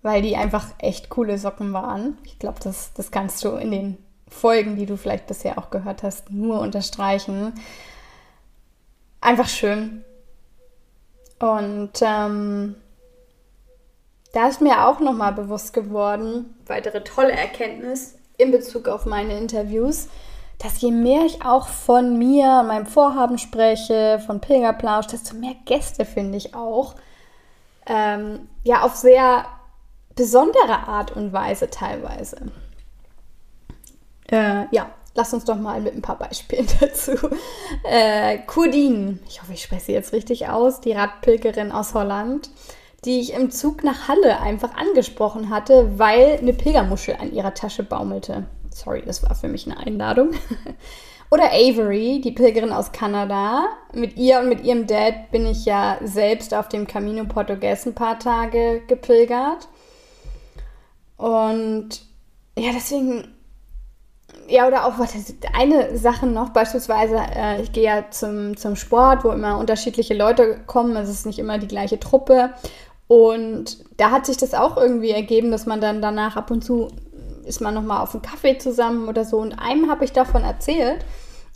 weil 0.00 0.22
die 0.22 0.36
einfach 0.36 0.68
echt 0.78 1.10
coole 1.10 1.36
Socken 1.36 1.74
waren. 1.74 2.16
Ich 2.24 2.38
glaube, 2.38 2.60
das, 2.64 2.94
das 2.94 3.10
kannst 3.10 3.44
du 3.44 3.50
in 3.50 3.70
den 3.70 3.98
Folgen, 4.26 4.76
die 4.76 4.86
du 4.86 4.96
vielleicht 4.96 5.26
bisher 5.26 5.58
auch 5.58 5.70
gehört 5.70 6.02
hast, 6.02 6.30
nur 6.30 6.60
unterstreichen. 6.60 7.52
Einfach 9.20 9.50
schön. 9.50 10.02
Und 11.42 11.90
ähm, 12.02 12.76
da 14.32 14.46
ist 14.46 14.60
mir 14.60 14.86
auch 14.86 15.00
nochmal 15.00 15.32
bewusst 15.32 15.72
geworden, 15.72 16.54
weitere 16.66 17.02
tolle 17.02 17.32
Erkenntnis 17.32 18.14
in 18.38 18.52
Bezug 18.52 18.86
auf 18.86 19.06
meine 19.06 19.36
Interviews, 19.36 20.06
dass 20.60 20.80
je 20.80 20.92
mehr 20.92 21.26
ich 21.26 21.44
auch 21.44 21.66
von 21.66 22.16
mir 22.16 22.62
meinem 22.62 22.86
Vorhaben 22.86 23.38
spreche, 23.38 24.22
von 24.24 24.40
Pilgerplausch, 24.40 25.08
desto 25.08 25.34
mehr 25.34 25.56
Gäste 25.64 26.04
finde 26.04 26.38
ich 26.38 26.54
auch. 26.54 26.94
Ähm, 27.86 28.48
ja, 28.62 28.82
auf 28.82 28.94
sehr 28.94 29.44
besondere 30.14 30.86
Art 30.86 31.10
und 31.10 31.32
Weise 31.32 31.70
teilweise. 31.70 32.52
Äh, 34.30 34.66
ja, 34.70 34.90
lass 35.14 35.34
uns 35.34 35.44
doch 35.44 35.56
mal 35.56 35.80
mit 35.80 35.94
ein 35.94 36.02
paar 36.02 36.18
Beispielen 36.18 36.66
dazu. 36.80 37.12
Äh, 37.84 38.38
Kurdin, 38.46 39.20
ich 39.28 39.42
hoffe, 39.42 39.52
ich 39.52 39.62
spreche 39.62 39.86
sie 39.86 39.92
jetzt 39.92 40.12
richtig 40.12 40.48
aus, 40.48 40.80
die 40.80 40.92
Radpilgerin 40.92 41.72
aus 41.72 41.94
Holland, 41.94 42.50
die 43.04 43.20
ich 43.20 43.34
im 43.34 43.50
Zug 43.50 43.84
nach 43.84 44.08
Halle 44.08 44.40
einfach 44.40 44.74
angesprochen 44.76 45.50
hatte, 45.50 45.98
weil 45.98 46.38
eine 46.38 46.52
Pilgermuschel 46.52 47.16
an 47.16 47.32
ihrer 47.32 47.54
Tasche 47.54 47.82
baumelte. 47.82 48.46
Sorry, 48.70 49.02
das 49.04 49.22
war 49.22 49.34
für 49.34 49.48
mich 49.48 49.66
eine 49.66 49.78
Einladung. 49.78 50.30
Oder 51.30 51.50
Avery, 51.52 52.20
die 52.22 52.32
Pilgerin 52.32 52.72
aus 52.72 52.92
Kanada. 52.92 53.64
Mit 53.94 54.18
ihr 54.18 54.40
und 54.40 54.50
mit 54.50 54.64
ihrem 54.64 54.86
Dad 54.86 55.30
bin 55.30 55.46
ich 55.46 55.64
ja 55.64 55.98
selbst 56.02 56.52
auf 56.52 56.68
dem 56.68 56.86
Camino 56.86 57.24
Portugues 57.24 57.86
ein 57.86 57.94
paar 57.94 58.18
Tage 58.18 58.82
gepilgert. 58.86 59.68
Und 61.16 62.02
ja, 62.58 62.70
deswegen, 62.74 63.34
ja, 64.48 64.66
oder 64.66 64.86
auch 64.86 64.94
eine 65.54 65.96
Sache 65.96 66.26
noch, 66.26 66.50
beispielsweise, 66.50 67.16
äh, 67.16 67.62
ich 67.62 67.72
gehe 67.72 67.84
ja 67.84 68.04
zum, 68.10 68.56
zum 68.56 68.76
Sport, 68.76 69.24
wo 69.24 69.30
immer 69.30 69.58
unterschiedliche 69.58 70.14
Leute 70.14 70.58
kommen, 70.66 70.96
es 70.96 71.08
ist 71.08 71.26
nicht 71.26 71.38
immer 71.38 71.58
die 71.58 71.68
gleiche 71.68 71.98
Truppe. 71.98 72.50
Und 73.08 73.78
da 73.98 74.10
hat 74.10 74.26
sich 74.26 74.36
das 74.36 74.54
auch 74.54 74.76
irgendwie 74.76 75.10
ergeben, 75.10 75.50
dass 75.50 75.66
man 75.66 75.80
dann 75.80 76.00
danach 76.00 76.36
ab 76.36 76.50
und 76.50 76.62
zu 76.62 76.88
ist 77.44 77.60
man 77.60 77.74
nochmal 77.74 78.00
auf 78.00 78.14
einen 78.14 78.22
Kaffee 78.22 78.58
zusammen 78.58 79.08
oder 79.08 79.24
so. 79.24 79.38
Und 79.38 79.52
einem 79.54 79.90
habe 79.90 80.04
ich 80.04 80.12
davon 80.12 80.42
erzählt. 80.44 81.04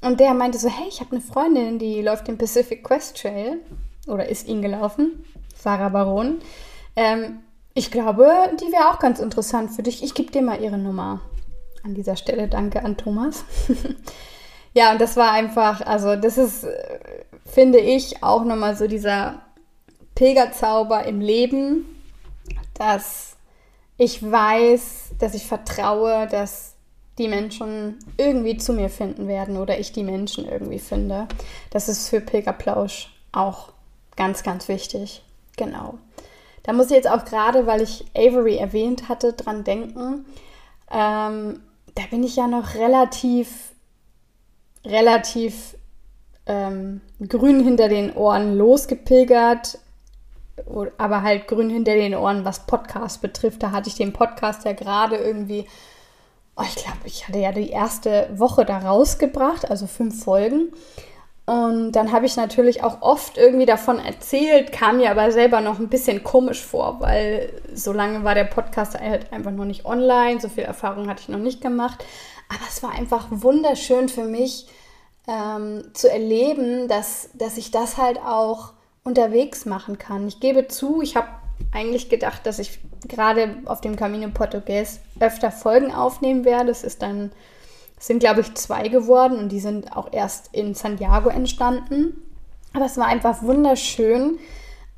Und 0.02 0.20
der 0.20 0.34
meinte 0.34 0.58
so, 0.58 0.68
hey, 0.68 0.86
ich 0.88 1.00
habe 1.00 1.12
eine 1.12 1.20
Freundin, 1.20 1.78
die 1.78 2.02
läuft 2.02 2.28
den 2.28 2.38
Pacific 2.38 2.84
Quest 2.84 3.20
Trail. 3.20 3.58
Oder 4.06 4.28
ist 4.28 4.46
ihn 4.46 4.62
gelaufen. 4.62 5.24
Sarah 5.56 5.88
Baron. 5.88 6.38
Ähm, 6.94 7.38
ich 7.74 7.90
glaube, 7.90 8.28
die 8.60 8.72
wäre 8.72 8.90
auch 8.90 8.98
ganz 8.98 9.20
interessant 9.20 9.70
für 9.70 9.82
dich. 9.82 10.02
Ich 10.02 10.14
gebe 10.14 10.30
dir 10.30 10.42
mal 10.42 10.60
ihre 10.60 10.78
Nummer. 10.78 11.20
An 11.86 11.94
dieser 11.94 12.16
Stelle 12.16 12.48
danke 12.48 12.84
an 12.84 12.96
Thomas. 12.96 13.44
ja, 14.74 14.90
und 14.90 15.00
das 15.00 15.16
war 15.16 15.30
einfach, 15.30 15.86
also 15.86 16.16
das 16.16 16.36
ist, 16.36 16.64
äh, 16.64 16.98
finde 17.44 17.78
ich, 17.78 18.24
auch 18.24 18.44
nochmal 18.44 18.76
so 18.76 18.88
dieser 18.88 19.42
Pilgerzauber 20.16 21.04
im 21.04 21.20
Leben, 21.20 21.86
dass 22.74 23.36
ich 23.98 24.20
weiß, 24.20 25.10
dass 25.20 25.34
ich 25.34 25.46
vertraue, 25.46 26.26
dass 26.26 26.74
die 27.18 27.28
Menschen 27.28 28.00
irgendwie 28.16 28.56
zu 28.56 28.72
mir 28.72 28.90
finden 28.90 29.28
werden 29.28 29.56
oder 29.56 29.78
ich 29.78 29.92
die 29.92 30.02
Menschen 30.02 30.44
irgendwie 30.44 30.80
finde. 30.80 31.28
Das 31.70 31.88
ist 31.88 32.08
für 32.08 32.20
Pilgerplausch 32.20 33.14
auch 33.30 33.68
ganz, 34.16 34.42
ganz 34.42 34.66
wichtig. 34.66 35.22
Genau. 35.56 35.98
Da 36.64 36.72
muss 36.72 36.86
ich 36.86 36.96
jetzt 36.96 37.08
auch 37.08 37.24
gerade, 37.24 37.68
weil 37.68 37.80
ich 37.80 38.04
Avery 38.12 38.56
erwähnt 38.56 39.08
hatte, 39.08 39.34
dran 39.34 39.62
denken. 39.62 40.26
Ähm, 40.90 41.60
da 41.96 42.02
bin 42.10 42.22
ich 42.22 42.36
ja 42.36 42.46
noch 42.46 42.74
relativ, 42.76 43.74
relativ 44.84 45.76
ähm, 46.46 47.00
grün 47.28 47.64
hinter 47.64 47.88
den 47.88 48.14
Ohren 48.14 48.56
losgepilgert 48.56 49.80
aber 50.98 51.22
halt 51.22 51.48
grün 51.48 51.70
hinter 51.70 51.94
den 51.94 52.14
Ohren, 52.14 52.44
was 52.44 52.66
Podcast 52.66 53.20
betrifft. 53.20 53.62
Da 53.62 53.72
hatte 53.72 53.88
ich 53.88 53.94
den 53.94 54.12
Podcast 54.12 54.64
ja 54.64 54.72
gerade 54.72 55.16
irgendwie, 55.16 55.66
oh, 56.56 56.62
ich 56.66 56.76
glaube, 56.76 56.98
ich 57.04 57.28
hatte 57.28 57.38
ja 57.38 57.52
die 57.52 57.70
erste 57.70 58.28
Woche 58.32 58.64
da 58.64 58.78
rausgebracht, 58.78 59.70
also 59.70 59.86
fünf 59.86 60.24
Folgen. 60.24 60.72
Und 61.46 61.92
dann 61.92 62.10
habe 62.10 62.26
ich 62.26 62.36
natürlich 62.36 62.82
auch 62.82 63.02
oft 63.02 63.38
irgendwie 63.38 63.66
davon 63.66 64.00
erzählt, 64.00 64.72
kam 64.72 64.96
mir 64.96 65.12
aber 65.12 65.30
selber 65.30 65.60
noch 65.60 65.78
ein 65.78 65.88
bisschen 65.88 66.24
komisch 66.24 66.64
vor, 66.64 67.00
weil 67.00 67.52
so 67.72 67.92
lange 67.92 68.24
war 68.24 68.34
der 68.34 68.44
Podcast 68.44 68.98
halt 68.98 69.32
einfach 69.32 69.52
noch 69.52 69.64
nicht 69.64 69.84
online, 69.84 70.40
so 70.40 70.48
viel 70.48 70.64
Erfahrung 70.64 71.08
hatte 71.08 71.22
ich 71.22 71.28
noch 71.28 71.38
nicht 71.38 71.60
gemacht. 71.60 72.04
Aber 72.48 72.64
es 72.68 72.82
war 72.82 72.90
einfach 72.90 73.26
wunderschön 73.30 74.08
für 74.08 74.24
mich 74.24 74.66
ähm, 75.28 75.84
zu 75.94 76.10
erleben, 76.10 76.88
dass, 76.88 77.30
dass 77.34 77.58
ich 77.58 77.70
das 77.70 77.96
halt 77.96 78.18
auch 78.18 78.72
unterwegs 79.04 79.66
machen 79.66 79.98
kann. 79.98 80.26
Ich 80.26 80.40
gebe 80.40 80.66
zu, 80.66 81.00
ich 81.00 81.16
habe 81.16 81.28
eigentlich 81.72 82.08
gedacht, 82.08 82.44
dass 82.44 82.58
ich 82.58 82.80
gerade 83.06 83.56
auf 83.66 83.80
dem 83.80 83.96
Camino 83.96 84.28
Portugues 84.32 85.00
öfter 85.20 85.50
Folgen 85.52 85.92
aufnehmen 85.92 86.44
werde. 86.44 86.70
Es 86.70 86.82
ist 86.82 87.02
dann, 87.02 87.30
es 87.98 88.06
sind 88.06 88.20
glaube 88.20 88.40
ich 88.40 88.54
zwei 88.54 88.88
geworden 88.88 89.38
und 89.38 89.50
die 89.50 89.60
sind 89.60 89.96
auch 89.96 90.12
erst 90.12 90.50
in 90.52 90.74
Santiago 90.74 91.28
entstanden. 91.28 92.22
Aber 92.72 92.84
es 92.84 92.96
war 92.98 93.06
einfach 93.06 93.42
wunderschön, 93.42 94.38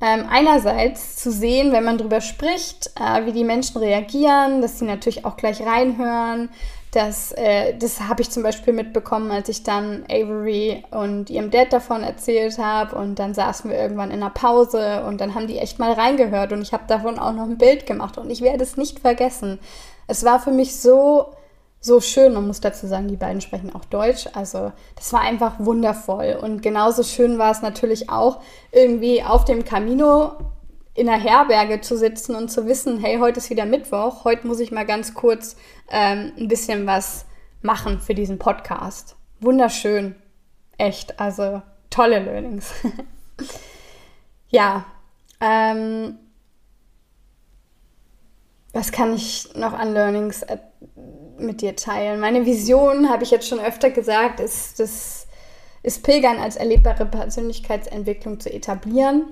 ähm, 0.01 0.25
einerseits 0.29 1.17
zu 1.17 1.31
sehen, 1.31 1.71
wenn 1.71 1.83
man 1.83 1.97
darüber 1.97 2.21
spricht, 2.21 2.91
äh, 2.99 3.25
wie 3.25 3.31
die 3.31 3.43
Menschen 3.43 3.77
reagieren, 3.77 4.61
dass 4.61 4.79
sie 4.79 4.85
natürlich 4.85 5.25
auch 5.25 5.37
gleich 5.37 5.61
reinhören, 5.61 6.49
das, 6.91 7.33
äh, 7.33 7.77
das 7.77 8.01
habe 8.01 8.23
ich 8.23 8.31
zum 8.31 8.41
Beispiel 8.41 8.73
mitbekommen, 8.73 9.29
als 9.31 9.47
ich 9.47 9.61
dann 9.61 10.05
Avery 10.09 10.83
und 10.89 11.29
ihrem 11.29 11.51
Dad 11.51 11.71
davon 11.71 12.01
erzählt 12.01 12.57
habe. 12.57 12.95
Und 12.95 13.19
dann 13.19 13.35
saßen 13.35 13.69
wir 13.69 13.77
irgendwann 13.77 14.09
in 14.09 14.23
einer 14.23 14.31
Pause 14.31 15.03
und 15.05 15.21
dann 15.21 15.35
haben 15.35 15.45
die 15.45 15.59
echt 15.59 15.77
mal 15.77 15.91
reingehört. 15.91 16.51
Und 16.51 16.63
ich 16.63 16.73
habe 16.73 16.85
davon 16.87 17.19
auch 17.19 17.33
noch 17.33 17.43
ein 17.43 17.59
Bild 17.59 17.85
gemacht. 17.85 18.17
Und 18.17 18.31
ich 18.31 18.41
werde 18.41 18.63
es 18.63 18.75
nicht 18.75 18.99
vergessen. 18.99 19.59
Es 20.07 20.25
war 20.25 20.39
für 20.39 20.51
mich 20.51 20.77
so, 20.81 21.27
so 21.81 22.01
schön. 22.01 22.33
Man 22.33 22.47
muss 22.47 22.61
dazu 22.61 22.87
sagen, 22.87 23.07
die 23.07 23.15
beiden 23.15 23.41
sprechen 23.41 23.73
auch 23.73 23.85
Deutsch. 23.85 24.27
Also 24.33 24.71
das 24.95 25.13
war 25.13 25.21
einfach 25.21 25.55
wundervoll. 25.59 26.37
Und 26.41 26.61
genauso 26.61 27.03
schön 27.03 27.37
war 27.37 27.51
es 27.51 27.61
natürlich 27.61 28.09
auch 28.09 28.41
irgendwie 28.71 29.23
auf 29.23 29.45
dem 29.45 29.63
Camino 29.63 30.33
in 30.93 31.05
der 31.05 31.19
Herberge 31.19 31.79
zu 31.79 31.97
sitzen 31.97 32.35
und 32.35 32.49
zu 32.49 32.65
wissen, 32.65 32.99
hey, 32.99 33.19
heute 33.19 33.39
ist 33.39 33.49
wieder 33.49 33.65
Mittwoch, 33.65 34.25
heute 34.25 34.45
muss 34.45 34.59
ich 34.59 34.71
mal 34.71 34.85
ganz 34.85 35.13
kurz 35.13 35.55
ähm, 35.89 36.33
ein 36.37 36.49
bisschen 36.49 36.85
was 36.85 37.25
machen 37.61 37.99
für 37.99 38.13
diesen 38.13 38.37
Podcast. 38.37 39.15
Wunderschön. 39.39 40.15
Echt, 40.77 41.19
also 41.19 41.61
tolle 41.89 42.19
Learnings. 42.19 42.73
ja, 44.49 44.85
ähm, 45.39 46.17
was 48.73 48.91
kann 48.91 49.13
ich 49.13 49.55
noch 49.55 49.73
an 49.73 49.93
Learnings 49.93 50.43
äh, 50.43 50.57
mit 51.37 51.61
dir 51.61 51.75
teilen? 51.75 52.19
Meine 52.19 52.45
Vision, 52.45 53.09
habe 53.09 53.23
ich 53.23 53.31
jetzt 53.31 53.47
schon 53.47 53.59
öfter 53.59 53.89
gesagt, 53.89 54.39
ist, 54.39 54.79
das, 54.79 55.27
ist 55.83 56.03
Pilgern 56.03 56.37
als 56.37 56.55
erlebbare 56.55 57.05
Persönlichkeitsentwicklung 57.05 58.39
zu 58.39 58.51
etablieren. 58.51 59.25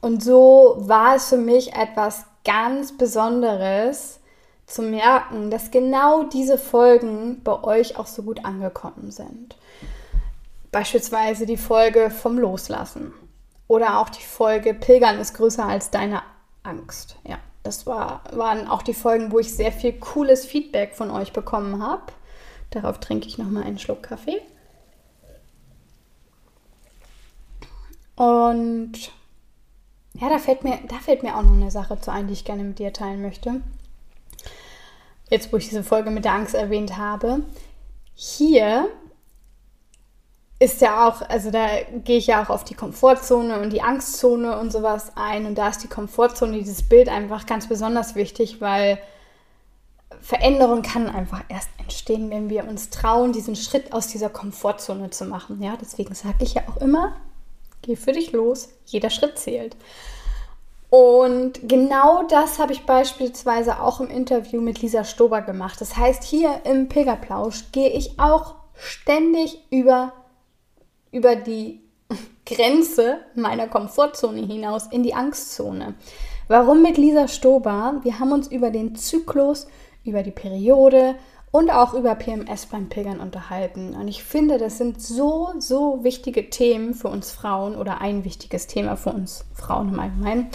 Und 0.00 0.22
so 0.22 0.76
war 0.78 1.16
es 1.16 1.28
für 1.28 1.38
mich 1.38 1.74
etwas 1.74 2.24
ganz 2.44 2.96
Besonderes 2.96 4.20
zu 4.66 4.82
merken, 4.82 5.50
dass 5.50 5.70
genau 5.70 6.24
diese 6.24 6.58
Folgen 6.58 7.42
bei 7.42 7.62
euch 7.62 7.96
auch 7.96 8.06
so 8.06 8.22
gut 8.22 8.44
angekommen 8.44 9.10
sind. 9.10 9.56
Beispielsweise 10.70 11.46
die 11.46 11.56
Folge 11.56 12.10
vom 12.10 12.38
Loslassen 12.38 13.12
oder 13.68 13.98
auch 13.98 14.08
die 14.08 14.22
Folge 14.22 14.74
Pilgern 14.74 15.18
ist 15.18 15.34
größer 15.34 15.64
als 15.64 15.90
deine 15.90 16.22
Angst. 16.62 17.16
Ja, 17.24 17.38
das 17.62 17.86
war, 17.86 18.22
waren 18.32 18.66
auch 18.66 18.82
die 18.82 18.94
Folgen, 18.94 19.30
wo 19.30 19.38
ich 19.38 19.54
sehr 19.54 19.72
viel 19.72 19.92
cooles 19.92 20.44
Feedback 20.44 20.94
von 20.94 21.10
euch 21.10 21.32
bekommen 21.32 21.82
habe. 21.82 22.12
Darauf 22.70 22.98
trinke 22.98 23.28
ich 23.28 23.38
nochmal 23.38 23.64
einen 23.64 23.78
Schluck 23.78 24.02
Kaffee. 24.02 24.40
Und 28.16 28.92
ja, 30.14 30.28
da 30.28 30.38
fällt, 30.38 30.64
mir, 30.64 30.78
da 30.88 30.96
fällt 30.96 31.22
mir 31.22 31.36
auch 31.36 31.42
noch 31.42 31.52
eine 31.52 31.70
Sache 31.70 32.00
zu 32.00 32.10
ein, 32.10 32.26
die 32.26 32.34
ich 32.34 32.44
gerne 32.44 32.64
mit 32.64 32.78
dir 32.78 32.92
teilen 32.92 33.22
möchte. 33.22 33.62
Jetzt, 35.30 35.52
wo 35.52 35.56
ich 35.56 35.68
diese 35.68 35.84
Folge 35.84 36.10
mit 36.10 36.24
der 36.24 36.34
Angst 36.34 36.54
erwähnt 36.54 36.96
habe. 36.98 37.40
Hier 38.14 38.88
ist 40.62 40.80
ja 40.80 41.08
auch, 41.08 41.22
also 41.28 41.50
da 41.50 41.66
gehe 42.04 42.18
ich 42.18 42.28
ja 42.28 42.42
auch 42.42 42.48
auf 42.48 42.62
die 42.62 42.74
Komfortzone 42.74 43.60
und 43.60 43.70
die 43.72 43.82
Angstzone 43.82 44.58
und 44.58 44.70
sowas 44.70 45.12
ein. 45.16 45.46
Und 45.46 45.56
da 45.56 45.68
ist 45.68 45.82
die 45.82 45.88
Komfortzone, 45.88 46.56
dieses 46.58 46.88
Bild 46.88 47.08
einfach 47.08 47.46
ganz 47.46 47.68
besonders 47.68 48.14
wichtig, 48.14 48.60
weil 48.60 48.98
Veränderung 50.20 50.82
kann 50.82 51.08
einfach 51.08 51.42
erst 51.48 51.70
entstehen, 51.78 52.30
wenn 52.30 52.48
wir 52.48 52.68
uns 52.68 52.90
trauen, 52.90 53.32
diesen 53.32 53.56
Schritt 53.56 53.92
aus 53.92 54.06
dieser 54.06 54.28
Komfortzone 54.28 55.10
zu 55.10 55.24
machen. 55.24 55.60
Ja, 55.60 55.76
deswegen 55.80 56.14
sage 56.14 56.36
ich 56.44 56.54
ja 56.54 56.62
auch 56.68 56.76
immer, 56.76 57.16
geh 57.82 57.96
für 57.96 58.12
dich 58.12 58.30
los, 58.30 58.68
jeder 58.86 59.10
Schritt 59.10 59.38
zählt. 59.38 59.76
Und 60.90 61.68
genau 61.68 62.22
das 62.28 62.60
habe 62.60 62.72
ich 62.72 62.86
beispielsweise 62.86 63.80
auch 63.80 64.00
im 64.00 64.10
Interview 64.10 64.60
mit 64.60 64.80
Lisa 64.80 65.02
Stober 65.02 65.42
gemacht. 65.42 65.80
Das 65.80 65.96
heißt, 65.96 66.22
hier 66.22 66.60
im 66.64 66.88
Pilgerplausch 66.88 67.72
gehe 67.72 67.88
ich 67.88 68.20
auch 68.20 68.54
ständig 68.76 69.58
über, 69.70 70.12
über 71.12 71.36
die 71.36 71.80
Grenze 72.46 73.18
meiner 73.34 73.68
Komfortzone 73.68 74.44
hinaus 74.44 74.88
in 74.90 75.02
die 75.02 75.14
Angstzone. 75.14 75.94
Warum 76.48 76.82
mit 76.82 76.98
Lisa 76.98 77.28
Stober? 77.28 78.00
Wir 78.02 78.18
haben 78.18 78.32
uns 78.32 78.48
über 78.48 78.70
den 78.70 78.96
Zyklus, 78.96 79.68
über 80.04 80.22
die 80.22 80.32
Periode 80.32 81.14
und 81.52 81.70
auch 81.70 81.94
über 81.94 82.14
PMS 82.14 82.66
beim 82.66 82.88
Pilgern 82.88 83.20
unterhalten. 83.20 83.94
Und 83.94 84.08
ich 84.08 84.24
finde, 84.24 84.58
das 84.58 84.78
sind 84.78 85.00
so, 85.00 85.52
so 85.58 86.02
wichtige 86.02 86.50
Themen 86.50 86.94
für 86.94 87.08
uns 87.08 87.30
Frauen 87.30 87.76
oder 87.76 88.00
ein 88.00 88.24
wichtiges 88.24 88.66
Thema 88.66 88.96
für 88.96 89.10
uns 89.10 89.44
Frauen 89.54 89.90
im 89.90 90.00
Allgemeinen, 90.00 90.48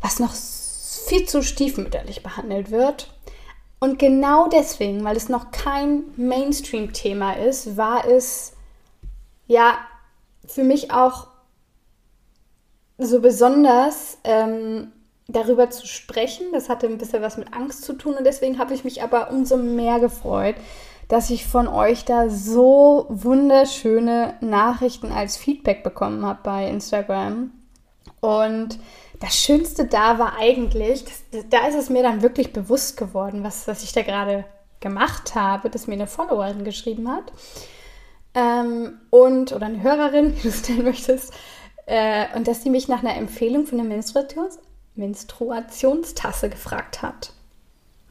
was 0.00 0.18
noch 0.18 0.32
viel 0.32 1.26
zu 1.26 1.42
stiefmütterlich 1.42 2.22
behandelt 2.22 2.70
wird. 2.70 3.14
Und 3.78 3.98
genau 3.98 4.48
deswegen, 4.48 5.04
weil 5.04 5.16
es 5.16 5.28
noch 5.28 5.50
kein 5.50 6.04
Mainstream-Thema 6.16 7.34
ist, 7.34 7.76
war 7.76 8.06
es 8.06 8.51
ja 9.46 9.78
für 10.46 10.64
mich 10.64 10.92
auch 10.92 11.28
so 12.98 13.20
besonders, 13.20 14.18
ähm, 14.24 14.92
darüber 15.28 15.70
zu 15.70 15.86
sprechen. 15.86 16.46
Das 16.52 16.68
hatte 16.68 16.86
ein 16.86 16.98
bisschen 16.98 17.22
was 17.22 17.36
mit 17.36 17.52
Angst 17.54 17.84
zu 17.84 17.94
tun 17.94 18.14
und 18.14 18.24
deswegen 18.24 18.58
habe 18.58 18.74
ich 18.74 18.84
mich 18.84 19.02
aber 19.02 19.30
umso 19.30 19.56
mehr 19.56 20.00
gefreut, 20.00 20.56
dass 21.08 21.30
ich 21.30 21.46
von 21.46 21.68
euch 21.68 22.04
da 22.04 22.28
so 22.28 23.06
wunderschöne 23.08 24.34
Nachrichten 24.40 25.12
als 25.12 25.36
Feedback 25.36 25.82
bekommen 25.82 26.24
habe 26.24 26.40
bei 26.42 26.68
Instagram. 26.68 27.52
Und 28.20 28.78
das 29.20 29.36
Schönste 29.36 29.86
da 29.86 30.18
war 30.18 30.38
eigentlich, 30.38 31.04
da 31.50 31.66
ist 31.66 31.76
es 31.76 31.90
mir 31.90 32.02
dann 32.02 32.22
wirklich 32.22 32.52
bewusst 32.52 32.96
geworden, 32.96 33.44
was, 33.44 33.68
was 33.68 33.82
ich 33.82 33.92
da 33.92 34.02
gerade 34.02 34.44
gemacht 34.80 35.34
habe, 35.34 35.70
dass 35.70 35.86
mir 35.86 35.94
eine 35.94 36.06
Followerin 36.06 36.64
geschrieben 36.64 37.08
hat. 37.08 37.32
Ähm, 38.34 39.00
und, 39.10 39.52
oder 39.52 39.66
eine 39.66 39.82
Hörerin, 39.82 40.36
wie 40.36 40.40
du 40.42 40.48
es 40.48 40.68
nennen 40.68 40.84
möchtest, 40.84 41.32
äh, 41.86 42.26
und 42.36 42.48
dass 42.48 42.62
sie 42.62 42.70
mich 42.70 42.88
nach 42.88 43.02
einer 43.02 43.16
Empfehlung 43.16 43.66
für 43.66 43.76
eine 43.76 43.84
Menstruations 43.84 44.58
Menstruationstasse 44.94 46.50
gefragt 46.50 47.00
hat. 47.00 47.32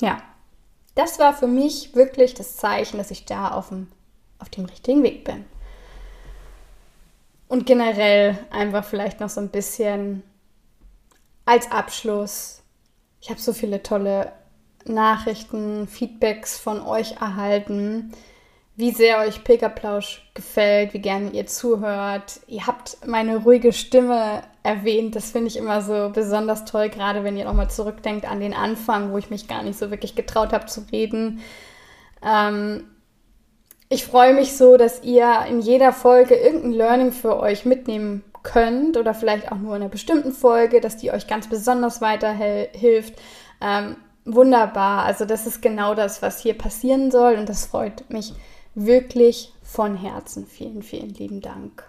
Ja, 0.02 0.22
das 0.96 1.20
war 1.20 1.34
für 1.34 1.48
mich 1.48 1.96
wirklich 1.96 2.34
das 2.34 2.58
Zeichen, 2.58 2.98
dass 2.98 3.12
ich 3.12 3.26
da 3.26 3.50
auf 3.50 3.70
dem, 3.70 3.88
auf 4.40 4.50
dem 4.50 4.66
richtigen 4.66 5.04
Weg 5.04 5.24
bin. 5.24 5.46
Und 7.48 7.66
generell 7.66 8.40
einfach 8.50 8.84
vielleicht 8.84 9.20
noch 9.20 9.30
so 9.30 9.42
ein 9.42 9.50
bisschen 9.50 10.24
als 11.46 11.72
Abschluss. 11.72 12.64
Ich 13.20 13.30
habe 13.30 13.40
so 13.40 13.54
viele 13.54 13.84
tolle 13.84 14.32
Nachrichten, 14.86 15.88
Feedbacks 15.88 16.58
von 16.58 16.82
euch 16.82 17.22
erhalten 17.22 18.14
wie 18.76 18.92
sehr 18.92 19.20
euch 19.20 19.44
Pilgerplausch 19.44 20.24
gefällt, 20.34 20.94
wie 20.94 21.00
gerne 21.00 21.32
ihr 21.32 21.46
zuhört. 21.46 22.40
Ihr 22.48 22.66
habt 22.68 22.98
meine 23.06 23.38
ruhige 23.38 23.74
Stimme 23.74 24.44
erwähnt. 24.64 25.16
Das 25.16 25.32
finde 25.32 25.48
ich 25.48 25.58
immer 25.58 25.82
so 25.82 26.10
besonders 26.14 26.66
toll, 26.66 26.90
gerade 26.90 27.24
wenn 27.24 27.38
ihr 27.38 27.46
nochmal 27.46 27.70
zurückdenkt 27.70 28.26
an 28.26 28.40
den 28.40 28.54
Anfang, 28.54 29.12
wo 29.12 29.18
ich 29.18 29.30
mich 29.30 29.48
gar 29.48 29.64
nicht 29.64 29.78
so 29.78 29.92
wirklich 29.92 30.16
getraut 30.16 30.54
habe 30.54 30.68
zu 30.68 30.86
reden. 30.92 31.42
Ähm, 32.24 32.86
ich 33.90 34.06
freue 34.06 34.34
mich 34.34 34.56
so, 34.56 34.78
dass 34.78 35.04
ihr 35.04 35.46
in 35.50 35.60
jeder 35.60 35.92
Folge 35.92 36.36
irgendein 36.36 36.72
Learning 36.72 37.12
für 37.12 37.38
euch 37.40 37.66
mitnehmen 37.66 38.24
könnt 38.42 38.96
oder 38.96 39.14
vielleicht 39.14 39.52
auch 39.52 39.58
nur 39.58 39.76
in 39.76 39.82
einer 39.82 39.92
bestimmten 39.92 40.32
Folge, 40.32 40.80
dass 40.80 40.98
die 40.98 41.12
euch 41.12 41.28
ganz 41.28 41.48
besonders 41.48 42.02
weiterhilft. 42.02 43.16
Ähm, 43.60 43.98
wunderbar. 44.24 45.04
Also 45.04 45.26
das 45.26 45.46
ist 45.46 45.62
genau 45.62 45.94
das, 45.94 46.22
was 46.22 46.40
hier 46.40 46.58
passieren 46.58 47.12
soll 47.12 47.36
und 47.36 47.50
das 47.50 47.66
freut 47.66 48.10
mich 48.10 48.34
wirklich 48.76 49.54
von 49.64 49.96
Herzen 49.96 50.46
vielen, 50.46 50.84
vielen 50.84 51.14
lieben 51.14 51.42
Dank. 51.42 51.84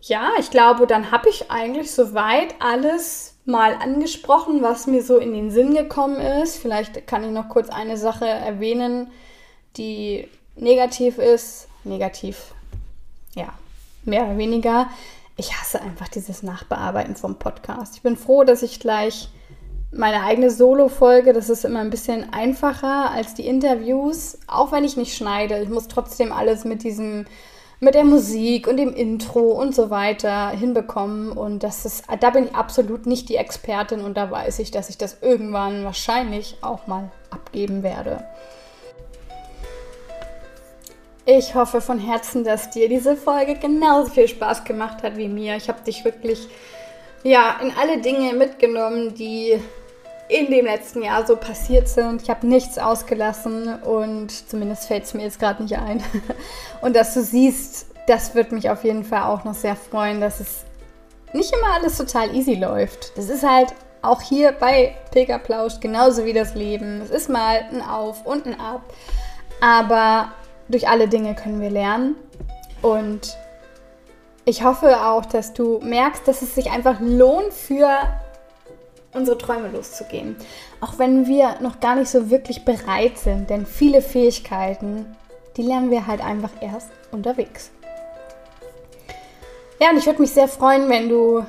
Ja, 0.00 0.32
ich 0.38 0.50
glaube, 0.50 0.86
dann 0.86 1.10
habe 1.10 1.30
ich 1.30 1.50
eigentlich 1.50 1.90
soweit 1.90 2.54
alles 2.58 3.36
mal 3.46 3.74
angesprochen, 3.74 4.62
was 4.62 4.86
mir 4.86 5.02
so 5.02 5.16
in 5.18 5.32
den 5.32 5.50
Sinn 5.50 5.74
gekommen 5.74 6.20
ist. 6.20 6.56
Vielleicht 6.56 7.06
kann 7.06 7.24
ich 7.24 7.30
noch 7.30 7.48
kurz 7.48 7.70
eine 7.70 7.96
Sache 7.96 8.26
erwähnen, 8.26 9.10
die 9.76 10.28
negativ 10.56 11.18
ist. 11.18 11.68
Negativ, 11.84 12.54
ja, 13.34 13.52
mehr 14.04 14.24
oder 14.24 14.38
weniger. 14.38 14.88
Ich 15.36 15.58
hasse 15.58 15.80
einfach 15.80 16.08
dieses 16.08 16.42
Nachbearbeiten 16.42 17.16
vom 17.16 17.38
Podcast. 17.38 17.96
Ich 17.96 18.02
bin 18.02 18.16
froh, 18.16 18.44
dass 18.44 18.62
ich 18.62 18.80
gleich 18.80 19.28
meine 19.96 20.22
eigene 20.22 20.50
Solo-Folge, 20.50 21.32
das 21.32 21.48
ist 21.48 21.64
immer 21.64 21.80
ein 21.80 21.90
bisschen 21.90 22.32
einfacher 22.32 23.10
als 23.10 23.34
die 23.34 23.46
Interviews, 23.46 24.38
auch 24.46 24.72
wenn 24.72 24.84
ich 24.84 24.96
nicht 24.96 25.16
schneide. 25.16 25.58
Ich 25.58 25.68
muss 25.68 25.88
trotzdem 25.88 26.32
alles 26.32 26.64
mit 26.64 26.82
diesem, 26.82 27.26
mit 27.80 27.94
der 27.94 28.04
Musik 28.04 28.66
und 28.66 28.76
dem 28.76 28.92
Intro 28.92 29.52
und 29.52 29.74
so 29.74 29.90
weiter 29.90 30.50
hinbekommen. 30.50 31.32
Und 31.32 31.62
das 31.62 31.84
ist, 31.84 32.04
da 32.20 32.30
bin 32.30 32.44
ich 32.44 32.54
absolut 32.54 33.06
nicht 33.06 33.28
die 33.28 33.36
Expertin 33.36 34.00
und 34.00 34.16
da 34.16 34.30
weiß 34.30 34.58
ich, 34.58 34.70
dass 34.70 34.88
ich 34.88 34.98
das 34.98 35.18
irgendwann 35.22 35.84
wahrscheinlich 35.84 36.56
auch 36.60 36.86
mal 36.86 37.10
abgeben 37.30 37.82
werde. 37.82 38.24
Ich 41.26 41.54
hoffe 41.54 41.80
von 41.80 41.98
Herzen, 41.98 42.44
dass 42.44 42.70
dir 42.70 42.88
diese 42.88 43.16
Folge 43.16 43.54
genauso 43.54 44.10
viel 44.10 44.28
Spaß 44.28 44.64
gemacht 44.64 45.02
hat 45.02 45.16
wie 45.16 45.28
mir. 45.28 45.56
Ich 45.56 45.68
habe 45.68 45.82
dich 45.82 46.04
wirklich 46.04 46.48
ja, 47.22 47.58
in 47.62 47.72
alle 47.80 47.98
Dinge 47.98 48.34
mitgenommen, 48.34 49.14
die 49.14 49.58
in 50.28 50.50
dem 50.50 50.64
letzten 50.64 51.02
Jahr 51.02 51.26
so 51.26 51.36
passiert 51.36 51.88
sind. 51.88 52.22
Ich 52.22 52.30
habe 52.30 52.46
nichts 52.46 52.78
ausgelassen 52.78 53.82
und 53.82 54.30
zumindest 54.48 54.86
fällt 54.86 55.04
es 55.04 55.14
mir 55.14 55.22
jetzt 55.22 55.38
gerade 55.38 55.62
nicht 55.62 55.76
ein. 55.78 56.02
Und 56.80 56.96
dass 56.96 57.14
du 57.14 57.22
siehst, 57.22 57.86
das 58.06 58.34
wird 58.34 58.52
mich 58.52 58.70
auf 58.70 58.84
jeden 58.84 59.04
Fall 59.04 59.24
auch 59.24 59.44
noch 59.44 59.54
sehr 59.54 59.76
freuen, 59.76 60.20
dass 60.20 60.40
es 60.40 60.64
nicht 61.32 61.52
immer 61.54 61.74
alles 61.74 61.98
total 61.98 62.34
easy 62.34 62.54
läuft. 62.54 63.16
Das 63.16 63.28
ist 63.28 63.42
halt 63.42 63.74
auch 64.02 64.20
hier 64.20 64.52
bei 64.52 64.94
Pilgerplausch 65.10 65.80
genauso 65.80 66.24
wie 66.24 66.32
das 66.32 66.54
Leben. 66.54 67.00
Es 67.02 67.10
ist 67.10 67.28
mal 67.28 67.64
ein 67.70 67.82
Auf 67.82 68.24
und 68.24 68.46
ein 68.46 68.58
Ab. 68.60 68.82
Aber 69.60 70.32
durch 70.68 70.88
alle 70.88 71.08
Dinge 71.08 71.34
können 71.34 71.60
wir 71.60 71.70
lernen. 71.70 72.16
Und 72.82 73.36
ich 74.44 74.62
hoffe 74.62 75.00
auch, 75.06 75.24
dass 75.24 75.54
du 75.54 75.80
merkst, 75.82 76.28
dass 76.28 76.42
es 76.42 76.54
sich 76.54 76.70
einfach 76.70 77.00
lohnt 77.00 77.52
für 77.52 77.88
unsere 79.14 79.38
Träume 79.38 79.68
loszugehen. 79.68 80.36
Auch 80.80 80.98
wenn 80.98 81.26
wir 81.26 81.60
noch 81.60 81.80
gar 81.80 81.96
nicht 81.96 82.10
so 82.10 82.30
wirklich 82.30 82.64
bereit 82.64 83.18
sind, 83.18 83.50
denn 83.50 83.66
viele 83.66 84.02
Fähigkeiten, 84.02 85.06
die 85.56 85.62
lernen 85.62 85.90
wir 85.90 86.06
halt 86.06 86.24
einfach 86.24 86.50
erst 86.60 86.90
unterwegs. 87.12 87.70
Ja, 89.80 89.90
und 89.90 89.98
ich 89.98 90.06
würde 90.06 90.20
mich 90.20 90.30
sehr 90.30 90.48
freuen, 90.48 90.88
wenn 90.88 91.08
du 91.08 91.44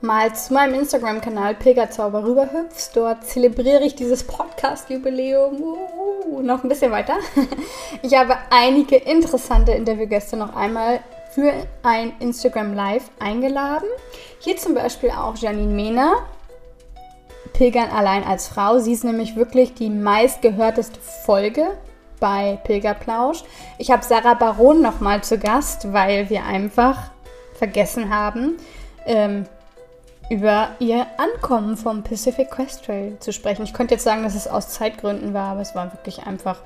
mal 0.00 0.34
zu 0.34 0.54
meinem 0.54 0.74
Instagram-Kanal 0.74 1.54
Pilgerzauber 1.54 2.24
rüberhüpfst. 2.24 2.90
Dort 2.94 3.24
zelebriere 3.26 3.84
ich 3.84 3.94
dieses 3.94 4.24
Podcast-Jubiläum 4.24 5.76
noch 6.42 6.62
ein 6.62 6.68
bisschen 6.68 6.92
weiter. 6.92 7.18
Ich 8.02 8.16
habe 8.16 8.36
einige 8.50 8.96
interessante 8.96 9.72
Interviewgäste 9.72 10.36
noch 10.36 10.56
einmal 10.56 11.00
für 11.32 11.52
ein 11.82 12.12
Instagram 12.18 12.72
Live 12.72 13.10
eingeladen. 13.18 13.88
Hier 14.38 14.56
zum 14.56 14.74
Beispiel 14.74 15.10
auch 15.10 15.36
Janine 15.36 15.72
Mehner, 15.72 16.14
Pilgern 17.52 17.90
allein 17.90 18.24
als 18.24 18.48
Frau. 18.48 18.78
Sie 18.78 18.92
ist 18.92 19.04
nämlich 19.04 19.36
wirklich 19.36 19.74
die 19.74 19.90
meistgehörteste 19.90 21.00
Folge 21.00 21.66
bei 22.20 22.58
Pilgerplausch. 22.64 23.42
Ich 23.78 23.90
habe 23.90 24.04
Sarah 24.04 24.34
Baron 24.34 24.82
nochmal 24.82 25.22
zu 25.24 25.38
Gast, 25.38 25.92
weil 25.92 26.28
wir 26.30 26.44
einfach 26.44 27.10
vergessen 27.54 28.14
haben, 28.14 28.56
ähm, 29.06 29.46
über 30.30 30.70
ihr 30.78 31.06
Ankommen 31.18 31.76
vom 31.76 32.04
Pacific 32.04 32.50
Crest 32.50 32.84
Trail 32.84 33.16
zu 33.18 33.32
sprechen. 33.32 33.64
Ich 33.64 33.72
könnte 33.74 33.94
jetzt 33.94 34.04
sagen, 34.04 34.22
dass 34.22 34.36
es 34.36 34.46
aus 34.46 34.68
Zeitgründen 34.68 35.34
war, 35.34 35.52
aber 35.52 35.60
es 35.60 35.74
war 35.74 35.92
wirklich 35.92 36.24
einfach, 36.24 36.60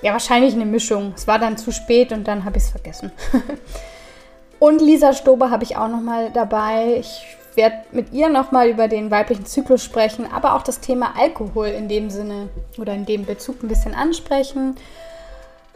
ja, 0.00 0.12
wahrscheinlich 0.12 0.54
eine 0.54 0.64
Mischung. 0.64 1.12
Es 1.14 1.26
war 1.26 1.38
dann 1.38 1.58
zu 1.58 1.70
spät 1.70 2.12
und 2.12 2.26
dann 2.26 2.44
habe 2.44 2.56
ich 2.56 2.64
es 2.64 2.70
vergessen. 2.70 3.12
und 4.58 4.80
Lisa 4.80 5.12
Stober 5.12 5.50
habe 5.50 5.64
ich 5.64 5.76
auch 5.76 5.88
nochmal 5.88 6.30
dabei. 6.32 6.96
Ich 6.98 7.36
werde 7.56 7.76
mit 7.92 8.12
ihr 8.12 8.28
nochmal 8.28 8.68
über 8.68 8.88
den 8.88 9.10
weiblichen 9.10 9.46
Zyklus 9.46 9.82
sprechen, 9.82 10.26
aber 10.32 10.54
auch 10.54 10.62
das 10.62 10.80
Thema 10.80 11.14
Alkohol 11.18 11.68
in 11.68 11.88
dem 11.88 12.10
Sinne 12.10 12.48
oder 12.78 12.94
in 12.94 13.06
dem 13.06 13.24
Bezug 13.24 13.62
ein 13.62 13.68
bisschen 13.68 13.94
ansprechen. 13.94 14.76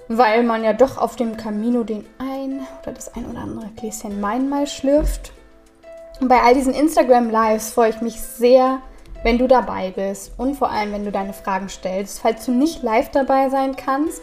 weil 0.08 0.42
man 0.42 0.64
ja 0.64 0.72
doch 0.72 0.96
auf 0.96 1.16
dem 1.16 1.36
Camino 1.36 1.84
den 1.84 2.06
ein 2.18 2.66
oder 2.82 2.92
das 2.92 3.14
ein 3.14 3.26
oder 3.26 3.40
andere 3.40 3.68
Gläschen 3.76 4.20
Wein 4.22 4.48
mal 4.48 4.66
schlürft. 4.66 5.32
Und 6.20 6.28
bei 6.28 6.40
all 6.40 6.54
diesen 6.54 6.74
Instagram 6.74 7.30
Lives 7.30 7.70
freue 7.70 7.90
ich 7.90 8.00
mich 8.00 8.20
sehr, 8.20 8.80
wenn 9.22 9.38
du 9.38 9.46
dabei 9.46 9.92
bist 9.94 10.32
und 10.38 10.54
vor 10.54 10.70
allem, 10.70 10.92
wenn 10.92 11.04
du 11.04 11.12
deine 11.12 11.32
Fragen 11.32 11.68
stellst. 11.68 12.20
Falls 12.20 12.44
du 12.46 12.52
nicht 12.52 12.82
live 12.82 13.10
dabei 13.10 13.50
sein 13.50 13.76
kannst, 13.76 14.22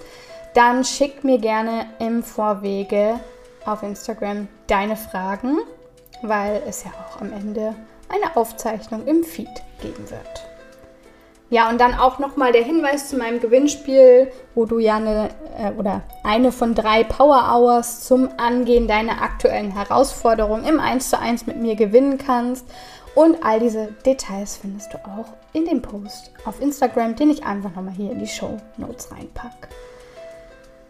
dann 0.55 0.83
schick 0.83 1.23
mir 1.23 1.37
gerne 1.37 1.85
im 1.99 2.23
Vorwege 2.23 3.19
auf 3.65 3.83
Instagram 3.83 4.47
deine 4.67 4.95
Fragen, 4.95 5.59
weil 6.27 6.61
es 6.67 6.83
ja 6.83 6.91
auch 6.91 7.21
am 7.21 7.31
Ende 7.31 7.75
eine 8.09 8.35
Aufzeichnung 8.35 9.05
im 9.07 9.23
Feed 9.23 9.49
geben 9.81 10.09
wird. 10.09 10.45
Ja, 11.49 11.69
und 11.69 11.79
dann 11.79 11.93
auch 11.93 12.17
nochmal 12.17 12.51
der 12.51 12.63
Hinweis 12.63 13.09
zu 13.09 13.17
meinem 13.17 13.39
Gewinnspiel, 13.39 14.31
wo 14.55 14.65
du 14.65 14.79
ja 14.79 14.95
eine 14.95 15.29
äh, 15.57 15.71
oder 15.77 16.01
eine 16.23 16.51
von 16.51 16.73
drei 16.73 17.03
Power 17.03 17.51
Hours 17.53 18.01
zum 18.01 18.29
Angehen 18.37 18.87
deiner 18.87 19.21
aktuellen 19.21 19.71
Herausforderungen 19.71 20.65
im 20.65 20.79
1 20.79 21.11
zu 21.11 21.19
1 21.19 21.45
mit 21.45 21.57
mir 21.57 21.75
gewinnen 21.75 22.17
kannst. 22.17 22.65
Und 23.13 23.45
all 23.45 23.59
diese 23.59 23.93
Details 24.05 24.57
findest 24.57 24.93
du 24.93 24.97
auch 24.97 25.27
in 25.53 25.65
dem 25.65 25.81
Post 25.81 26.31
auf 26.45 26.59
Instagram, 26.59 27.15
den 27.15 27.29
ich 27.29 27.45
einfach 27.45 27.73
nochmal 27.73 27.93
hier 27.93 28.11
in 28.11 28.19
die 28.19 28.27
Show 28.27 28.57
Notes 28.77 29.09
reinpacke. 29.11 29.69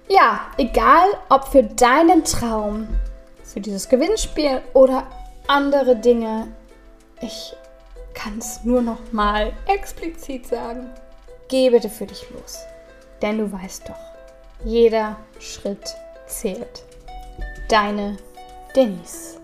Ja, 0.07 0.41
egal 0.57 1.05
ob 1.29 1.47
für 1.47 1.63
deinen 1.63 2.23
Traum, 2.23 2.87
für 3.43 3.59
dieses 3.59 3.89
Gewinnspiel 3.89 4.61
oder 4.73 5.03
andere 5.47 5.95
Dinge, 5.95 6.47
ich 7.21 7.53
kann 8.13 8.37
es 8.39 8.63
nur 8.63 8.81
noch 8.81 9.11
mal 9.11 9.53
explizit 9.67 10.47
sagen. 10.47 10.89
Geh 11.47 11.69
bitte 11.69 11.89
für 11.89 12.05
dich 12.05 12.27
los. 12.31 12.59
Denn 13.21 13.37
du 13.37 13.51
weißt 13.51 13.87
doch, 13.87 14.65
jeder 14.65 15.17
Schritt 15.39 15.95
zählt. 16.27 16.83
Deine 17.69 18.17
Denise. 18.75 19.37